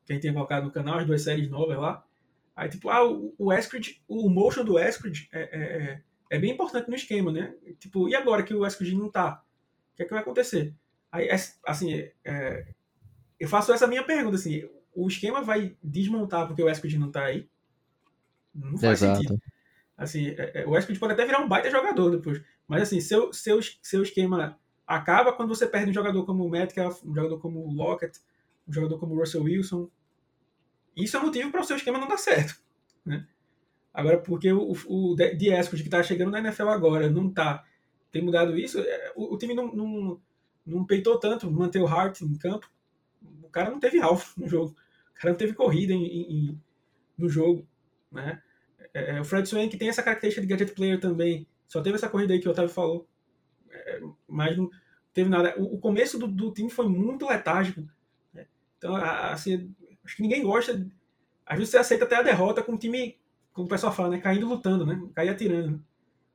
Quem 0.05 0.19
tinha 0.19 0.31
colocado 0.31 0.65
no 0.65 0.71
canal, 0.71 0.99
as 0.99 1.07
duas 1.07 1.23
séries 1.23 1.49
novas 1.49 1.75
lá. 1.75 2.05
Aí, 2.55 2.69
tipo, 2.69 2.87
ah, 2.87 3.03
o, 3.03 3.33
o 3.35 3.49
o 4.07 4.29
motion 4.29 4.63
do 4.63 4.77
Eskridge 4.77 5.27
é, 5.33 6.01
é 6.29 6.37
bem 6.37 6.51
importante 6.51 6.87
no 6.87 6.95
esquema, 6.95 7.31
né? 7.31 7.55
Tipo, 7.79 8.07
e 8.07 8.13
agora 8.13 8.43
que 8.43 8.53
o 8.53 8.63
Eskridge 8.63 8.95
não 8.95 9.09
tá? 9.09 9.43
O 9.91 9.95
que 9.95 10.03
é 10.03 10.05
que 10.05 10.11
vai 10.11 10.21
acontecer? 10.21 10.75
Aí, 11.11 11.27
assim, 11.65 12.07
é, 12.23 12.67
eu 13.39 13.49
faço 13.49 13.73
essa 13.73 13.87
minha 13.87 14.03
pergunta, 14.03 14.35
assim, 14.35 14.69
o 14.93 15.07
esquema 15.07 15.41
vai 15.41 15.75
desmontar 15.83 16.45
porque 16.45 16.61
o 16.61 16.69
Eskridge 16.69 16.99
não 16.99 17.09
tá 17.09 17.25
aí? 17.25 17.49
Não 18.53 18.77
faz 18.77 19.01
Exato. 19.01 19.17
sentido. 19.17 19.41
Assim, 19.97 20.27
é, 20.37 20.61
é, 20.61 20.67
o 20.67 20.77
Eskridge 20.77 20.99
pode 20.99 21.13
até 21.13 21.25
virar 21.25 21.39
um 21.39 21.49
baita 21.49 21.71
jogador 21.71 22.11
depois, 22.11 22.39
mas 22.67 22.83
assim, 22.83 23.01
seu, 23.01 23.33
seu, 23.33 23.59
seu 23.81 24.03
esquema 24.03 24.59
acaba 24.87 25.33
quando 25.33 25.49
você 25.49 25.67
perde 25.67 25.91
um 25.91 25.93
jogador 25.93 26.25
como 26.25 26.45
o 26.45 26.49
Metcalf, 26.49 27.03
um 27.03 27.13
jogador 27.13 27.37
como 27.39 27.59
o 27.59 27.73
Lockett, 27.73 28.19
um 28.65 28.71
jogador 28.71 28.97
como 28.97 29.13
o 29.13 29.19
Russell 29.19 29.43
Wilson. 29.43 29.89
Isso 30.95 31.17
é 31.17 31.19
motivo 31.19 31.51
para 31.51 31.61
o 31.61 31.63
seu 31.63 31.75
esquema 31.75 31.99
não 31.99 32.07
dar 32.07 32.17
certo, 32.17 32.59
né? 33.05 33.27
Agora, 33.93 34.19
porque 34.19 34.51
o, 34.53 34.73
o 34.87 35.15
Diesco, 35.15 35.75
que 35.75 35.81
está 35.81 36.01
chegando 36.03 36.31
na 36.31 36.39
NFL 36.39 36.69
agora, 36.69 37.09
não 37.09 37.31
tá, 37.31 37.65
tem 38.11 38.21
mudado 38.21 38.57
isso, 38.57 38.79
é, 38.79 39.11
o, 39.15 39.33
o 39.33 39.37
time 39.37 39.55
não, 39.55 39.73
não, 39.73 40.21
não, 40.65 40.85
peitou 40.85 41.19
tanto 41.19 41.49
manter 41.49 41.79
o 41.79 41.87
Hart 41.87 42.21
em 42.21 42.35
campo. 42.35 42.69
O 43.41 43.49
cara 43.49 43.71
não 43.71 43.79
teve 43.79 43.99
alvo 43.99 44.23
no 44.37 44.47
jogo. 44.47 44.75
O 45.11 45.19
cara 45.19 45.31
não 45.31 45.37
teve 45.37 45.53
corrida 45.53 45.93
em, 45.93 46.05
em, 46.05 46.61
no 47.17 47.27
jogo. 47.27 47.67
Né? 48.11 48.39
É, 48.93 49.17
é 49.17 49.21
o 49.21 49.25
Fred 49.25 49.49
Swain, 49.49 49.67
que 49.67 49.77
tem 49.77 49.89
essa 49.89 50.03
característica 50.03 50.45
de 50.45 50.47
gadget 50.47 50.75
player 50.75 50.99
também, 50.99 51.47
só 51.67 51.81
teve 51.81 51.95
essa 51.95 52.09
corrida 52.09 52.33
aí 52.33 52.39
que 52.39 52.47
o 52.47 52.51
Otávio 52.51 52.69
falou. 52.69 53.07
É, 53.71 54.01
mas 54.27 54.57
não 54.57 54.69
teve 55.13 55.29
nada. 55.29 55.55
O, 55.57 55.75
o 55.75 55.79
começo 55.79 56.17
do, 56.17 56.27
do, 56.27 56.51
time 56.51 56.69
foi 56.69 56.87
muito 56.87 57.27
letárgico. 57.27 57.81
Né? 58.33 58.45
Então, 58.77 58.95
assim, 58.95 59.73
acho 60.03 60.15
que 60.15 60.21
ninguém 60.21 60.43
gosta. 60.43 60.85
Às 61.45 61.57
vezes 61.57 61.71
você 61.71 61.77
aceita 61.77 62.05
até 62.05 62.17
a 62.17 62.23
derrota 62.23 62.61
com 62.61 62.73
um 62.73 62.77
time 62.77 63.17
como 63.57 63.65
o 63.65 63.69
pessoal 63.69 63.91
fala, 63.91 64.09
né? 64.09 64.19
Caindo 64.19 64.47
lutando, 64.47 64.85
né? 64.85 65.01
Cair 65.15 65.29
atirando. 65.29 65.83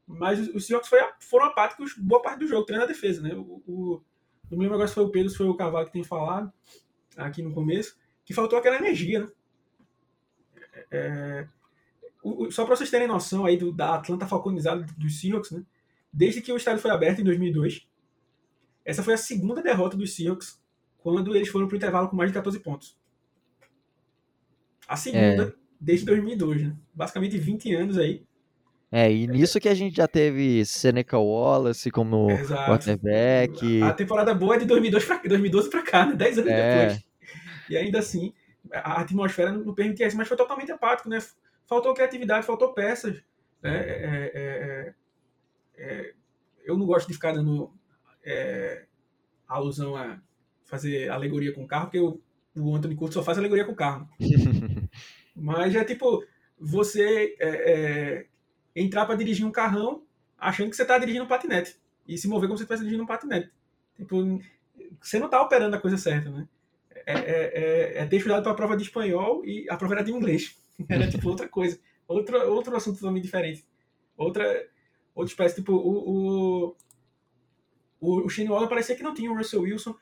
Mas 0.06 0.40
os 0.48 0.66
Seahawks 0.66 0.88
foi, 0.88 0.98
foram 1.20 1.46
apáticos 1.46 1.94
boa 1.96 2.20
parte 2.20 2.40
do 2.40 2.48
jogo, 2.48 2.66
treina 2.66 2.82
a 2.82 2.88
defesa, 2.88 3.22
né? 3.22 3.32
O, 3.34 3.62
o, 3.64 4.02
não 4.50 4.58
me 4.58 4.64
lembro 4.64 4.74
agora 4.74 4.88
se 4.88 4.94
foi 4.94 5.04
o 5.04 5.10
Pedro, 5.10 5.32
foi 5.32 5.46
o 5.46 5.54
Cavalo 5.54 5.86
que 5.86 5.92
tem 5.92 6.02
falado 6.02 6.52
aqui 7.16 7.40
no 7.40 7.54
começo, 7.54 7.96
que 8.24 8.34
faltou 8.34 8.58
aquela 8.58 8.76
energia, 8.76 9.20
né? 9.20 9.28
É, 10.90 11.48
o, 12.22 12.50
só 12.50 12.64
para 12.64 12.74
vocês 12.74 12.90
terem 12.90 13.06
noção 13.06 13.44
aí 13.44 13.56
do, 13.56 13.72
da 13.72 13.94
Atlanta 13.94 14.26
falconizada 14.26 14.84
dos 14.96 15.20
Seahawks, 15.20 15.52
né? 15.52 15.64
Desde 16.12 16.40
que 16.40 16.52
o 16.52 16.56
estádio 16.56 16.82
foi 16.82 16.90
aberto 16.90 17.20
em 17.20 17.24
2002, 17.24 17.86
essa 18.84 19.02
foi 19.02 19.14
a 19.14 19.18
segunda 19.18 19.62
derrota 19.62 19.96
dos 19.96 20.14
Seahawks 20.14 20.60
quando 20.98 21.34
eles 21.34 21.48
foram 21.48 21.66
para 21.66 21.74
o 21.74 21.76
intervalo 21.76 22.08
com 22.08 22.16
mais 22.16 22.30
de 22.30 22.34
14 22.34 22.58
pontos. 22.60 22.98
A 24.86 24.96
segunda 24.96 25.44
é 25.44 25.52
desde 25.80 26.06
2002, 26.06 26.62
né? 26.62 26.76
Basicamente 26.94 27.38
20 27.38 27.74
anos 27.74 27.98
aí. 27.98 28.24
É, 28.90 29.10
e 29.10 29.26
nisso 29.26 29.58
que 29.58 29.68
a 29.70 29.74
gente 29.74 29.96
já 29.96 30.06
teve 30.06 30.64
Seneca 30.66 31.18
Wallace 31.18 31.90
como 31.90 32.30
Exato. 32.30 32.70
quarterback. 32.70 33.82
A 33.82 33.92
temporada 33.94 34.34
boa 34.34 34.56
é 34.56 34.58
de 34.58 34.66
2002 34.66 35.04
pra, 35.04 35.16
2012 35.16 35.70
para 35.70 35.82
cá, 35.82 36.06
né? 36.06 36.14
10 36.14 36.38
anos 36.38 36.50
é. 36.50 36.86
depois. 36.86 37.04
E 37.70 37.76
ainda 37.76 37.98
assim, 38.00 38.34
a 38.70 39.00
atmosfera 39.00 39.50
não 39.50 39.74
permitia 39.74 40.06
isso, 40.06 40.16
mas 40.16 40.28
foi 40.28 40.36
totalmente 40.36 40.70
apático, 40.70 41.08
né? 41.08 41.18
Faltou 41.66 41.94
criatividade, 41.94 42.44
faltou 42.44 42.74
peças. 42.74 43.22
Né? 43.62 43.78
É, 43.78 44.30
é, 45.82 46.14
eu 46.64 46.78
não 46.78 46.86
gosto 46.86 47.08
de 47.08 47.14
ficar 47.14 47.32
dando 47.32 47.72
é, 48.24 48.86
alusão 49.48 49.96
a 49.96 50.20
fazer 50.64 51.08
alegoria 51.10 51.52
com 51.52 51.66
carro, 51.66 51.86
porque 51.86 51.98
o, 51.98 52.20
o 52.56 52.76
Anthony 52.76 52.94
Curto 52.94 53.14
só 53.14 53.22
faz 53.22 53.36
alegoria 53.36 53.64
com 53.64 53.74
carro. 53.74 54.08
Mas 55.34 55.74
é 55.74 55.84
tipo, 55.84 56.24
você 56.58 57.34
é, 57.40 57.48
é, 57.48 58.26
entrar 58.76 59.06
para 59.06 59.16
dirigir 59.16 59.44
um 59.44 59.50
carrão 59.50 60.04
achando 60.38 60.70
que 60.70 60.76
você 60.76 60.82
está 60.82 60.98
dirigindo 60.98 61.24
um 61.24 61.28
patinete. 61.28 61.76
E 62.06 62.16
se 62.16 62.28
mover 62.28 62.48
como 62.48 62.56
se 62.56 62.62
estivesse 62.62 62.82
dirigindo 62.82 63.02
um 63.02 63.06
patinete. 63.06 63.50
Tipo, 63.96 64.40
você 65.00 65.18
não 65.18 65.26
está 65.26 65.42
operando 65.42 65.74
a 65.74 65.80
coisa 65.80 65.96
certa, 65.96 66.30
né? 66.30 66.48
É, 67.04 67.12
é, 67.12 67.18
é, 67.18 67.98
é 67.98 68.06
ter 68.06 68.16
estudado 68.16 68.44
para 68.44 68.52
a 68.52 68.56
prova 68.56 68.76
de 68.76 68.84
espanhol 68.84 69.44
e 69.44 69.66
a 69.68 69.76
prova 69.76 69.94
era 69.94 70.04
de 70.04 70.12
inglês. 70.12 70.56
Era 70.88 71.08
tipo 71.08 71.28
outra 71.28 71.48
coisa. 71.48 71.78
Outro, 72.08 72.36
outro 72.50 72.74
assunto 72.74 72.96
totalmente 72.96 73.24
diferente. 73.24 73.64
Outra, 74.16 74.44
outra 75.14 75.32
espécie. 75.32 75.56
Tipo, 75.56 75.74
o, 75.74 76.76
o, 78.00 78.24
o, 78.24 78.28
Shane 78.28 78.48
Waller 78.48 78.68
parecia 78.68 78.96
que 78.96 79.02
não 79.02 79.14
tinha 79.14 79.30
o 79.30 79.36
Russell 79.36 79.62
Wilson. 79.62 79.94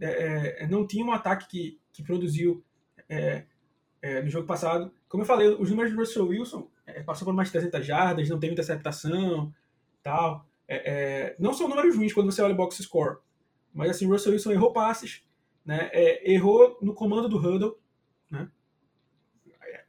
É, 0.00 0.64
é, 0.64 0.66
não 0.66 0.86
tinha 0.86 1.04
um 1.04 1.12
ataque 1.12 1.48
que, 1.48 1.80
que 1.92 2.02
produziu 2.02 2.62
é, 3.08 3.44
é, 4.00 4.22
no 4.22 4.30
jogo 4.30 4.46
passado. 4.46 4.92
Como 5.08 5.22
eu 5.22 5.26
falei, 5.26 5.48
os 5.48 5.70
números 5.70 5.92
do 5.92 5.98
Russell 5.98 6.26
Wilson 6.26 6.68
é, 6.86 7.02
passou 7.02 7.26
por 7.26 7.34
mais 7.34 7.48
de 7.48 7.52
300 7.52 7.86
jardas, 7.86 8.28
não 8.28 8.38
teve 8.38 8.52
interceptação, 8.52 9.52
tal. 10.02 10.46
É, 10.68 11.36
não 11.38 11.52
são 11.52 11.68
números 11.68 11.96
ruins 11.96 12.12
quando 12.12 12.30
você 12.30 12.40
olha 12.40 12.54
o 12.54 12.56
box 12.56 12.76
score, 12.82 13.18
mas 13.74 13.90
assim, 13.90 14.06
o 14.06 14.10
Russell 14.10 14.32
Wilson 14.32 14.52
errou 14.52 14.72
passes, 14.72 15.22
né, 15.66 15.90
errou 16.22 16.78
no 16.80 16.94
comando 16.94 17.28
do 17.28 17.36
huddle, 17.36 17.78
né. 18.30 18.48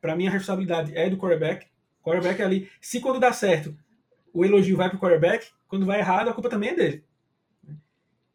Para 0.01 0.17
mim 0.17 0.28
a 0.28 0.32
responsabilidade 0.32 0.95
é 0.97 1.09
do 1.09 1.17
quarterback. 1.17 1.67
O 2.01 2.03
quarterback 2.03 2.41
ali, 2.41 2.69
se 2.82 2.99
quando 2.99 3.21
dá 3.21 3.32
certo, 3.32 3.74
o 4.34 4.43
elogio 4.43 4.75
vai 4.75 4.89
pro 4.89 4.99
quarterback, 4.99 5.47
quando 5.67 5.86
vai 5.86 5.99
errado, 5.99 6.29
a 6.29 6.34
culpa 6.34 6.49
também 6.49 6.71
é 6.71 6.75
dele. 6.75 7.03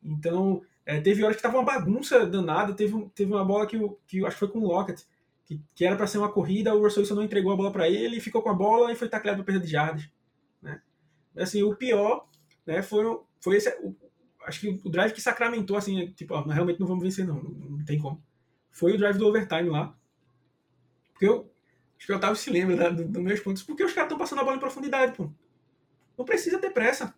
Então, 0.03 0.62
é, 0.86 1.01
teve 1.01 1.22
horas 1.24 1.36
que 1.36 1.42
tava 1.42 1.59
uma 1.59 1.64
bagunça 1.64 2.24
danada, 2.24 2.72
teve, 2.72 3.11
teve 3.14 3.32
uma 3.32 3.44
bola 3.44 3.66
que, 3.66 3.76
que 4.07 4.24
acho 4.24 4.36
que 4.36 4.38
foi 4.38 4.49
com 4.49 4.61
o 4.61 4.66
Lockett, 4.66 5.05
que, 5.44 5.61
que 5.74 5.84
era 5.84 5.96
para 5.96 6.07
ser 6.07 6.18
uma 6.18 6.30
corrida, 6.30 6.74
o 6.74 6.82
Russell 6.82 7.03
Wilson 7.03 7.14
não 7.16 7.22
entregou 7.24 7.53
a 7.53 7.57
bola 7.57 7.72
para 7.72 7.88
ele, 7.88 8.20
ficou 8.20 8.40
com 8.40 8.51
a 8.51 8.55
bola 8.55 8.92
e 8.92 8.96
foi 8.96 9.09
tacleado 9.09 9.42
para 9.42 9.53
perda 9.53 9.66
de 9.66 9.72
jardas. 9.72 10.09
Né? 10.62 10.80
Assim, 11.36 11.62
o 11.62 11.74
pior 11.74 12.26
né, 12.64 12.80
foi, 12.80 13.05
foi 13.40 13.57
esse, 13.57 13.70
o, 13.82 13.94
acho 14.44 14.61
que 14.61 14.80
o 14.84 14.88
drive 14.88 15.12
que 15.12 15.20
sacramentou, 15.20 15.76
assim, 15.76 16.07
tipo, 16.12 16.34
ó, 16.34 16.42
realmente 16.42 16.80
não 16.80 16.86
vamos 16.86 17.03
vencer 17.03 17.26
não, 17.26 17.42
não, 17.42 17.51
não 17.51 17.84
tem 17.84 17.99
como. 17.99 18.22
Foi 18.70 18.94
o 18.94 18.99
drive 18.99 19.18
do 19.18 19.26
overtime 19.26 19.68
lá. 19.68 19.94
Porque 21.12 21.26
eu, 21.26 21.51
acho 21.96 22.07
que 22.07 22.12
o 22.12 22.16
Otávio 22.16 22.36
se 22.36 22.51
lembra 22.51 22.76
né, 22.76 22.90
dos 22.90 23.07
do 23.07 23.20
meus 23.20 23.40
pontos, 23.40 23.62
porque 23.62 23.84
os 23.84 23.92
caras 23.92 24.07
estão 24.07 24.18
passando 24.18 24.40
a 24.40 24.44
bola 24.44 24.57
em 24.57 24.61
profundidade, 24.61 25.16
pô. 25.16 25.30
Não 26.19 26.25
precisa 26.25 26.59
ter 26.59 26.71
pressa. 26.71 27.14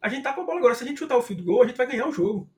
A 0.00 0.08
gente 0.08 0.24
tá 0.24 0.32
com 0.32 0.40
a 0.40 0.44
bola 0.44 0.58
agora. 0.58 0.74
Se 0.74 0.82
a 0.82 0.86
gente 0.86 0.98
chutar 0.98 1.16
o 1.16 1.22
field 1.22 1.44
goal, 1.44 1.62
a 1.62 1.66
gente 1.66 1.76
vai 1.76 1.86
ganhar 1.86 2.08
o 2.08 2.12
jogo. 2.12 2.50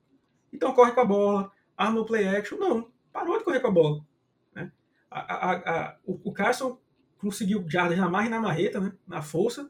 Então 0.51 0.73
corre 0.73 0.91
com 0.91 1.01
a 1.01 1.05
bola, 1.05 1.51
arma 1.77 2.01
o 2.01 2.05
play 2.05 2.27
action. 2.27 2.57
Não, 2.57 2.91
parou 3.13 3.37
de 3.37 3.43
correr 3.43 3.59
com 3.59 3.67
a 3.67 3.71
bola. 3.71 4.05
Né? 4.55 4.71
A, 5.11 5.19
a, 5.19 5.53
a, 5.53 5.97
o, 6.03 6.19
o 6.29 6.33
Carson 6.33 6.79
conseguiu 7.19 7.63
jardas 7.69 7.97
na 7.97 8.09
marra 8.09 8.25
e 8.25 8.29
na 8.29 8.41
marreta, 8.41 8.79
né? 8.79 8.91
na 9.07 9.21
força. 9.21 9.69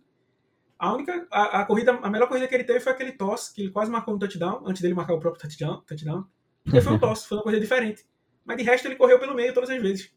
A 0.79 0.93
única, 0.93 1.27
a, 1.29 1.61
a, 1.61 1.65
corrida, 1.65 1.91
a 1.91 2.09
melhor 2.09 2.27
corrida 2.27 2.47
que 2.47 2.55
ele 2.55 2.63
teve 2.63 2.79
foi 2.79 2.93
aquele 2.93 3.11
toss, 3.11 3.49
que 3.49 3.63
ele 3.63 3.71
quase 3.71 3.91
marcou 3.91 4.15
um 4.15 4.19
touchdown, 4.19 4.63
antes 4.65 4.81
dele 4.81 4.93
marcar 4.93 5.13
o 5.13 5.19
próprio 5.19 5.41
touchdown. 5.41 5.81
touchdown 5.81 6.25
porque 6.63 6.81
foi 6.81 6.93
um 6.93 6.99
toss, 6.99 7.25
foi 7.25 7.37
uma 7.37 7.43
corrida 7.43 7.61
diferente. 7.61 8.05
Mas 8.43 8.57
de 8.57 8.63
resto 8.63 8.87
ele 8.87 8.95
correu 8.95 9.19
pelo 9.19 9.35
meio 9.35 9.53
todas 9.53 9.69
as 9.69 9.81
vezes. 9.81 10.13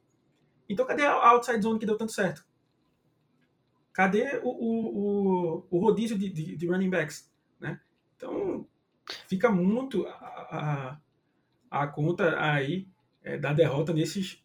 Então 0.69 0.87
cadê 0.87 1.05
a 1.05 1.31
outside 1.31 1.63
zone 1.63 1.79
que 1.79 1.87
deu 1.87 1.97
tanto 1.97 2.13
certo? 2.13 2.45
Cadê 3.99 4.39
o, 4.45 4.51
o, 4.51 5.59
o, 5.59 5.67
o 5.71 5.79
rodízio 5.81 6.17
de, 6.17 6.29
de, 6.29 6.55
de, 6.55 6.67
running 6.69 6.89
backs? 6.89 7.29
Né? 7.59 7.81
Então, 8.17 8.65
fica 9.27 9.51
muito 9.51 10.07
a, 10.07 11.01
a, 11.69 11.83
a 11.83 11.87
conta 11.89 12.41
aí 12.41 12.87
é, 13.25 13.37
da 13.37 13.53
derrota 13.53 13.93
nesses, 13.93 14.41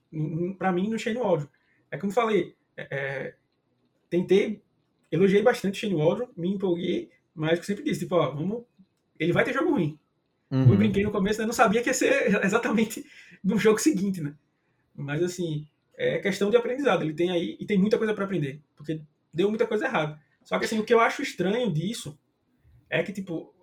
para 0.58 0.72
mim, 0.72 0.90
no 0.90 0.98
Shane 0.98 1.20
Waldron. 1.20 1.48
É 1.92 2.00
como 2.00 2.12
falei, 2.12 2.56
é, 2.76 2.88
é, 2.90 3.36
tentei, 4.10 4.60
elogiei 5.12 5.44
bastante 5.44 5.76
o 5.76 5.80
Shane 5.82 6.02
Waldron, 6.02 6.30
me 6.36 6.50
empolguei, 6.50 7.12
mas 7.36 7.60
eu 7.60 7.64
sempre 7.64 7.84
disse, 7.84 8.00
tipo, 8.00 8.16
ó, 8.16 8.32
vamos, 8.32 8.64
ele 9.20 9.34
vai 9.34 9.44
ter 9.44 9.54
jogo 9.54 9.70
ruim. 9.70 10.00
Uhum. 10.50 10.72
Eu 10.72 10.78
brinquei 10.78 11.04
no 11.04 11.12
começo, 11.12 11.44
eu 11.44 11.46
não 11.46 11.54
sabia 11.54 11.84
que 11.84 11.92
ia 11.92 11.94
ser 11.94 12.34
exatamente 12.44 13.06
no 13.44 13.60
jogo 13.60 13.78
seguinte, 13.78 14.20
né? 14.20 14.34
Mas 14.96 15.22
assim, 15.22 15.68
é 15.96 16.18
questão 16.18 16.50
de 16.50 16.58
aprendizado. 16.58 17.04
Ele 17.04 17.14
tem 17.14 17.30
aí 17.30 17.56
e 17.60 17.68
tem 17.68 17.78
muita 17.78 18.00
coisa 18.00 18.16
para 18.16 18.26
aprender, 18.26 18.60
porque 18.76 19.00
deu 19.34 19.50
muita 19.50 19.68
coisa 19.68 19.86
errada. 19.86 20.20
Só 20.44 20.60
que 20.60 20.66
assim, 20.66 20.80
o 20.80 20.84
que 20.84 20.94
eu 20.94 21.00
acho 21.00 21.22
estranho 21.22 21.72
disso 21.72 22.18
é 22.90 23.02
que, 23.02 23.14
tipo, 23.14 23.54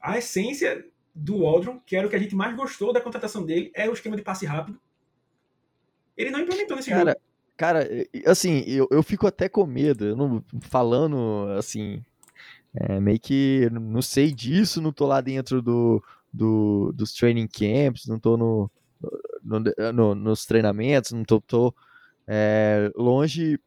a 0.00 0.18
essência 0.18 0.86
do 1.14 1.42
Waldron, 1.42 1.80
que 1.80 1.96
era 1.96 2.06
o 2.06 2.10
que 2.10 2.16
a 2.16 2.18
gente 2.18 2.36
mais 2.36 2.54
gostou 2.54 2.92
da 2.92 3.00
contratação 3.00 3.44
dele, 3.44 3.72
é 3.74 3.88
o 3.88 3.92
esquema 3.92 4.16
de 4.16 4.22
passe 4.22 4.46
rápido. 4.46 4.80
Ele 6.16 6.30
não 6.30 6.40
implementou 6.40 6.76
nesse 6.76 6.90
cara, 6.90 7.12
jogo. 7.12 7.22
Cara, 7.56 7.88
assim, 8.26 8.62
eu, 8.66 8.86
eu 8.90 9.02
fico 9.02 9.26
até 9.26 9.48
com 9.48 9.66
medo, 9.66 10.04
eu 10.04 10.16
não, 10.16 10.44
falando 10.60 11.48
assim, 11.58 12.04
é, 12.74 13.00
meio 13.00 13.18
que 13.18 13.68
não 13.72 14.02
sei 14.02 14.32
disso, 14.32 14.80
não 14.80 14.92
tô 14.92 15.06
lá 15.06 15.20
dentro 15.20 15.60
do, 15.60 16.02
do 16.32 16.92
dos 16.94 17.12
training 17.12 17.48
camps, 17.48 18.06
não 18.06 18.18
tô 18.18 18.36
no, 18.36 18.70
no, 19.42 19.92
no 19.92 20.14
nos 20.14 20.46
treinamentos, 20.46 21.12
não 21.12 21.24
tô, 21.24 21.40
tô 21.40 21.74
é, 22.26 22.92
longe 22.94 23.58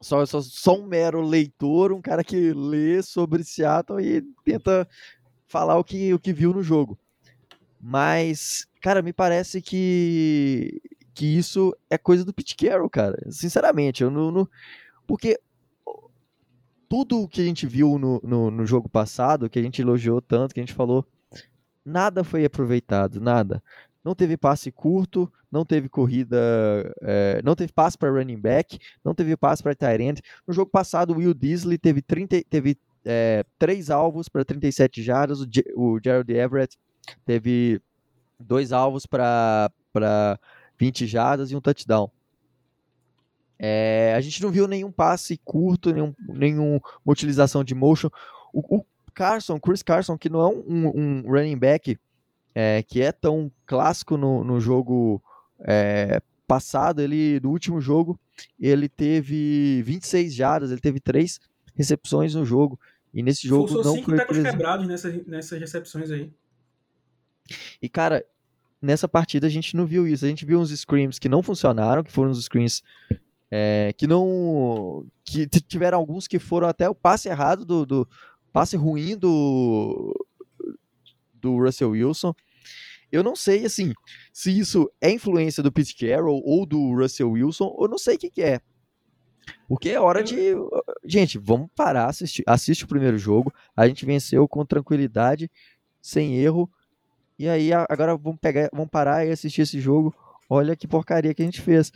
só, 0.00 0.24
só, 0.24 0.40
só 0.40 0.78
um 0.78 0.86
mero 0.86 1.20
leitor, 1.20 1.92
um 1.92 2.00
cara 2.00 2.22
que 2.22 2.52
lê 2.52 3.02
sobre 3.02 3.42
Seattle 3.42 4.00
e 4.00 4.22
tenta 4.44 4.88
falar 5.46 5.76
o 5.78 5.84
que, 5.84 6.14
o 6.14 6.18
que 6.18 6.32
viu 6.32 6.52
no 6.52 6.62
jogo. 6.62 6.98
Mas, 7.80 8.66
cara, 8.80 9.02
me 9.02 9.12
parece 9.12 9.60
que, 9.60 10.80
que 11.14 11.26
isso 11.26 11.76
é 11.88 11.96
coisa 11.96 12.24
do 12.24 12.32
Pete 12.32 12.56
Carroll, 12.56 12.90
cara. 12.90 13.18
Sinceramente, 13.30 14.02
eu 14.02 14.10
não. 14.10 14.30
não 14.30 14.48
porque 15.06 15.40
tudo 16.88 17.22
o 17.22 17.28
que 17.28 17.40
a 17.40 17.44
gente 17.44 17.66
viu 17.66 17.98
no, 17.98 18.20
no, 18.22 18.50
no, 18.50 18.66
jogo 18.66 18.88
passado, 18.88 19.48
que 19.50 19.58
a 19.58 19.62
gente 19.62 19.82
elogiou 19.82 20.22
tanto, 20.22 20.54
que 20.54 20.60
a 20.60 20.62
gente 20.62 20.74
falou, 20.74 21.06
nada 21.84 22.24
foi 22.24 22.44
aproveitado, 22.44 23.20
nada 23.20 23.62
não 24.04 24.14
teve 24.14 24.36
passe 24.36 24.70
curto, 24.70 25.30
não 25.50 25.64
teve 25.64 25.88
corrida, 25.88 26.36
é, 27.02 27.40
não 27.44 27.54
teve 27.54 27.72
passe 27.72 27.96
para 27.96 28.10
running 28.10 28.38
back, 28.38 28.78
não 29.04 29.14
teve 29.14 29.36
passe 29.36 29.62
para 29.62 29.74
tight 29.74 30.02
end. 30.02 30.22
No 30.46 30.54
jogo 30.54 30.70
passado, 30.70 31.12
o 31.12 31.16
Will 31.16 31.34
Disley 31.34 31.78
teve, 31.78 32.00
30, 32.00 32.42
teve 32.48 32.78
é, 33.04 33.44
três 33.58 33.90
alvos 33.90 34.28
para 34.28 34.44
37 34.44 35.02
jardas, 35.02 35.40
o, 35.40 35.46
o 35.76 36.00
Gerald 36.02 36.30
Everett 36.32 36.78
teve 37.24 37.80
dois 38.38 38.72
alvos 38.72 39.06
para 39.06 39.70
20 40.78 41.06
jardas 41.06 41.50
e 41.50 41.56
um 41.56 41.60
touchdown. 41.60 42.10
É, 43.58 44.14
a 44.16 44.20
gente 44.20 44.40
não 44.40 44.50
viu 44.50 44.68
nenhum 44.68 44.92
passe 44.92 45.36
curto, 45.44 45.92
nenhum, 45.92 46.14
nenhuma 46.28 46.80
utilização 47.04 47.64
de 47.64 47.74
motion. 47.74 48.08
O, 48.52 48.78
o 48.78 48.84
Carson, 49.12 49.58
Chris 49.58 49.82
Carson, 49.82 50.16
que 50.16 50.28
não 50.28 50.40
é 50.40 50.46
um, 50.46 50.86
um 50.94 51.22
running 51.22 51.58
back 51.58 51.98
é, 52.54 52.82
que 52.82 53.00
é 53.00 53.12
tão 53.12 53.50
clássico 53.66 54.16
no, 54.16 54.42
no 54.42 54.60
jogo 54.60 55.22
é, 55.60 56.20
passado, 56.46 57.00
ele 57.00 57.38
no 57.40 57.50
último 57.50 57.80
jogo 57.80 58.18
ele 58.58 58.88
teve 58.88 59.82
26 59.82 60.34
jardas, 60.34 60.70
ele 60.70 60.80
teve 60.80 61.00
três 61.00 61.38
recepções 61.74 62.34
no 62.34 62.44
jogo 62.44 62.78
e 63.12 63.22
nesse 63.22 63.46
jogo 63.46 63.68
Forçou 63.68 63.84
não 63.84 63.94
cinco 63.94 64.10
foi 64.10 64.18
tecos 64.18 64.38
quebrados 64.38 64.86
nessas, 64.86 65.26
nessas 65.26 65.60
recepções 65.60 66.10
aí. 66.10 66.32
E 67.80 67.88
cara, 67.88 68.24
nessa 68.80 69.08
partida 69.08 69.46
a 69.46 69.50
gente 69.50 69.76
não 69.76 69.86
viu 69.86 70.06
isso, 70.06 70.24
a 70.24 70.28
gente 70.28 70.44
viu 70.44 70.58
uns 70.58 70.70
screens 70.70 71.18
que 71.18 71.28
não 71.28 71.42
funcionaram, 71.42 72.02
que 72.02 72.12
foram 72.12 72.30
uns 72.30 72.42
screens 72.44 72.82
é, 73.50 73.92
que 73.96 74.06
não 74.06 75.06
que 75.24 75.46
tiveram 75.46 75.98
alguns 75.98 76.26
que 76.26 76.38
foram 76.38 76.68
até 76.68 76.88
o 76.88 76.94
passe 76.94 77.28
errado 77.28 77.64
do, 77.64 77.86
do 77.86 78.08
passe 78.52 78.76
ruim 78.76 79.16
do 79.16 80.14
do 81.40 81.56
Russell 81.56 81.90
Wilson 81.90 82.34
eu 83.10 83.22
não 83.22 83.34
sei, 83.34 83.64
assim, 83.64 83.92
se 84.32 84.56
isso 84.56 84.90
é 85.00 85.10
influência 85.10 85.62
do 85.62 85.72
Pete 85.72 85.96
Carroll 85.96 86.42
ou 86.44 86.66
do 86.66 86.94
Russell 86.94 87.30
Wilson, 87.30 87.74
eu 87.80 87.88
não 87.88 87.96
sei 87.96 88.16
o 88.16 88.18
que, 88.18 88.30
que 88.30 88.42
é. 88.42 88.60
Porque 89.66 89.88
é 89.88 90.00
hora 90.00 90.22
de. 90.22 90.54
Gente, 91.04 91.38
vamos 91.38 91.70
parar, 91.74 92.06
assistir, 92.06 92.44
assiste 92.46 92.84
o 92.84 92.88
primeiro 92.88 93.16
jogo. 93.16 93.52
A 93.74 93.88
gente 93.88 94.04
venceu 94.04 94.46
com 94.46 94.64
tranquilidade, 94.64 95.50
sem 96.02 96.36
erro. 96.36 96.70
E 97.38 97.48
aí 97.48 97.72
agora 97.72 98.14
vamos 98.14 98.38
pegar, 98.40 98.68
vamos 98.72 98.90
parar 98.90 99.26
e 99.26 99.30
assistir 99.30 99.62
esse 99.62 99.80
jogo. 99.80 100.14
Olha 100.50 100.76
que 100.76 100.86
porcaria 100.86 101.32
que 101.32 101.40
a 101.40 101.44
gente 101.46 101.62
fez. 101.62 101.90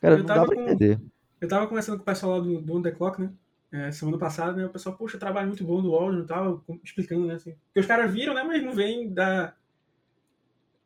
Cara, 0.00 0.14
eu 0.14 0.18
não 0.18 0.26
dá 0.26 0.46
pra 0.46 0.54
com, 0.54 0.62
entender. 0.62 0.98
Eu 1.42 1.48
tava 1.48 1.66
conversando 1.66 1.96
com 1.96 2.02
o 2.02 2.06
pessoal 2.06 2.38
lá 2.38 2.40
do, 2.42 2.62
do 2.62 2.74
On 2.74 2.80
The 2.80 2.92
Clock, 2.92 3.20
né? 3.20 3.30
É, 3.74 3.90
semana 3.90 4.16
passada, 4.16 4.52
né? 4.52 4.66
O 4.66 4.70
pessoal, 4.70 4.94
poxa, 4.96 5.18
trabalho 5.18 5.48
muito 5.48 5.64
bom 5.64 5.82
do 5.82 5.96
áudio 5.96 6.22
e 6.22 6.26
tal, 6.26 6.64
explicando, 6.84 7.26
né? 7.26 7.34
Assim, 7.34 7.56
porque 7.66 7.80
os 7.80 7.86
caras 7.86 8.12
viram, 8.12 8.32
né? 8.32 8.44
Mas 8.44 8.62
não 8.62 8.72
vem 8.72 9.12
da 9.12 9.52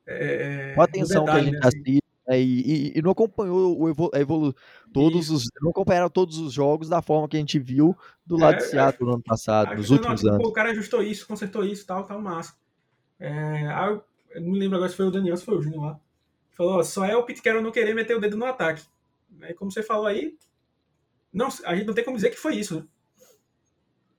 é, 0.07 0.73
Com 0.75 0.81
a 0.81 0.85
atenção 0.85 1.27
detalhe, 1.27 1.51
que 1.51 1.51
a 1.51 1.53
gente 1.53 1.53
né, 1.53 1.69
assim. 1.69 1.79
assiste 1.81 2.05
né, 2.27 2.41
e, 2.41 2.93
e, 2.95 2.99
e, 2.99 3.03
não 3.03 3.11
acompanhou 3.11 3.79
o 3.79 3.91
evolu, 3.91 4.11
evolu 4.15 4.57
todos 4.91 5.29
os 5.29 5.45
não 5.61 5.71
acompanharam 5.71 6.09
todos 6.09 6.39
os 6.39 6.51
jogos 6.51 6.89
da 6.89 7.03
forma 7.03 7.29
que 7.29 7.37
a 7.37 7.41
gente 7.41 7.59
viu 7.59 7.95
do 8.25 8.39
lado 8.39 8.55
é, 8.55 8.57
de 8.57 8.65
Seattle 8.65 9.07
no 9.07 9.15
ano 9.17 9.23
passado, 9.23 9.77
nos 9.77 9.91
últimos 9.91 10.23
não, 10.23 10.33
anos. 10.33 10.43
Pô, 10.43 10.49
o 10.49 10.53
cara 10.55 10.71
ajustou 10.71 11.03
isso, 11.03 11.27
consertou 11.27 11.67
isso, 11.67 11.87
tal, 11.87 12.05
tal, 12.05 12.23
massa. 12.23 12.55
É, 13.21 13.67
eu, 13.87 14.03
eu 14.31 14.41
não 14.41 14.53
me 14.53 14.59
lembro 14.59 14.77
agora 14.77 14.91
se 14.91 14.97
foi 14.97 15.07
o 15.07 15.11
Daniel, 15.11 15.37
se 15.37 15.45
foi 15.45 15.59
o 15.59 15.61
Júnior 15.61 15.85
lá. 15.85 16.01
Falou, 16.53 16.79
ó, 16.79 16.83
só 16.83 17.05
é 17.05 17.15
o 17.15 17.23
Pete 17.23 17.43
Carroll 17.43 17.63
não 17.63 17.71
querer 17.71 17.95
meter 17.95 18.17
o 18.17 18.21
dedo 18.21 18.37
no 18.37 18.47
ataque. 18.47 18.83
Aí, 19.43 19.53
como 19.53 19.71
você 19.71 19.83
falou 19.83 20.07
aí, 20.07 20.39
não, 21.33 21.49
a 21.65 21.75
gente 21.75 21.87
não 21.87 21.95
tem 21.95 22.05
como 22.05 22.17
dizer 22.17 22.31
que 22.31 22.37
foi 22.37 22.57
isso, 22.57 22.77
né? 22.77 22.87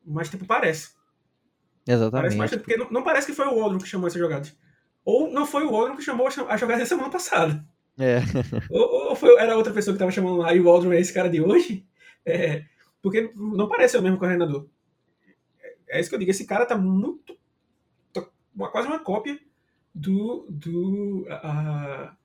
Mas, 0.06 0.30
tipo, 0.30 0.46
parece. 0.46 0.92
Exatamente. 1.88 2.38
Parece 2.38 2.58
porque 2.58 2.78
não, 2.78 2.90
não, 2.90 3.04
parece 3.04 3.28
que 3.28 3.34
foi 3.34 3.48
o 3.48 3.60
Waldron 3.60 3.80
que 3.80 3.88
chamou 3.88 4.08
essas 4.08 4.20
jogadas. 4.20 4.56
Ou 5.04 5.32
não 5.32 5.46
foi 5.46 5.64
o 5.64 5.72
Waldron 5.72 5.96
que 5.96 6.04
chamou 6.04 6.28
a 6.28 6.58
jogada 6.58 6.80
da 6.80 6.86
semana 6.86 7.10
passada. 7.10 7.66
É. 7.98 8.20
Ou, 8.72 9.10
ou 9.10 9.16
foi, 9.16 9.36
era 9.38 9.58
outra 9.58 9.74
pessoa 9.74 9.94
que 9.94 9.98
estava 9.98 10.12
chamando 10.12 10.38
lá 10.38 10.54
e 10.54 10.60
o 10.60 10.64
Waldron 10.64 10.94
é 10.94 11.02
esse 11.02 11.14
cara 11.14 11.30
de 11.30 11.42
hoje. 11.42 11.86
É, 12.26 12.64
porque 13.02 13.34
não 13.36 13.68
parece 13.68 13.98
o 13.98 14.02
mesmo 14.02 14.18
coordenador. 14.18 14.68
É, 15.62 15.98
é 15.98 16.00
isso 16.00 16.10
que 16.10 16.16
eu 16.16 16.20
digo. 16.20 16.32
Esse 16.32 16.46
cara 16.46 16.66
tá 16.66 16.78
muito. 16.78 17.38
Tá 18.14 18.26
uma, 18.56 18.72
quase 18.72 18.88
uma 18.88 19.00
cópia 19.00 19.38
do. 19.94 20.46
do. 20.50 21.28
Uh, 21.28 22.16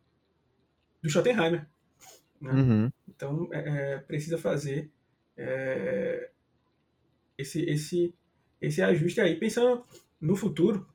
do 1.02 1.10
Schottenheimer. 1.10 1.66
Né? 2.40 2.52
Uhum. 2.52 2.92
Então 3.08 3.48
é, 3.52 3.92
é 3.94 3.98
precisa 3.98 4.38
fazer 4.38 4.90
é, 5.36 6.30
esse, 7.38 7.62
esse, 7.62 8.14
esse 8.60 8.82
ajuste 8.82 9.20
aí. 9.20 9.36
Pensando 9.36 9.84
no 10.20 10.36
futuro, 10.36 10.86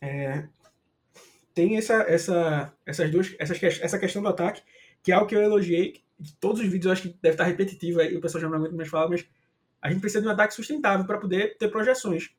é, 0.00 0.48
tem 1.54 1.76
essa, 1.76 2.02
essa, 2.02 2.72
essas 2.84 3.10
duas, 3.10 3.34
essas, 3.38 3.62
essa 3.62 3.98
questão 3.98 4.22
do 4.22 4.28
ataque, 4.28 4.62
que 5.02 5.12
é 5.12 5.14
algo 5.14 5.26
que 5.26 5.34
eu 5.34 5.42
elogiei, 5.42 5.92
que 5.92 6.02
todos 6.40 6.60
os 6.60 6.66
vídeos 6.66 6.86
eu 6.86 6.92
acho 6.92 7.02
que 7.02 7.18
deve 7.20 7.34
estar 7.34 7.44
repetitivo, 7.44 8.00
aí 8.00 8.16
o 8.16 8.20
pessoal 8.20 8.42
já 8.42 8.48
não 8.48 8.56
aguenta 8.56 8.76
mais 8.76 8.88
falar, 8.88 9.08
mas 9.08 9.26
a 9.80 9.90
gente 9.90 10.00
precisa 10.00 10.22
de 10.22 10.28
um 10.28 10.30
ataque 10.30 10.54
sustentável 10.54 11.06
para 11.06 11.18
poder 11.18 11.56
ter 11.58 11.68
projeções. 11.68 12.30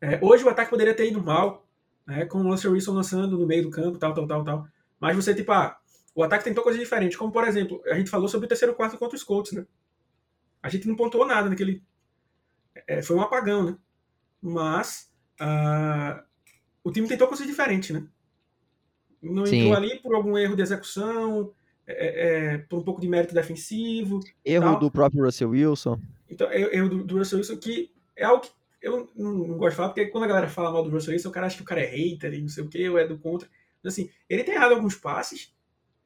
É, 0.00 0.18
hoje 0.20 0.44
o 0.44 0.48
ataque 0.48 0.70
poderia 0.70 0.94
ter 0.94 1.08
ido 1.08 1.22
mal, 1.22 1.66
né, 2.06 2.26
com 2.26 2.38
o 2.38 2.50
Russell 2.50 2.72
Wilson 2.72 2.92
lançando 2.92 3.38
no 3.38 3.46
meio 3.46 3.62
do 3.62 3.70
campo, 3.70 3.98
tal, 3.98 4.12
tal, 4.14 4.26
tal, 4.26 4.44
tal. 4.44 4.68
Mas 5.02 5.16
você, 5.16 5.34
tipo, 5.34 5.50
ah, 5.50 5.76
o 6.14 6.22
ataque 6.22 6.44
tentou 6.44 6.62
coisas 6.62 6.80
diferentes, 6.80 7.18
como 7.18 7.32
por 7.32 7.42
exemplo, 7.42 7.82
a 7.86 7.94
gente 7.94 8.08
falou 8.08 8.28
sobre 8.28 8.46
o 8.46 8.48
terceiro 8.48 8.72
quarto 8.72 8.96
contra 8.96 9.16
os 9.16 9.24
Colts, 9.24 9.50
né? 9.50 9.66
A 10.62 10.68
gente 10.68 10.86
não 10.86 10.94
pontuou 10.94 11.26
nada 11.26 11.50
naquele. 11.50 11.82
É, 12.86 13.02
foi 13.02 13.16
um 13.16 13.20
apagão, 13.20 13.64
né? 13.64 13.76
Mas 14.40 15.12
uh, 15.40 16.22
o 16.84 16.92
time 16.92 17.08
tentou 17.08 17.26
coisas 17.26 17.44
diferentes, 17.44 17.90
né? 17.90 18.06
Não 19.20 19.44
Sim. 19.44 19.56
entrou 19.56 19.74
ali 19.74 20.00
por 20.00 20.14
algum 20.14 20.38
erro 20.38 20.54
de 20.54 20.62
execução, 20.62 21.52
é, 21.84 22.06
é, 22.06 22.54
é 22.54 22.58
por 22.58 22.78
um 22.78 22.84
pouco 22.84 23.00
de 23.00 23.08
mérito 23.08 23.34
defensivo. 23.34 24.20
Erro 24.44 24.70
tal. 24.70 24.78
do 24.78 24.90
próprio 24.90 25.24
Russell 25.24 25.50
Wilson. 25.50 26.00
Então, 26.30 26.48
erro 26.52 26.88
do, 26.88 27.02
do 27.02 27.18
Russell 27.18 27.38
Wilson, 27.38 27.56
que 27.56 27.90
é 28.14 28.22
algo 28.24 28.42
que 28.42 28.52
eu 28.80 29.08
não, 29.16 29.32
não, 29.32 29.58
gosto 29.58 29.70
de 29.70 29.76
falar, 29.78 29.88
porque 29.88 30.06
quando 30.06 30.24
a 30.24 30.28
galera 30.28 30.48
fala 30.48 30.70
mal 30.70 30.84
do 30.84 30.90
Russell 30.90 31.12
Wilson, 31.12 31.28
o 31.28 31.32
cara 31.32 31.48
acha 31.48 31.56
que 31.56 31.62
o 31.62 31.66
cara 31.66 31.80
é 31.80 31.86
hater 31.86 32.34
e 32.34 32.40
não 32.40 32.48
sei 32.48 32.62
o 32.62 32.68
que, 32.68 32.88
ou 32.88 32.96
é 32.96 33.04
do 33.04 33.18
contra. 33.18 33.48
Assim, 33.84 34.10
ele 34.28 34.44
tem 34.44 34.54
errado 34.54 34.74
alguns 34.74 34.94
passes 34.94 35.54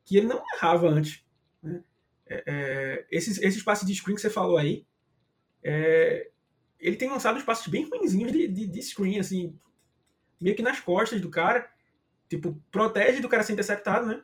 que 0.04 0.16
ele 0.16 0.26
não 0.26 0.42
errava 0.54 0.88
antes. 0.88 1.24
Né? 1.62 1.82
É, 2.26 2.44
é, 2.46 3.06
esses, 3.10 3.38
esses 3.38 3.62
passes 3.62 3.86
de 3.86 3.94
screen 3.94 4.14
que 4.14 4.20
você 4.20 4.30
falou 4.30 4.56
aí, 4.56 4.86
é, 5.62 6.30
ele 6.78 6.96
tem 6.96 7.08
lançado 7.08 7.36
uns 7.36 7.44
passes 7.44 7.66
bem 7.66 7.88
ruinzinhos 7.88 8.32
de, 8.32 8.48
de, 8.48 8.66
de, 8.66 8.82
screen, 8.82 9.18
assim, 9.18 9.58
meio 10.40 10.54
que 10.54 10.62
nas 10.62 10.80
costas 10.80 11.20
do 11.20 11.30
cara. 11.30 11.68
Tipo, 12.28 12.60
protege 12.70 13.20
do 13.20 13.28
cara 13.28 13.42
ser 13.42 13.52
interceptado, 13.52 14.06
né? 14.06 14.22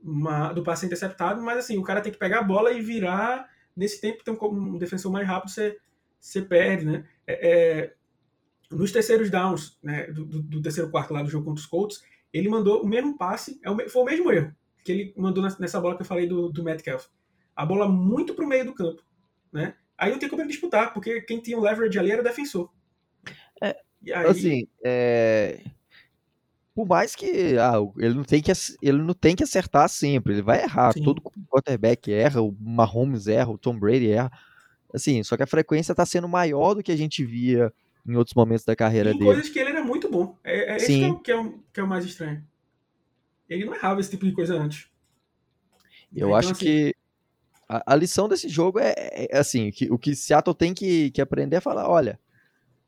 Uma, 0.00 0.52
do 0.52 0.62
passe 0.62 0.80
ser 0.80 0.86
interceptado, 0.86 1.40
mas 1.42 1.58
assim, 1.58 1.78
o 1.78 1.82
cara 1.82 2.00
tem 2.00 2.12
que 2.12 2.18
pegar 2.18 2.40
a 2.40 2.44
bola 2.44 2.72
e 2.72 2.80
virar. 2.80 3.48
Nesse 3.74 4.00
tempo, 4.00 4.24
tem 4.24 4.34
um, 4.34 4.74
um 4.74 4.78
defensor 4.78 5.10
mais 5.10 5.26
rápido, 5.26 5.50
você, 5.50 5.78
você 6.20 6.42
perde, 6.42 6.84
né? 6.84 7.06
É, 7.26 7.50
é, 7.50 7.94
nos 8.70 8.92
terceiros 8.92 9.30
downs, 9.30 9.78
né, 9.82 10.06
do, 10.08 10.24
do, 10.24 10.42
do, 10.42 10.62
terceiro 10.62 10.90
quarto 10.90 11.12
lá 11.12 11.22
do 11.22 11.30
jogo 11.30 11.44
contra 11.44 11.60
os 11.60 11.66
Colts, 11.66 12.02
ele 12.32 12.48
mandou 12.48 12.82
o 12.82 12.86
mesmo 12.86 13.16
passe, 13.16 13.60
é 13.62 13.70
o, 13.70 13.88
foi 13.88 14.02
o 14.02 14.06
mesmo 14.06 14.32
erro 14.32 14.54
que 14.82 14.92
ele 14.92 15.14
mandou 15.16 15.42
nessa 15.58 15.80
bola 15.80 15.96
que 15.96 16.02
eu 16.02 16.06
falei 16.06 16.26
do, 16.26 16.48
do 16.48 16.64
Metcalf. 16.64 17.06
A 17.54 17.64
bola 17.64 17.88
muito 17.88 18.34
pro 18.34 18.46
meio 18.46 18.66
do 18.66 18.74
campo, 18.74 19.02
né? 19.52 19.74
Aí 19.96 20.10
não 20.10 20.18
tem 20.18 20.28
como 20.28 20.42
ele 20.42 20.48
disputar, 20.48 20.92
porque 20.92 21.20
quem 21.22 21.40
tinha 21.40 21.56
o 21.56 21.60
leverage 21.60 21.98
ali 21.98 22.10
era 22.10 22.20
o 22.20 22.24
defensor. 22.24 22.70
É, 23.62 23.76
aí... 24.12 24.26
Assim, 24.26 24.66
é... 24.82 25.60
por 26.74 26.86
mais 26.86 27.14
que 27.14 27.56
ah, 27.58 27.74
ele, 27.98 28.14
não 28.14 28.24
tem 28.24 28.42
que 28.42 28.50
ele 28.82 28.98
não 28.98 29.14
tem 29.14 29.36
que 29.36 29.44
acertar 29.44 29.88
sempre, 29.88 30.32
ele 30.32 30.42
vai 30.42 30.62
errar. 30.62 30.92
Sim. 30.92 31.04
Todo 31.04 31.22
quarterback 31.48 32.12
erra, 32.12 32.42
o 32.42 32.56
Mahomes 32.58 33.28
erra, 33.28 33.50
o 33.50 33.58
Tom 33.58 33.78
Brady 33.78 34.10
erra. 34.10 34.32
Assim, 34.92 35.22
só 35.22 35.36
que 35.36 35.42
a 35.42 35.46
frequência 35.46 35.92
está 35.92 36.04
sendo 36.04 36.28
maior 36.28 36.74
do 36.74 36.82
que 36.82 36.92
a 36.92 36.96
gente 36.96 37.24
via 37.24 37.72
em 38.06 38.16
outros 38.16 38.34
momentos 38.34 38.64
da 38.64 38.74
carreira 38.74 39.10
em 39.10 39.14
dele. 39.14 39.24
coisas 39.24 39.48
que 39.48 39.58
ele 39.58 39.70
era 39.70 39.84
muito 39.84 40.10
bom. 40.10 40.36
É, 40.42 40.76
é 40.76 40.78
Sim. 40.78 40.98
que 40.98 41.04
é, 41.04 41.08
o, 41.08 41.18
que, 41.18 41.30
é 41.30 41.36
o, 41.36 41.64
que 41.72 41.80
é 41.80 41.82
o 41.82 41.88
mais 41.88 42.04
estranho. 42.04 42.44
Ele 43.48 43.64
não 43.64 43.74
errava 43.74 44.00
esse 44.00 44.10
tipo 44.10 44.24
de 44.26 44.32
coisa 44.32 44.54
antes. 44.54 44.88
Eu 46.14 46.28
então, 46.28 46.34
acho 46.34 46.52
assim, 46.52 46.64
que 46.64 46.96
a, 47.68 47.92
a, 47.92 47.96
lição 47.96 48.28
desse 48.28 48.48
jogo 48.48 48.78
é, 48.78 48.94
é, 48.96 49.28
é 49.30 49.38
assim, 49.38 49.70
que, 49.70 49.90
o 49.90 49.98
que 49.98 50.14
Seattle 50.14 50.54
tem 50.54 50.74
que, 50.74 51.10
que 51.10 51.20
aprender 51.20 51.56
é 51.56 51.60
falar, 51.60 51.88
olha, 51.88 52.18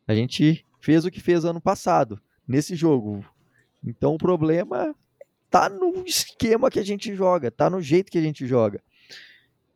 a 0.07 0.15
gente 0.15 0.65
fez 0.81 1.05
o 1.05 1.11
que 1.11 1.21
fez 1.21 1.45
ano 1.45 1.61
passado, 1.61 2.21
nesse 2.47 2.75
jogo. 2.75 3.25
Então 3.83 4.15
o 4.15 4.19
problema 4.19 4.95
tá 5.51 5.69
no 5.69 6.05
esquema 6.05 6.71
que 6.71 6.79
a 6.79 6.85
gente 6.85 7.15
joga, 7.15 7.51
tá 7.51 7.71
no 7.71 7.81
jeito 7.81 8.11
que 8.11 8.19
a 8.19 8.23
gente 8.23 8.47
joga. 8.47 8.83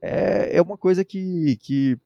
É, 0.01 0.57
é 0.57 0.63
uma 0.63 0.77
coisa 0.77 1.05
que, 1.05 1.57
que 1.63 1.99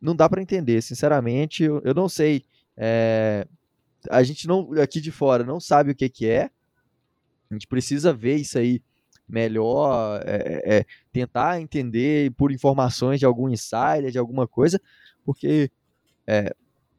não 0.00 0.14
dá 0.14 0.28
para 0.28 0.42
entender, 0.42 0.82
sinceramente. 0.82 1.62
Eu, 1.62 1.80
eu 1.84 1.94
não 1.94 2.08
sei. 2.08 2.44
É, 2.76 3.46
a 4.10 4.22
gente 4.22 4.46
não 4.46 4.72
aqui 4.80 5.00
de 5.00 5.10
fora 5.10 5.44
não 5.44 5.60
sabe 5.60 5.92
o 5.92 5.94
que, 5.94 6.08
que 6.08 6.26
é. 6.26 6.50
A 7.50 7.54
gente 7.54 7.66
precisa 7.66 8.12
ver 8.12 8.36
isso 8.36 8.58
aí 8.58 8.82
melhor, 9.28 10.20
é, 10.24 10.78
é, 10.78 10.86
tentar 11.12 11.60
entender 11.60 12.30
por 12.32 12.52
informações 12.52 13.18
de 13.18 13.26
algum 13.26 13.48
insider, 13.48 14.10
de 14.10 14.18
alguma 14.18 14.46
coisa, 14.46 14.80
porque 15.24 15.70
é, 16.26 16.54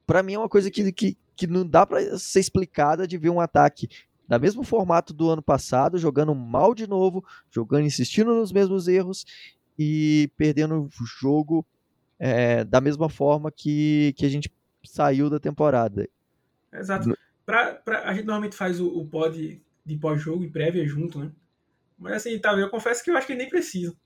para 0.08 0.24
mim 0.24 0.34
é 0.34 0.40
uma 0.40 0.50
coisa 0.50 0.72
que, 0.72 0.92
que, 0.92 1.18
que 1.36 1.48
não 1.48 1.66
dá 1.68 1.86
para 1.86 2.18
ser 2.18 2.40
explicada 2.40 3.08
de 3.08 3.18
ver 3.18 3.30
um 3.30 3.40
ataque 3.40 3.88
da 4.28 4.40
mesmo 4.40 4.64
formato 4.64 5.14
do 5.14 5.30
ano 5.30 5.42
passado, 5.42 6.00
jogando 6.00 6.34
mal 6.34 6.74
de 6.74 6.88
novo, 6.88 7.24
jogando, 7.52 7.86
insistindo 7.86 8.34
nos 8.34 8.52
mesmos 8.52 8.88
erros 8.88 9.26
e 9.78 10.32
perdendo 10.36 10.86
o 10.86 11.06
jogo 11.06 11.66
é, 12.18 12.64
da 12.64 12.82
mesma 12.82 13.10
forma 13.10 13.52
que, 13.52 14.14
que 14.18 14.26
a 14.26 14.30
gente 14.30 14.50
saiu 14.86 15.30
da 15.30 15.40
temporada. 15.40 16.08
Exato. 16.74 17.18
Pra, 17.46 17.74
pra, 17.76 18.10
a 18.10 18.14
gente 18.14 18.26
normalmente 18.26 18.56
faz 18.56 18.80
o, 18.80 18.88
o 18.88 19.08
pod 19.08 19.62
de 19.86 19.98
pós-jogo 19.98 20.44
e 20.44 20.50
prévia 20.50 20.86
junto, 20.88 21.20
né? 21.20 21.32
Mas 21.98 22.14
assim, 22.14 22.38
tá, 22.40 22.54
eu 22.54 22.70
confesso 22.70 23.04
que 23.04 23.12
eu 23.12 23.18
acho 23.18 23.28
que 23.28 23.36
nem 23.36 23.50
preciso. 23.50 23.98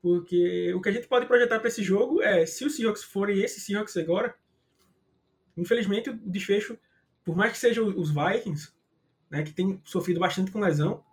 Porque 0.00 0.72
o 0.74 0.80
que 0.80 0.88
a 0.88 0.92
gente 0.92 1.06
pode 1.06 1.26
projetar 1.26 1.60
para 1.60 1.68
esse 1.68 1.82
jogo 1.82 2.22
é, 2.22 2.44
se 2.44 2.64
os 2.64 2.74
Seahawks 2.74 3.04
forem 3.04 3.40
esse 3.40 3.60
Seahawks 3.60 3.96
agora, 3.96 4.34
infelizmente 5.56 6.10
o 6.10 6.16
desfecho, 6.16 6.76
por 7.24 7.36
mais 7.36 7.52
que 7.52 7.58
sejam 7.58 7.86
os 7.86 8.10
Vikings, 8.10 8.72
né, 9.30 9.42
que 9.42 9.52
tem 9.52 9.80
sofrido 9.84 10.18
bastante 10.18 10.50
com 10.50 10.58
lesão, 10.58 11.04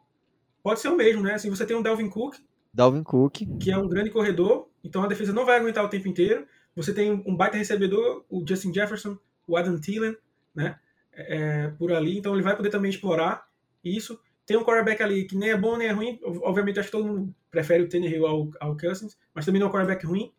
pode 0.64 0.80
ser 0.80 0.90
o 0.90 0.98
mesmo, 0.98 1.22
né? 1.22 1.36
Assim, 1.36 1.50
você 1.50 1.66
tem 1.66 1.76
um 1.76 1.84
Delvin 1.84 2.10
Cook, 2.10 2.38
Dalvin 2.74 3.04
Cook, 3.04 3.42
que 3.60 3.72
é 3.72 3.78
um 3.78 3.88
grande 3.88 4.10
corredor, 4.10 4.70
então 4.84 5.04
a 5.04 5.08
defesa 5.08 5.34
não 5.34 5.46
vai 5.46 5.58
aguentar 5.58 5.84
o 5.84 5.90
tempo 5.90 6.08
inteiro. 6.08 6.48
Você 6.76 6.94
tem 6.94 7.12
um 7.12 7.36
baita 7.36 7.58
recebedor, 7.58 8.26
o 8.30 8.46
Justin 8.48 8.74
Jefferson, 8.74 9.18
o 9.48 9.58
Adam 9.58 9.80
Thielen, 9.80 10.16
né? 10.54 10.80
É, 11.12 11.68
por 11.70 11.92
ali, 11.92 12.18
então 12.18 12.34
ele 12.34 12.44
vai 12.44 12.56
poder 12.56 12.70
também 12.70 12.90
explorar 12.90 13.48
isso. 13.84 14.20
Tem 14.46 14.58
um 14.58 14.64
quarterback 14.64 15.04
ali 15.04 15.26
que 15.26 15.36
nem 15.36 15.50
é 15.50 15.58
bom 15.58 15.78
nem 15.78 15.88
é 15.88 15.92
ruim. 15.92 16.20
Obviamente, 16.24 16.80
acho 16.80 16.88
que 16.88 16.98
todo 16.98 17.06
mundo 17.06 17.36
prefere 17.52 17.84
o 17.84 17.90
Tannehill 17.90 18.26
ao, 18.26 18.50
ao 18.60 18.78
Cousins, 18.78 19.18
mas 19.34 19.46
também 19.46 19.60
não 19.60 19.68
é 19.68 19.70
um 19.70 19.74
quarterback 19.74 20.06
ruim. 20.06 20.34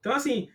Então, 0.00 0.12
assim, 0.12 0.48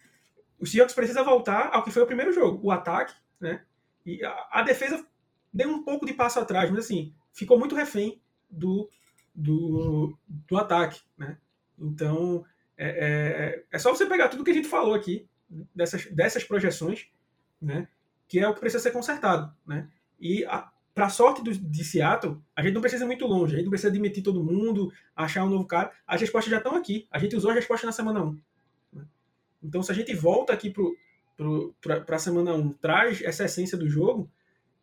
o 0.60 0.66
Seahawks 0.66 0.96
precisa 0.96 1.24
voltar 1.24 1.70
ao 1.74 1.84
que 1.84 1.92
foi 1.92 2.04
o 2.04 2.08
primeiro 2.08 2.32
jogo, 2.32 2.60
o 2.62 2.72
ataque, 2.72 3.16
né? 3.40 3.64
E 4.06 4.24
a, 4.24 4.48
a 4.52 4.62
defesa 4.62 5.06
deu 5.54 5.70
um 5.70 5.84
pouco 5.84 6.06
de 6.06 6.14
passo 6.14 6.40
atrás, 6.40 6.70
mas 6.70 6.86
assim, 6.86 7.14
ficou 7.34 7.58
muito 7.58 7.76
refém 7.76 8.22
do, 8.50 8.90
do, 9.34 10.18
do 10.28 10.58
ataque, 10.58 11.02
né? 11.18 11.38
Então, 11.78 12.46
é, 12.84 12.88
é, 12.88 13.64
é, 13.72 13.78
só 13.78 13.92
você 13.92 14.08
pegar 14.08 14.28
tudo 14.28 14.44
que 14.44 14.50
a 14.50 14.54
gente 14.56 14.68
falou 14.68 14.96
aqui, 14.96 15.28
dessas, 15.76 16.08
dessas 16.08 16.44
projeções, 16.44 17.08
né? 17.62 17.88
Que 18.28 18.40
é 18.40 18.48
o 18.48 18.56
que 18.56 18.60
precisa 18.60 18.82
ser 18.82 18.90
consertado, 18.90 19.54
né? 19.68 19.88
E 20.20 20.44
a, 20.46 20.72
para 20.92 21.08
sorte 21.10 21.44
do, 21.44 21.54
de 21.54 21.84
Seattle, 21.84 22.42
a 22.56 22.64
gente 22.64 22.74
não 22.74 22.82
precisa 22.82 23.04
ir 23.04 23.08
muito 23.08 23.28
longe, 23.28 23.54
a 23.54 23.58
gente 23.58 23.66
não 23.66 23.70
precisa 23.70 23.92
demitir 23.92 24.24
todo 24.24 24.44
mundo, 24.44 24.92
achar 25.16 25.44
um 25.44 25.50
novo 25.50 25.66
cara. 25.66 25.92
As 26.08 26.20
respostas 26.20 26.50
já 26.50 26.58
estão 26.58 26.76
aqui. 26.76 27.08
A 27.12 27.20
gente 27.20 27.36
usou 27.36 27.52
as 27.52 27.56
respostas 27.56 27.86
na 27.86 27.92
semana 27.92 28.24
1. 28.24 28.42
Né? 28.94 29.06
Então, 29.62 29.84
se 29.84 29.92
a 29.92 29.96
gente 29.96 30.16
volta 30.16 30.52
aqui 30.52 30.74
para 31.80 32.16
a 32.16 32.20
semana 32.20 32.54
1, 32.56 32.74
traz 32.74 33.22
essa 33.22 33.46
essência 33.46 33.78
do 33.78 33.88
jogo, 33.88 34.28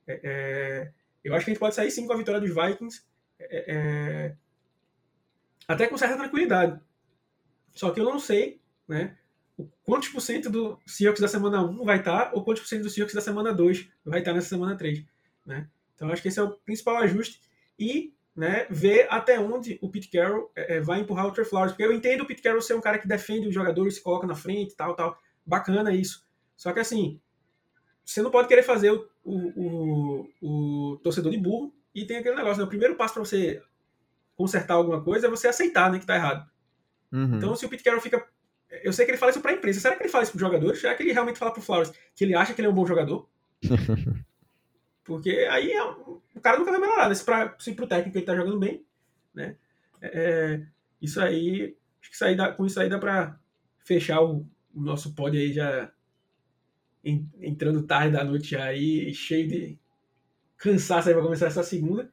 é, 0.06 0.20
é, 0.22 0.92
eu 1.24 1.34
acho 1.34 1.44
que 1.44 1.50
a 1.50 1.54
gente 1.54 1.60
pode 1.60 1.74
sair 1.74 1.90
sim 1.90 2.06
com 2.06 2.12
a 2.12 2.16
vitória 2.16 2.40
dos 2.40 2.54
Vikings, 2.54 3.02
é, 3.40 3.74
é 3.74 4.36
até 5.66 5.88
com 5.88 5.98
certa 5.98 6.16
tranquilidade. 6.16 6.80
Só 7.74 7.90
que 7.90 8.00
eu 8.00 8.04
não 8.04 8.18
sei 8.18 8.60
né, 8.86 9.16
quantos 9.84 10.08
por 10.08 10.20
cento 10.20 10.50
do 10.50 10.78
Seahawks 10.86 11.20
da 11.20 11.28
semana 11.28 11.62
1 11.62 11.84
vai 11.84 11.98
estar, 11.98 12.30
ou 12.34 12.44
quantos 12.44 12.62
por 12.62 12.68
cento 12.68 12.82
do 12.82 12.90
Seahawks 12.90 13.14
da 13.14 13.20
semana 13.20 13.52
2 13.52 13.88
vai 14.04 14.20
estar 14.20 14.32
nessa 14.32 14.48
semana 14.48 14.76
3. 14.76 15.04
Né? 15.44 15.68
Então 15.94 16.10
acho 16.10 16.22
que 16.22 16.28
esse 16.28 16.38
é 16.38 16.42
o 16.42 16.50
principal 16.50 16.96
ajuste 16.98 17.40
e 17.78 18.12
né, 18.34 18.66
ver 18.70 19.08
até 19.10 19.38
onde 19.40 19.78
o 19.82 19.90
Pete 19.90 20.08
Carroll 20.08 20.50
é, 20.54 20.76
é, 20.76 20.80
vai 20.80 21.00
empurrar 21.00 21.26
o 21.26 21.32
Trey 21.32 21.44
Flowers, 21.44 21.72
porque 21.72 21.84
eu 21.84 21.92
entendo 21.92 22.22
o 22.22 22.26
Pete 22.26 22.40
Carroll 22.40 22.62
ser 22.62 22.74
um 22.74 22.80
cara 22.80 22.98
que 22.98 23.08
defende 23.08 23.48
os 23.48 23.54
jogadores, 23.54 23.96
se 23.96 24.00
coloca 24.00 24.28
na 24.28 24.34
frente, 24.36 24.76
tal, 24.76 24.94
tal, 24.94 25.18
bacana 25.44 25.92
isso. 25.92 26.24
Só 26.56 26.72
que 26.72 26.78
assim, 26.78 27.20
você 28.04 28.22
não 28.22 28.30
pode 28.30 28.46
querer 28.46 28.62
fazer 28.62 28.92
o, 28.92 29.08
o, 29.24 30.28
o, 30.40 30.92
o 30.92 30.96
torcedor 30.98 31.32
de 31.32 31.38
burro 31.38 31.74
e 31.92 32.04
tem 32.04 32.18
aquele 32.18 32.36
negócio, 32.36 32.58
né? 32.58 32.64
o 32.64 32.68
primeiro 32.68 32.94
passo 32.94 33.14
para 33.14 33.24
você 33.24 33.60
consertar 34.36 34.74
alguma 34.74 35.02
coisa 35.02 35.26
é 35.26 35.30
você 35.30 35.48
aceitar 35.48 35.90
né, 35.90 35.98
que 35.98 36.06
tá 36.06 36.14
errado. 36.14 36.48
Uhum. 37.12 37.36
Então 37.36 37.56
se 37.56 37.64
o 37.64 37.68
Pete 37.68 37.82
Carroll 37.82 38.00
fica 38.00 38.26
eu 38.70 38.92
sei 38.92 39.04
que 39.04 39.12
ele 39.12 39.18
fala 39.18 39.30
isso 39.30 39.40
pra 39.40 39.52
imprensa. 39.52 39.80
Será 39.80 39.96
que 39.96 40.02
ele 40.02 40.10
fala 40.10 40.24
isso 40.24 40.32
pros 40.32 40.40
jogadores? 40.40 40.80
Será 40.80 40.94
que 40.94 41.02
ele 41.02 41.12
realmente 41.12 41.38
fala 41.38 41.52
pro 41.52 41.62
Flowers 41.62 41.92
que 42.14 42.24
ele 42.24 42.34
acha 42.34 42.52
que 42.52 42.60
ele 42.60 42.68
é 42.68 42.70
um 42.70 42.74
bom 42.74 42.86
jogador? 42.86 43.28
Porque 45.04 45.30
aí 45.50 45.72
é, 45.72 45.82
o 45.82 46.20
cara 46.42 46.58
nunca 46.58 46.70
vai 46.70 46.80
melhorar, 46.80 47.08
né? 47.08 47.14
Se, 47.14 47.24
pra, 47.24 47.54
se 47.58 47.72
pro 47.72 47.86
técnico 47.86 48.18
ele 48.18 48.26
tá 48.26 48.36
jogando 48.36 48.58
bem, 48.58 48.84
né? 49.34 49.56
É, 50.02 50.10
é, 50.12 50.66
isso 51.00 51.20
aí, 51.20 51.74
acho 52.00 52.10
que 52.10 52.14
isso 52.14 52.24
aí 52.24 52.36
dá, 52.36 52.52
com 52.52 52.66
isso 52.66 52.78
aí 52.78 52.90
dá 52.90 52.98
pra 52.98 53.38
fechar 53.78 54.20
o, 54.20 54.46
o 54.74 54.80
nosso 54.82 55.14
pod 55.14 55.36
aí 55.36 55.52
já 55.52 55.90
entrando 57.02 57.86
tarde 57.86 58.12
da 58.12 58.22
noite 58.22 58.54
aí, 58.54 59.14
cheio 59.14 59.48
de 59.48 59.78
cansaço 60.58 61.08
aí 61.08 61.14
pra 61.14 61.22
começar 61.22 61.46
essa 61.46 61.62
segunda. 61.62 62.12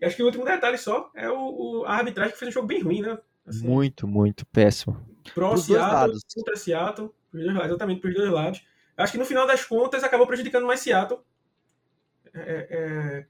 E 0.00 0.06
acho 0.06 0.16
que 0.16 0.22
o 0.22 0.26
último 0.26 0.44
detalhe 0.44 0.78
só 0.78 1.10
é 1.14 1.28
o, 1.28 1.80
o 1.80 1.84
a 1.84 1.96
arbitragem 1.96 2.32
que 2.32 2.38
fez 2.38 2.48
um 2.48 2.52
jogo 2.52 2.66
bem 2.66 2.80
ruim, 2.80 3.02
né? 3.02 3.18
Assim, 3.46 3.66
muito, 3.66 4.08
muito 4.08 4.44
péssimo. 4.46 5.00
Pro 5.34 5.56
Seattle, 5.56 6.18
contra 6.34 6.56
Seattle, 6.56 7.10
exatamente 7.34 8.00
para 8.00 8.10
os 8.10 8.16
dois 8.16 8.30
lados. 8.30 8.62
Acho 8.96 9.12
que 9.12 9.18
no 9.18 9.24
final 9.24 9.46
das 9.46 9.64
contas 9.64 10.02
acabou 10.02 10.26
prejudicando 10.26 10.66
mais 10.66 10.80
Seattle. 10.80 11.20
É, 12.32 12.40
é, 12.40 12.66
é, 12.70 13.26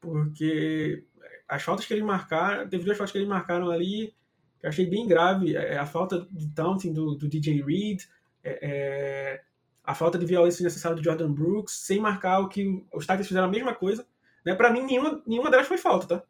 porque 0.00 1.04
as 1.48 1.62
faltas 1.62 1.86
que 1.86 1.92
eles 1.92 2.04
marcaram, 2.04 2.68
teve 2.68 2.84
duas 2.84 2.96
faltas 2.96 3.12
que 3.12 3.18
eles 3.18 3.28
marcaram 3.28 3.70
ali, 3.70 4.14
que 4.58 4.66
eu 4.66 4.70
achei 4.70 4.86
bem 4.86 5.06
grave. 5.06 5.54
É, 5.54 5.76
a 5.76 5.86
falta 5.86 6.26
de 6.30 6.48
taunting 6.48 6.92
do, 6.92 7.14
do 7.14 7.28
DJ 7.28 7.62
Reed, 7.62 8.02
é, 8.42 8.58
é, 8.62 9.42
a 9.84 9.94
falta 9.94 10.18
de 10.18 10.26
violência 10.26 10.64
necessária 10.64 10.96
do 10.96 11.04
Jordan 11.04 11.32
Brooks, 11.32 11.74
sem 11.74 12.00
marcar 12.00 12.40
o 12.40 12.48
que 12.48 12.84
os 12.92 13.04
Titans 13.04 13.28
fizeram 13.28 13.48
a 13.48 13.50
mesma 13.50 13.74
coisa. 13.74 14.06
Né? 14.44 14.54
Para 14.54 14.70
mim, 14.70 14.82
nenhuma, 14.82 15.22
nenhuma 15.26 15.50
delas 15.50 15.66
foi 15.66 15.78
falta, 15.78 16.06
tá? 16.06 16.24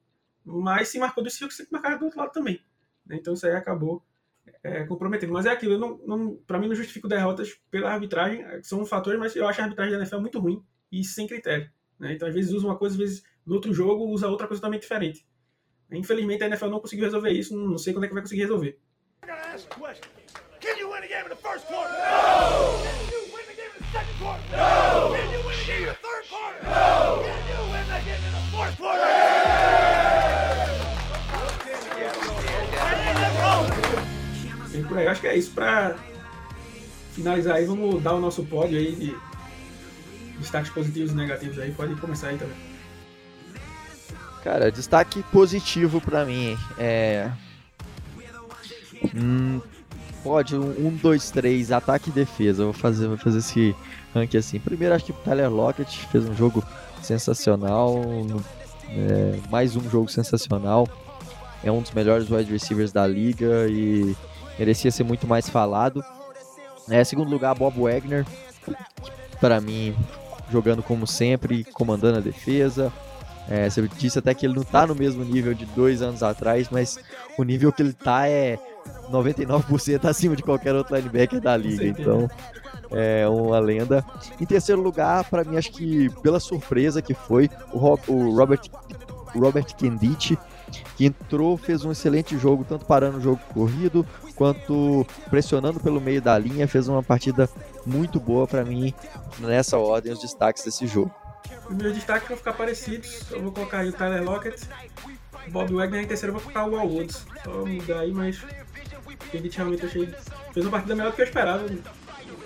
Mas 0.44 0.88
se 0.88 0.98
marcou 0.98 1.22
do 1.22 1.30
Seahawks, 1.30 1.56
tem 1.56 1.66
que 1.66 1.72
marcar 1.72 1.96
do 1.96 2.04
outro 2.04 2.18
lado 2.18 2.32
também. 2.32 2.60
Né? 3.06 3.16
Então 3.16 3.34
isso 3.34 3.46
aí 3.46 3.54
acabou 3.54 4.04
é, 4.62 4.84
comprometendo. 4.84 5.32
Mas 5.32 5.46
é 5.46 5.50
aquilo, 5.50 5.78
não, 5.78 5.98
não, 6.06 6.36
para 6.46 6.58
mim 6.58 6.68
não 6.68 6.74
justifico 6.74 7.08
derrotas 7.08 7.58
pela 7.70 7.90
arbitragem, 7.92 8.44
são 8.62 8.80
um 8.80 8.86
fatores, 8.86 9.18
mas 9.18 9.34
eu 9.36 9.46
acho 9.46 9.60
a 9.60 9.64
arbitragem 9.64 9.92
da 9.92 9.98
NFL 9.98 10.20
muito 10.20 10.38
ruim 10.38 10.64
e 10.90 11.04
sem 11.04 11.26
critério. 11.26 11.70
Né? 11.98 12.14
Então 12.14 12.28
às 12.28 12.34
vezes 12.34 12.52
usa 12.52 12.66
uma 12.66 12.76
coisa, 12.76 12.94
às 12.94 12.98
vezes 12.98 13.24
no 13.44 13.54
outro 13.54 13.72
jogo 13.72 14.04
usa 14.06 14.28
outra 14.28 14.46
coisa 14.46 14.60
totalmente 14.60 14.82
diferente. 14.82 15.26
Infelizmente 15.90 16.42
a 16.42 16.46
NFL 16.46 16.68
não 16.68 16.80
conseguiu 16.80 17.04
resolver 17.04 17.30
isso, 17.30 17.56
não 17.56 17.78
sei 17.78 17.92
quando 17.92 18.04
é 18.04 18.08
que 18.08 18.14
vai 18.14 18.22
conseguir 18.22 18.42
resolver. 18.42 18.78
Can 20.60 20.78
you 20.78 20.88
win 20.88 21.02
a 21.02 21.08
game 21.08 21.24
in 21.24 21.28
the 21.28 21.36
first 21.36 21.66
quarter? 21.66 21.92
No! 21.92 22.78
Can 22.84 23.10
you 23.10 23.20
win 23.34 23.44
the 23.48 23.54
game 23.54 23.72
in 23.74 23.82
the 23.82 23.90
second 23.90 24.16
quarter? 24.20 24.42
No! 24.52 25.12
Can 25.12 25.28
you 25.32 25.42
win 25.44 25.58
the 25.58 25.66
game 25.66 25.82
in 25.82 25.86
the 25.86 25.94
third 25.94 26.24
quarter? 26.30 26.62
No! 26.62 27.32
Por 34.92 34.98
aí, 34.98 35.08
acho 35.08 35.20
que 35.20 35.26
é 35.26 35.36
isso. 35.36 35.50
Pra 35.52 35.96
finalizar 37.12 37.56
aí, 37.56 37.64
vamos 37.64 38.02
dar 38.02 38.14
o 38.14 38.20
nosso 38.20 38.44
pódio 38.44 38.78
aí 38.78 38.94
de 38.94 39.16
destaques 40.38 40.70
positivos 40.70 41.12
e 41.12 41.14
negativos 41.14 41.58
aí. 41.58 41.72
Pode 41.72 41.94
começar 41.96 42.28
aí 42.28 42.38
também. 42.38 42.56
Cara, 44.44 44.70
destaque 44.70 45.22
positivo 45.32 46.00
para 46.00 46.24
mim 46.24 46.58
é. 46.76 47.30
Hum, 49.14 49.60
pode, 50.22 50.56
um, 50.56 50.88
um, 50.88 50.98
dois, 51.00 51.30
três, 51.30 51.72
ataque 51.72 52.10
e 52.10 52.12
defesa. 52.12 52.64
vou 52.64 52.72
fazer, 52.72 53.08
vou 53.08 53.16
fazer 53.16 53.38
esse 53.38 53.74
ranking 54.14 54.36
assim. 54.36 54.58
Primeiro, 54.58 54.94
acho 54.94 55.06
que 55.06 55.12
o 55.12 55.14
Tyler 55.14 55.50
Lockett 55.50 56.06
fez 56.08 56.28
um 56.28 56.34
jogo 56.34 56.62
sensacional. 57.02 58.00
É, 58.88 59.38
mais 59.50 59.74
um 59.74 59.88
jogo 59.88 60.10
sensacional. 60.10 60.86
É 61.64 61.70
um 61.70 61.80
dos 61.80 61.92
melhores 61.92 62.28
wide 62.28 62.52
receivers 62.52 62.92
da 62.92 63.06
liga 63.06 63.66
e 63.68 64.14
merecia 64.58 64.90
ser 64.90 65.04
muito 65.04 65.26
mais 65.26 65.48
falado. 65.48 66.04
É, 66.88 67.02
segundo 67.04 67.30
lugar, 67.30 67.54
Bob 67.54 67.80
Wagner, 67.80 68.26
para 69.40 69.60
mim, 69.60 69.94
jogando 70.50 70.82
como 70.82 71.06
sempre, 71.06 71.64
comandando 71.64 72.18
a 72.18 72.20
defesa. 72.20 72.92
É, 73.48 73.68
você 73.68 73.88
disse 73.98 74.18
até 74.18 74.32
que 74.34 74.46
ele 74.46 74.54
não 74.54 74.62
está 74.62 74.86
no 74.86 74.94
mesmo 74.94 75.24
nível 75.24 75.52
de 75.52 75.66
dois 75.66 76.00
anos 76.00 76.22
atrás, 76.22 76.68
mas 76.70 76.98
o 77.36 77.42
nível 77.42 77.72
que 77.72 77.82
ele 77.82 77.90
está 77.90 78.28
é 78.28 78.58
99% 79.10 80.04
acima 80.04 80.36
de 80.36 80.42
qualquer 80.42 80.74
outro 80.74 80.96
linebacker 80.96 81.40
da 81.40 81.56
liga. 81.56 81.84
Então, 81.84 82.28
é 82.90 83.26
uma 83.28 83.58
lenda. 83.58 84.04
Em 84.40 84.46
terceiro 84.46 84.80
lugar, 84.80 85.24
para 85.24 85.44
mim, 85.44 85.56
acho 85.56 85.72
que 85.72 86.08
pela 86.22 86.38
surpresa 86.38 87.02
que 87.02 87.14
foi, 87.14 87.48
o, 87.72 87.78
Robert, 87.78 88.60
Robert 89.34 89.74
Kendit, 89.76 90.38
que 90.96 91.06
entrou, 91.06 91.56
fez 91.56 91.84
um 91.84 91.92
excelente 91.92 92.38
jogo, 92.38 92.64
tanto 92.64 92.84
parando 92.84 93.18
o 93.18 93.20
jogo 93.20 93.40
corrido, 93.52 94.06
quanto 94.42 95.06
pressionando 95.30 95.78
pelo 95.78 96.00
meio 96.00 96.20
da 96.20 96.36
linha, 96.36 96.66
fez 96.66 96.88
uma 96.88 97.00
partida 97.00 97.48
muito 97.86 98.18
boa 98.18 98.44
para 98.44 98.64
mim 98.64 98.92
nessa 99.38 99.78
ordem 99.78 100.12
os 100.12 100.18
destaques 100.18 100.64
desse 100.64 100.84
jogo. 100.84 101.14
Os 101.70 101.76
meus 101.76 101.94
destaques 101.94 102.26
vão 102.26 102.36
ficar 102.36 102.52
parecidos. 102.54 103.30
Eu 103.30 103.40
vou 103.40 103.52
colocar 103.52 103.78
aí 103.78 103.90
o 103.90 103.92
Tyler 103.92 104.24
Lockett, 104.24 104.60
Bob 105.46 105.72
Wagner 105.72 106.02
em 106.02 106.08
terceiro 106.08 106.34
eu 106.34 106.40
vou 106.40 106.42
colocar 106.42 106.68
o 106.68 106.76
Al 106.76 106.88
Woods. 106.88 107.24
Só 107.44 107.64
mudar 107.64 108.00
aí, 108.00 108.10
mas 108.10 108.42
ele 109.32 109.48
realmente 109.48 109.86
achei 109.86 110.12
fez 110.52 110.66
uma 110.66 110.72
partida 110.72 110.96
melhor 110.96 111.12
do 111.12 111.14
que 111.14 111.22
eu 111.22 111.26
esperava. 111.26 111.64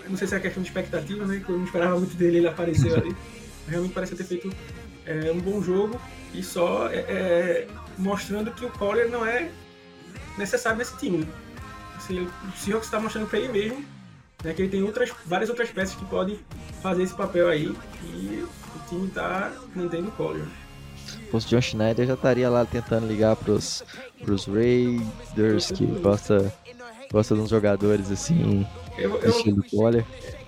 Não 0.06 0.18
sei 0.18 0.28
se 0.28 0.34
é 0.34 0.40
questão 0.40 0.62
de 0.62 0.68
expectativa, 0.68 1.24
né? 1.24 1.42
Que 1.42 1.50
eu 1.50 1.56
não 1.56 1.64
esperava 1.64 1.96
muito 1.96 2.14
dele, 2.14 2.36
ele 2.38 2.48
apareceu 2.48 2.94
ali. 2.94 3.16
Realmente 3.66 3.94
parece 3.94 4.14
ter 4.14 4.24
feito 4.24 4.54
é, 5.06 5.32
um 5.32 5.40
bom 5.40 5.62
jogo 5.62 5.98
e 6.34 6.42
só 6.42 6.90
é, 6.90 6.98
é, 6.98 7.68
mostrando 7.96 8.50
que 8.50 8.66
o 8.66 8.70
Collier 8.70 9.08
não 9.08 9.24
é 9.24 9.50
necessário 10.36 10.76
nesse 10.76 10.94
time. 10.98 11.26
Assim, 12.06 12.20
o 12.20 12.30
Seahawks 12.56 12.86
está 12.86 13.00
mostrando 13.00 13.28
para 13.28 13.40
ele 13.40 13.48
mesmo 13.48 13.84
né, 14.44 14.54
que 14.54 14.62
ele 14.62 14.68
tem 14.70 14.82
outras, 14.82 15.12
várias 15.26 15.50
outras 15.50 15.70
peças 15.70 15.96
que 15.96 16.04
podem 16.04 16.38
fazer 16.80 17.02
esse 17.02 17.14
papel 17.14 17.48
aí 17.48 17.74
e 18.04 18.44
o 18.44 18.88
time 18.88 19.08
está 19.08 19.52
mantendo 19.74 20.08
o 20.08 20.12
Collier. 20.12 20.46
O 21.32 21.38
John 21.38 21.60
Schneider 21.60 22.06
já 22.06 22.14
estaria 22.14 22.48
lá 22.48 22.64
tentando 22.64 23.06
ligar 23.06 23.34
pros, 23.34 23.82
pros 24.22 24.46
Raiders, 24.46 25.72
que 25.72 25.84
gosta, 25.84 26.52
gosta 27.10 27.34
de 27.34 27.40
uns 27.40 27.50
jogadores 27.50 28.10
assim, 28.10 28.64
eu, 28.96 29.16
eu, 29.16 29.30
estilo 29.30 29.64
Collier. 29.64 30.04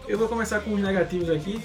Eu 0.07 0.17
vou 0.17 0.29
começar 0.29 0.61
com 0.61 0.75
os 0.75 0.81
negativos 0.81 1.29
aqui. 1.29 1.61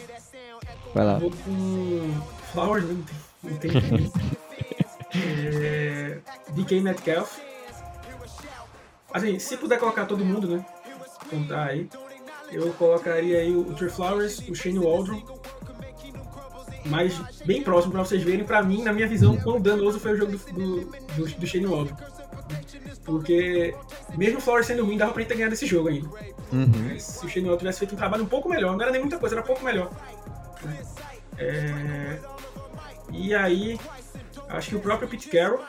Vai 0.93 1.05
lá. 1.05 1.19
Vou 1.19 1.31
com 1.31 2.21
Flowers, 2.51 2.85
né? 2.85 3.03
não 3.43 3.57
tem, 3.57 3.71
não 3.71 3.81
tem 3.81 4.11
é, 5.61 6.17
DK 6.55 6.81
Metcalf. 6.81 7.39
Assim, 9.13 9.37
se 9.37 9.55
puder 9.55 9.79
colocar 9.79 10.05
todo 10.05 10.25
mundo, 10.25 10.47
né? 10.47 10.65
Contar 11.29 11.65
aí. 11.67 11.87
Eu 12.51 12.73
colocaria 12.73 13.37
aí 13.37 13.55
o 13.55 13.73
Trey 13.75 13.89
Flowers, 13.89 14.39
o 14.49 14.55
Shane 14.55 14.79
Waldron. 14.79 15.21
Mas 16.85 17.17
bem 17.45 17.63
próximo 17.63 17.93
para 17.93 18.03
vocês 18.03 18.23
verem, 18.23 18.43
para 18.43 18.61
mim, 18.61 18.83
na 18.83 18.91
minha 18.91 19.07
visão, 19.07 19.37
quão 19.37 19.61
danoso 19.61 19.99
foi 19.99 20.13
o 20.13 20.17
jogo 20.17 20.31
do, 20.33 20.85
do, 21.15 21.39
do, 21.39 21.47
Shane 21.47 21.67
Waldron. 21.67 21.95
Porque 23.05 23.73
mesmo 24.17 24.39
o 24.39 24.41
Flowers 24.41 24.67
sendo 24.67 24.83
ruim, 24.85 24.97
dava 24.97 25.13
pra 25.13 25.21
ele 25.21 25.29
ter 25.29 25.35
ganhado 25.35 25.53
esse 25.53 25.65
jogo 25.65 25.89
ainda. 25.89 26.09
Uhum. 26.51 26.99
Se 26.99 27.25
o 27.25 27.29
Shane 27.29 27.45
Waldron 27.45 27.59
tivesse 27.59 27.79
feito 27.79 27.93
um 27.93 27.97
trabalho 27.97 28.23
um 28.23 28.27
pouco 28.27 28.49
melhor, 28.49 28.73
não 28.75 28.81
era 28.81 28.91
nem 28.91 29.01
muita 29.01 29.17
coisa, 29.17 29.35
era 29.35 29.43
um 29.43 29.47
pouco 29.47 29.63
melhor. 29.63 29.91
É... 31.37 32.19
E 33.11 33.33
aí, 33.33 33.79
acho 34.53 34.69
que 34.69 34.75
o 34.75 34.79
próprio 34.79 35.07
Pete 35.07 35.29
Carroll 35.29 35.59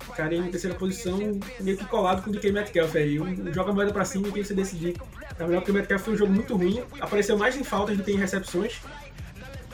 ficaria 0.00 0.38
em 0.38 0.50
terceira 0.50 0.76
posição, 0.76 1.18
meio 1.60 1.76
que 1.76 1.84
colado 1.84 2.22
com 2.22 2.30
o 2.30 2.32
DK 2.32 2.50
Metcalf 2.50 2.96
aí. 2.96 3.20
Um, 3.20 3.52
joga 3.52 3.70
a 3.70 3.74
moeda 3.74 3.92
pra 3.92 4.04
cima 4.04 4.28
e 4.28 4.32
quem 4.32 4.42
você 4.42 4.54
decidir. 4.54 4.96
Na 5.38 5.46
verdade, 5.46 5.56
porque 5.56 5.70
o 5.70 5.74
Metcalf 5.74 6.02
foi 6.02 6.14
um 6.14 6.16
jogo 6.16 6.32
muito 6.32 6.56
ruim, 6.56 6.82
apareceu 7.00 7.36
mais 7.36 7.56
em 7.56 7.62
faltas 7.62 7.96
do 7.96 8.02
que 8.02 8.12
em 8.12 8.16
recepções. 8.16 8.80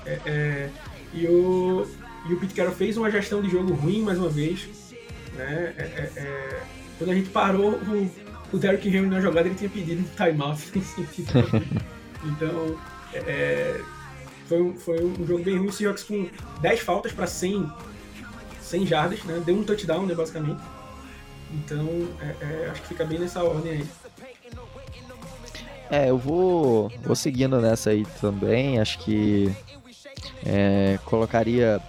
É, 0.05 0.21
é, 0.27 0.71
e, 1.15 1.27
o, 1.27 1.87
e 2.29 2.33
o 2.33 2.41
Pete 2.41 2.55
Carroll 2.55 2.75
fez 2.75 2.97
uma 2.97 3.11
gestão 3.11 3.41
de 3.41 3.49
jogo 3.49 3.73
ruim 3.75 4.03
mais 4.03 4.19
uma 4.19 4.29
vez. 4.29 4.69
Né? 5.35 5.75
É, 5.77 5.83
é, 5.83 6.13
é 6.17 6.63
quando 6.99 7.11
a 7.11 7.15
gente 7.15 7.31
parou 7.31 7.75
o, 7.75 8.11
o 8.53 8.59
Derrick 8.59 8.89
Henry 8.89 9.07
na 9.07 9.21
jogada, 9.21 9.47
ele 9.47 9.55
tinha 9.55 9.71
pedido 9.71 10.03
um 10.03 10.17
timeout. 10.17 10.61
então, 12.25 12.79
é, 13.15 13.81
foi, 14.49 14.61
um, 14.61 14.75
foi 14.75 15.05
um 15.05 15.27
jogo 15.27 15.45
bem 15.45 15.57
ruim. 15.57 15.69
O 15.69 15.73
Seahawks 15.73 16.03
com 16.03 16.29
10 16.61 16.81
faltas 16.81 17.13
para 17.13 17.27
100 17.27 17.71
100 18.69 18.87
jardas, 18.87 19.25
né? 19.25 19.43
Deu 19.45 19.57
um 19.57 19.65
touchdown, 19.65 20.07
né, 20.07 20.15
basicamente. 20.15 20.61
Então, 21.53 21.87
é, 22.21 22.45
é, 22.45 22.69
acho 22.71 22.83
que 22.83 22.89
fica 22.89 23.05
bem 23.05 23.19
nessa 23.19 23.43
ordem 23.43 23.73
aí. 23.73 23.87
É, 25.91 26.11
eu 26.11 26.19
vou, 26.19 26.93
vou 27.03 27.17
seguindo 27.17 27.61
nessa 27.61 27.91
aí 27.91 28.05
também. 28.21 28.79
Acho 28.79 28.99
que 28.99 29.51
é, 30.45 30.99
colocaria, 31.05 31.81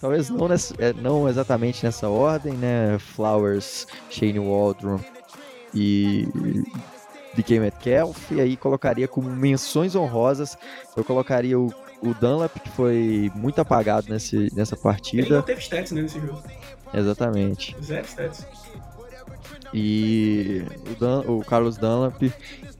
talvez 0.00 0.30
não, 0.30 0.48
nessa, 0.48 0.74
é, 0.78 0.92
não 0.94 1.28
exatamente 1.28 1.84
nessa 1.84 2.08
ordem, 2.08 2.54
né? 2.54 2.98
Flowers, 2.98 3.86
Shane 4.08 4.38
Waldron 4.38 4.98
e 5.74 6.26
DK 7.34 7.60
Metcalf. 7.60 8.32
E 8.32 8.40
aí 8.40 8.56
colocaria 8.56 9.06
como 9.06 9.28
menções 9.28 9.94
honrosas, 9.94 10.56
eu 10.96 11.04
colocaria 11.04 11.58
o 11.58 11.72
o 12.02 12.14
Dunlap, 12.14 12.58
que 12.60 12.70
foi 12.70 13.30
muito 13.34 13.60
apagado 13.60 14.06
nesse, 14.08 14.52
nessa 14.54 14.76
partida. 14.76 15.22
Ele 15.22 15.34
não 15.34 15.42
teve 15.42 15.60
stats 15.60 15.92
né, 15.92 16.02
nesse 16.02 16.20
jogo. 16.20 16.42
Exatamente. 16.92 17.76
Zero 17.82 18.06
stats. 18.06 18.46
E 19.72 20.62
o, 20.90 20.94
Dan, 20.98 21.20
o 21.26 21.44
Carlos 21.44 21.76
Dunlap 21.76 22.22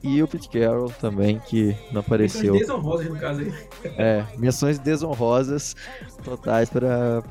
e 0.01 0.23
o 0.23 0.27
Pete 0.27 0.49
Carroll 0.49 0.89
também, 0.99 1.39
que 1.39 1.75
não 1.91 2.01
apareceu. 2.01 2.53
Menções 2.53 2.67
desonrosas, 2.67 3.09
no 3.09 3.19
caso 3.19 3.41
aí. 3.41 3.53
É, 3.97 4.25
menções 4.37 4.79
desonrosas 4.79 5.75
totais 6.23 6.69
para 6.69 7.21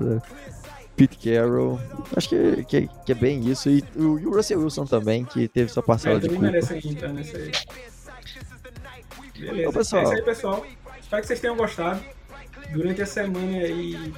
Pete 0.94 1.18
Carroll. 1.18 1.80
Acho 2.14 2.28
que, 2.28 2.64
que, 2.64 2.90
que, 3.06 3.12
é 3.12 3.14
bem 3.14 3.48
isso. 3.48 3.68
E 3.68 3.82
o, 3.96 4.18
e 4.18 4.26
o 4.26 4.34
Russell 4.34 4.60
Wilson 4.60 4.84
também, 4.84 5.24
que 5.24 5.48
teve 5.48 5.72
sua 5.72 5.82
parcela 5.82 6.18
é, 6.18 6.20
de 6.20 6.28
culpa. 6.28 6.42
merece 6.42 6.74
aqui, 6.74 6.90
então, 6.90 7.12
nessa 7.12 7.36
aí. 7.36 7.50
Beleza. 9.38 9.60
Então, 9.60 9.72
pessoal, 9.72 10.02
é 10.02 10.04
isso 10.04 10.14
aí, 10.14 10.22
pessoal. 10.22 10.66
Espero 11.08 11.22
que 11.22 11.28
vocês 11.28 11.40
tenham 11.40 11.56
gostado. 11.56 12.04
Durante 12.70 13.00
a 13.00 13.06
semana 13.06 13.56
aí 13.56 14.12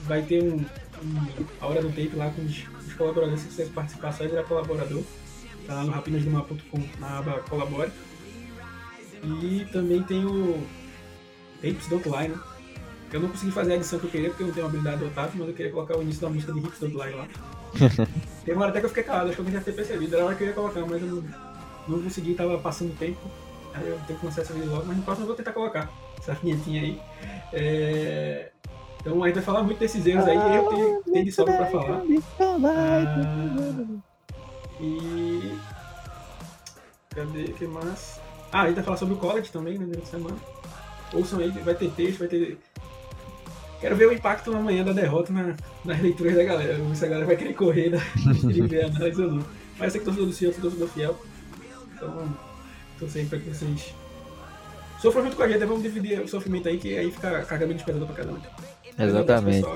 vai 0.00 0.20
ter 0.20 0.42
um, 0.42 0.56
um 0.56 1.46
a 1.60 1.66
hora 1.68 1.80
do 1.80 1.90
tape 1.90 2.10
lá 2.16 2.28
com 2.28 2.42
os, 2.42 2.64
os 2.84 2.92
colaboradores. 2.94 3.42
Se 3.42 3.52
você 3.52 3.66
participar, 3.66 4.10
só 4.10 4.24
virar 4.24 4.42
colaborador. 4.42 5.04
Tá 5.64 5.74
lá 5.74 5.84
no 5.84 5.92
rapinasdomar.com, 5.92 6.82
na 6.98 7.18
aba 7.18 7.34
Colabore. 7.48 7.92
E 9.22 9.64
também 9.70 10.02
tem 10.02 10.24
o 10.24 10.66
Hips 11.62 11.86
Don't 11.86 12.08
Lie, 12.08 12.28
né? 12.30 12.40
Eu 13.12 13.20
não 13.20 13.28
consegui 13.28 13.52
fazer 13.52 13.74
a 13.74 13.76
edição 13.76 14.00
que 14.00 14.06
eu 14.06 14.10
queria, 14.10 14.30
porque 14.30 14.42
eu 14.42 14.48
não 14.48 14.54
tenho 14.54 14.66
habilidade 14.66 14.98
do 14.98 15.06
Otávio, 15.06 15.38
mas 15.38 15.48
eu 15.50 15.54
queria 15.54 15.70
colocar 15.70 15.96
o 15.96 16.02
início 16.02 16.20
da 16.20 16.28
música 16.30 16.52
de 16.52 16.58
Hips 16.58 16.80
Don't 16.80 16.96
Lie 16.96 17.14
lá. 17.14 17.28
Teve 18.44 18.56
uma 18.56 18.62
hora 18.62 18.70
até 18.70 18.80
que 18.80 18.86
eu 18.86 18.90
fiquei 18.90 19.04
calado, 19.04 19.28
acho 19.28 19.40
que 19.40 19.48
eu 19.48 19.52
já 19.52 19.60
ter 19.60 19.72
percebido. 19.72 20.16
Era 20.16 20.24
a 20.24 20.26
hora 20.26 20.34
que 20.34 20.42
eu 20.42 20.48
ia 20.48 20.52
colocar, 20.52 20.80
mas 20.80 21.00
eu 21.00 21.08
não, 21.08 21.24
não 21.86 22.02
consegui, 22.02 22.34
tava 22.34 22.58
passando 22.58 22.90
o 22.90 22.96
tempo. 22.96 23.20
Aí 23.74 23.88
eu 23.88 23.98
tenho 24.06 24.18
que 24.18 24.26
lançar 24.26 24.42
essa 24.42 24.52
vídeo 24.52 24.70
logo, 24.70 24.84
mas 24.86 24.96
no 24.96 25.02
próximo 25.02 25.24
eu 25.24 25.28
vou 25.28 25.36
tentar 25.36 25.52
colocar 25.52 25.90
essa 26.18 26.34
vinhetinha 26.34 26.82
aí. 26.82 27.02
É... 27.52 28.50
Então 29.00 29.22
a 29.22 29.26
gente 29.26 29.34
vai 29.34 29.44
falar 29.44 29.62
muito 29.64 29.78
desses 29.78 30.06
erros 30.06 30.26
aí, 30.26 30.36
eu 30.36 30.68
tenho, 30.68 31.02
tenho 31.02 31.24
de 31.24 31.32
sobra 31.32 31.56
pra 31.56 31.66
falar. 31.66 32.02
Ah, 32.40 34.00
e. 34.80 35.58
Cadê? 37.14 37.44
O 37.44 37.54
que 37.54 37.66
mais? 37.66 38.20
Ah, 38.52 38.62
a 38.62 38.66
gente 38.66 38.76
vai 38.76 38.84
falar 38.84 38.96
sobre 38.96 39.14
o 39.14 39.18
college 39.18 39.50
também, 39.50 39.78
né, 39.78 39.86
durante 39.86 40.04
a 40.04 40.10
semana. 40.10 40.36
Ouçam 41.12 41.40
aí, 41.40 41.50
vai 41.50 41.74
ter 41.74 41.90
texto, 41.90 42.20
vai 42.20 42.28
ter. 42.28 42.58
Quero 43.80 43.96
ver 43.96 44.06
o 44.06 44.12
impacto 44.12 44.54
amanhã 44.54 44.84
da 44.84 44.92
derrota 44.92 45.32
na, 45.32 45.56
nas 45.84 46.00
leituras 46.00 46.36
da 46.36 46.44
galera. 46.44 46.74
Vamos 46.74 46.90
ver 46.90 46.96
se 46.96 47.04
a 47.04 47.08
galera 47.08 47.26
vai 47.26 47.36
querer 47.36 47.54
correr 47.54 47.90
né? 47.90 47.98
de 48.16 48.62
ver 48.68 48.84
a 48.84 48.86
análise 48.86 49.22
ou 49.22 49.32
não. 49.32 49.46
Mas 49.76 49.86
eu 49.86 49.90
sei 49.90 50.00
que 50.00 50.04
torcedor 50.04 50.28
do 50.28 50.32
Cielo, 50.32 50.54
torcedor 50.54 50.88
fiel. 50.88 51.18
Então, 51.96 52.36
sempre 53.08 53.30
pra 53.30 53.38
que 53.38 53.56
vocês 53.56 53.94
sofram 55.00 55.24
junto 55.24 55.36
com 55.36 55.42
a 55.42 55.48
gente, 55.48 55.64
vamos 55.64 55.82
dividir 55.82 56.20
o 56.20 56.28
sofrimento 56.28 56.68
aí, 56.68 56.78
que 56.78 56.96
aí 56.96 57.10
fica 57.10 57.38
a 57.38 57.44
carga 57.44 57.66
bem 57.66 57.76
pesada 57.76 58.06
pra 58.06 58.14
cada 58.14 58.32
um. 58.32 58.38
Exatamente. 58.98 59.66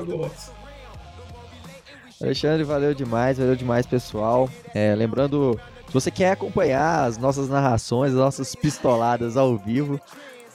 Alexandre, 2.22 2.64
valeu 2.64 2.94
demais, 2.94 3.38
valeu 3.38 3.56
demais, 3.56 3.84
pessoal. 3.84 4.48
É, 4.74 4.94
lembrando, 4.94 5.60
se 5.86 5.92
você 5.92 6.10
quer 6.10 6.32
acompanhar 6.32 7.04
as 7.04 7.18
nossas 7.18 7.48
narrações, 7.48 8.12
as 8.12 8.18
nossas 8.18 8.54
pistoladas 8.54 9.36
ao 9.36 9.56
vivo, 9.58 10.00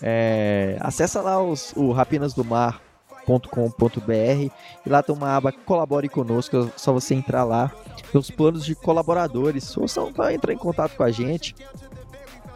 é, 0.02 0.78
acessa 0.80 1.22
lá 1.22 1.42
os, 1.42 1.74
o 1.76 1.92
rapinasdomar.com.br 1.92 4.52
e 4.86 4.90
lá 4.90 5.04
tem 5.04 5.16
uma 5.16 5.36
aba 5.36 5.52
Colabore 5.52 6.10
Conosco, 6.10 6.58
é 6.58 6.68
só 6.76 6.92
você 6.92 7.14
entrar 7.14 7.44
lá. 7.44 7.72
Tem 8.12 8.20
os 8.20 8.32
planos 8.32 8.66
de 8.66 8.74
colaboradores, 8.74 9.78
ou 9.78 9.88
só 9.88 10.10
entrar 10.32 10.54
em 10.54 10.58
contato 10.58 10.96
com 10.96 11.04
a 11.04 11.12
gente, 11.12 11.56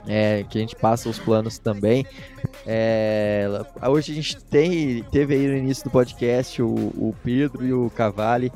é, 0.07 0.43
que 0.43 0.57
a 0.57 0.61
gente 0.61 0.75
passa 0.75 1.09
os 1.09 1.19
planos 1.19 1.57
também. 1.57 2.05
É, 2.65 3.47
hoje 3.87 4.11
a 4.11 4.15
gente 4.15 4.43
tem, 4.43 5.03
teve 5.11 5.35
aí 5.35 5.47
no 5.47 5.57
início 5.57 5.83
do 5.83 5.89
podcast 5.89 6.61
o, 6.61 6.67
o 6.67 7.15
Pedro 7.23 7.65
e 7.65 7.73
o 7.73 7.89
Cavalli. 7.89 8.51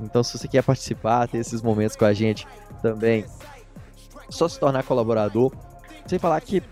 Então, 0.00 0.22
se 0.22 0.36
você 0.36 0.48
quer 0.48 0.62
participar, 0.62 1.28
ter 1.28 1.38
esses 1.38 1.62
momentos 1.62 1.96
com 1.96 2.04
a 2.04 2.12
gente 2.12 2.46
também, 2.82 3.24
só 4.28 4.48
se 4.48 4.58
tornar 4.58 4.82
colaborador. 4.82 5.52
Sem 6.06 6.18
falar 6.18 6.40
que 6.40 6.62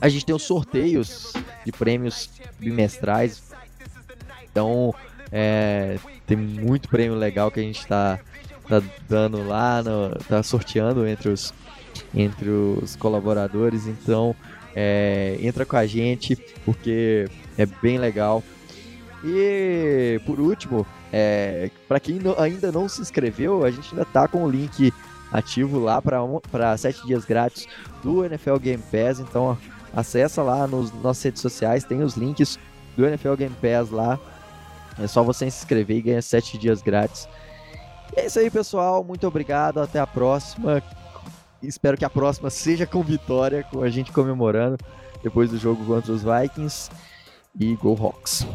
a 0.00 0.08
gente 0.08 0.24
tem 0.24 0.34
os 0.34 0.42
sorteios 0.42 1.32
de 1.64 1.72
prêmios 1.72 2.30
bimestrais. 2.58 3.42
Então, 4.50 4.94
é, 5.30 5.98
tem 6.26 6.36
muito 6.36 6.88
prêmio 6.88 7.16
legal 7.16 7.50
que 7.50 7.60
a 7.60 7.62
gente 7.62 7.80
está 7.80 8.18
tá 8.68 8.82
dando 9.08 9.46
lá, 9.46 9.82
no, 9.82 10.10
tá 10.28 10.42
sorteando 10.42 11.06
entre 11.06 11.28
os, 11.28 11.52
entre 12.14 12.48
os 12.48 12.96
colaboradores. 12.96 13.86
Então, 13.86 14.34
é, 14.74 15.38
entra 15.40 15.64
com 15.64 15.76
a 15.76 15.86
gente, 15.86 16.36
porque 16.64 17.28
é 17.56 17.66
bem 17.66 17.98
legal. 17.98 18.42
E 19.24 20.20
por 20.26 20.40
último, 20.40 20.86
é, 21.12 21.70
para 21.86 22.00
quem 22.00 22.16
não, 22.16 22.38
ainda 22.38 22.72
não 22.72 22.88
se 22.88 23.00
inscreveu, 23.00 23.64
a 23.64 23.70
gente 23.70 23.88
ainda 23.92 24.04
tá 24.04 24.26
com 24.26 24.44
o 24.44 24.50
link 24.50 24.92
ativo 25.32 25.78
lá 25.78 26.02
para 26.02 26.76
7 26.76 27.06
dias 27.06 27.24
grátis 27.24 27.66
do 28.02 28.24
NFL 28.24 28.56
Game 28.56 28.82
Pass. 28.90 29.20
Então 29.20 29.56
acessa 29.94 30.42
lá 30.42 30.66
nos 30.66 30.92
nossas 31.02 31.22
redes 31.22 31.42
sociais, 31.42 31.84
tem 31.84 32.02
os 32.02 32.16
links 32.16 32.58
do 32.96 33.06
NFL 33.06 33.34
Game 33.34 33.54
Pass 33.60 33.90
lá. 33.90 34.18
É 34.98 35.06
só 35.06 35.22
você 35.22 35.50
se 35.50 35.58
inscrever 35.58 35.98
e 35.98 36.02
ganhar 36.02 36.22
7 36.22 36.58
dias 36.58 36.82
grátis. 36.82 37.28
E 38.14 38.20
é 38.20 38.26
isso 38.26 38.38
aí, 38.38 38.50
pessoal. 38.50 39.02
Muito 39.02 39.26
obrigado. 39.26 39.80
Até 39.80 39.98
a 39.98 40.06
próxima. 40.06 40.82
Espero 41.62 41.96
que 41.96 42.04
a 42.04 42.10
próxima 42.10 42.50
seja 42.50 42.86
com 42.86 43.02
vitória, 43.02 43.64
com 43.64 43.82
a 43.82 43.88
gente 43.88 44.12
comemorando 44.12 44.78
depois 45.22 45.50
do 45.50 45.58
jogo 45.58 45.84
contra 45.84 46.12
os 46.12 46.22
Vikings. 46.22 46.90
E 47.58 47.76
Go 47.76 47.94
Hawks! 47.94 48.46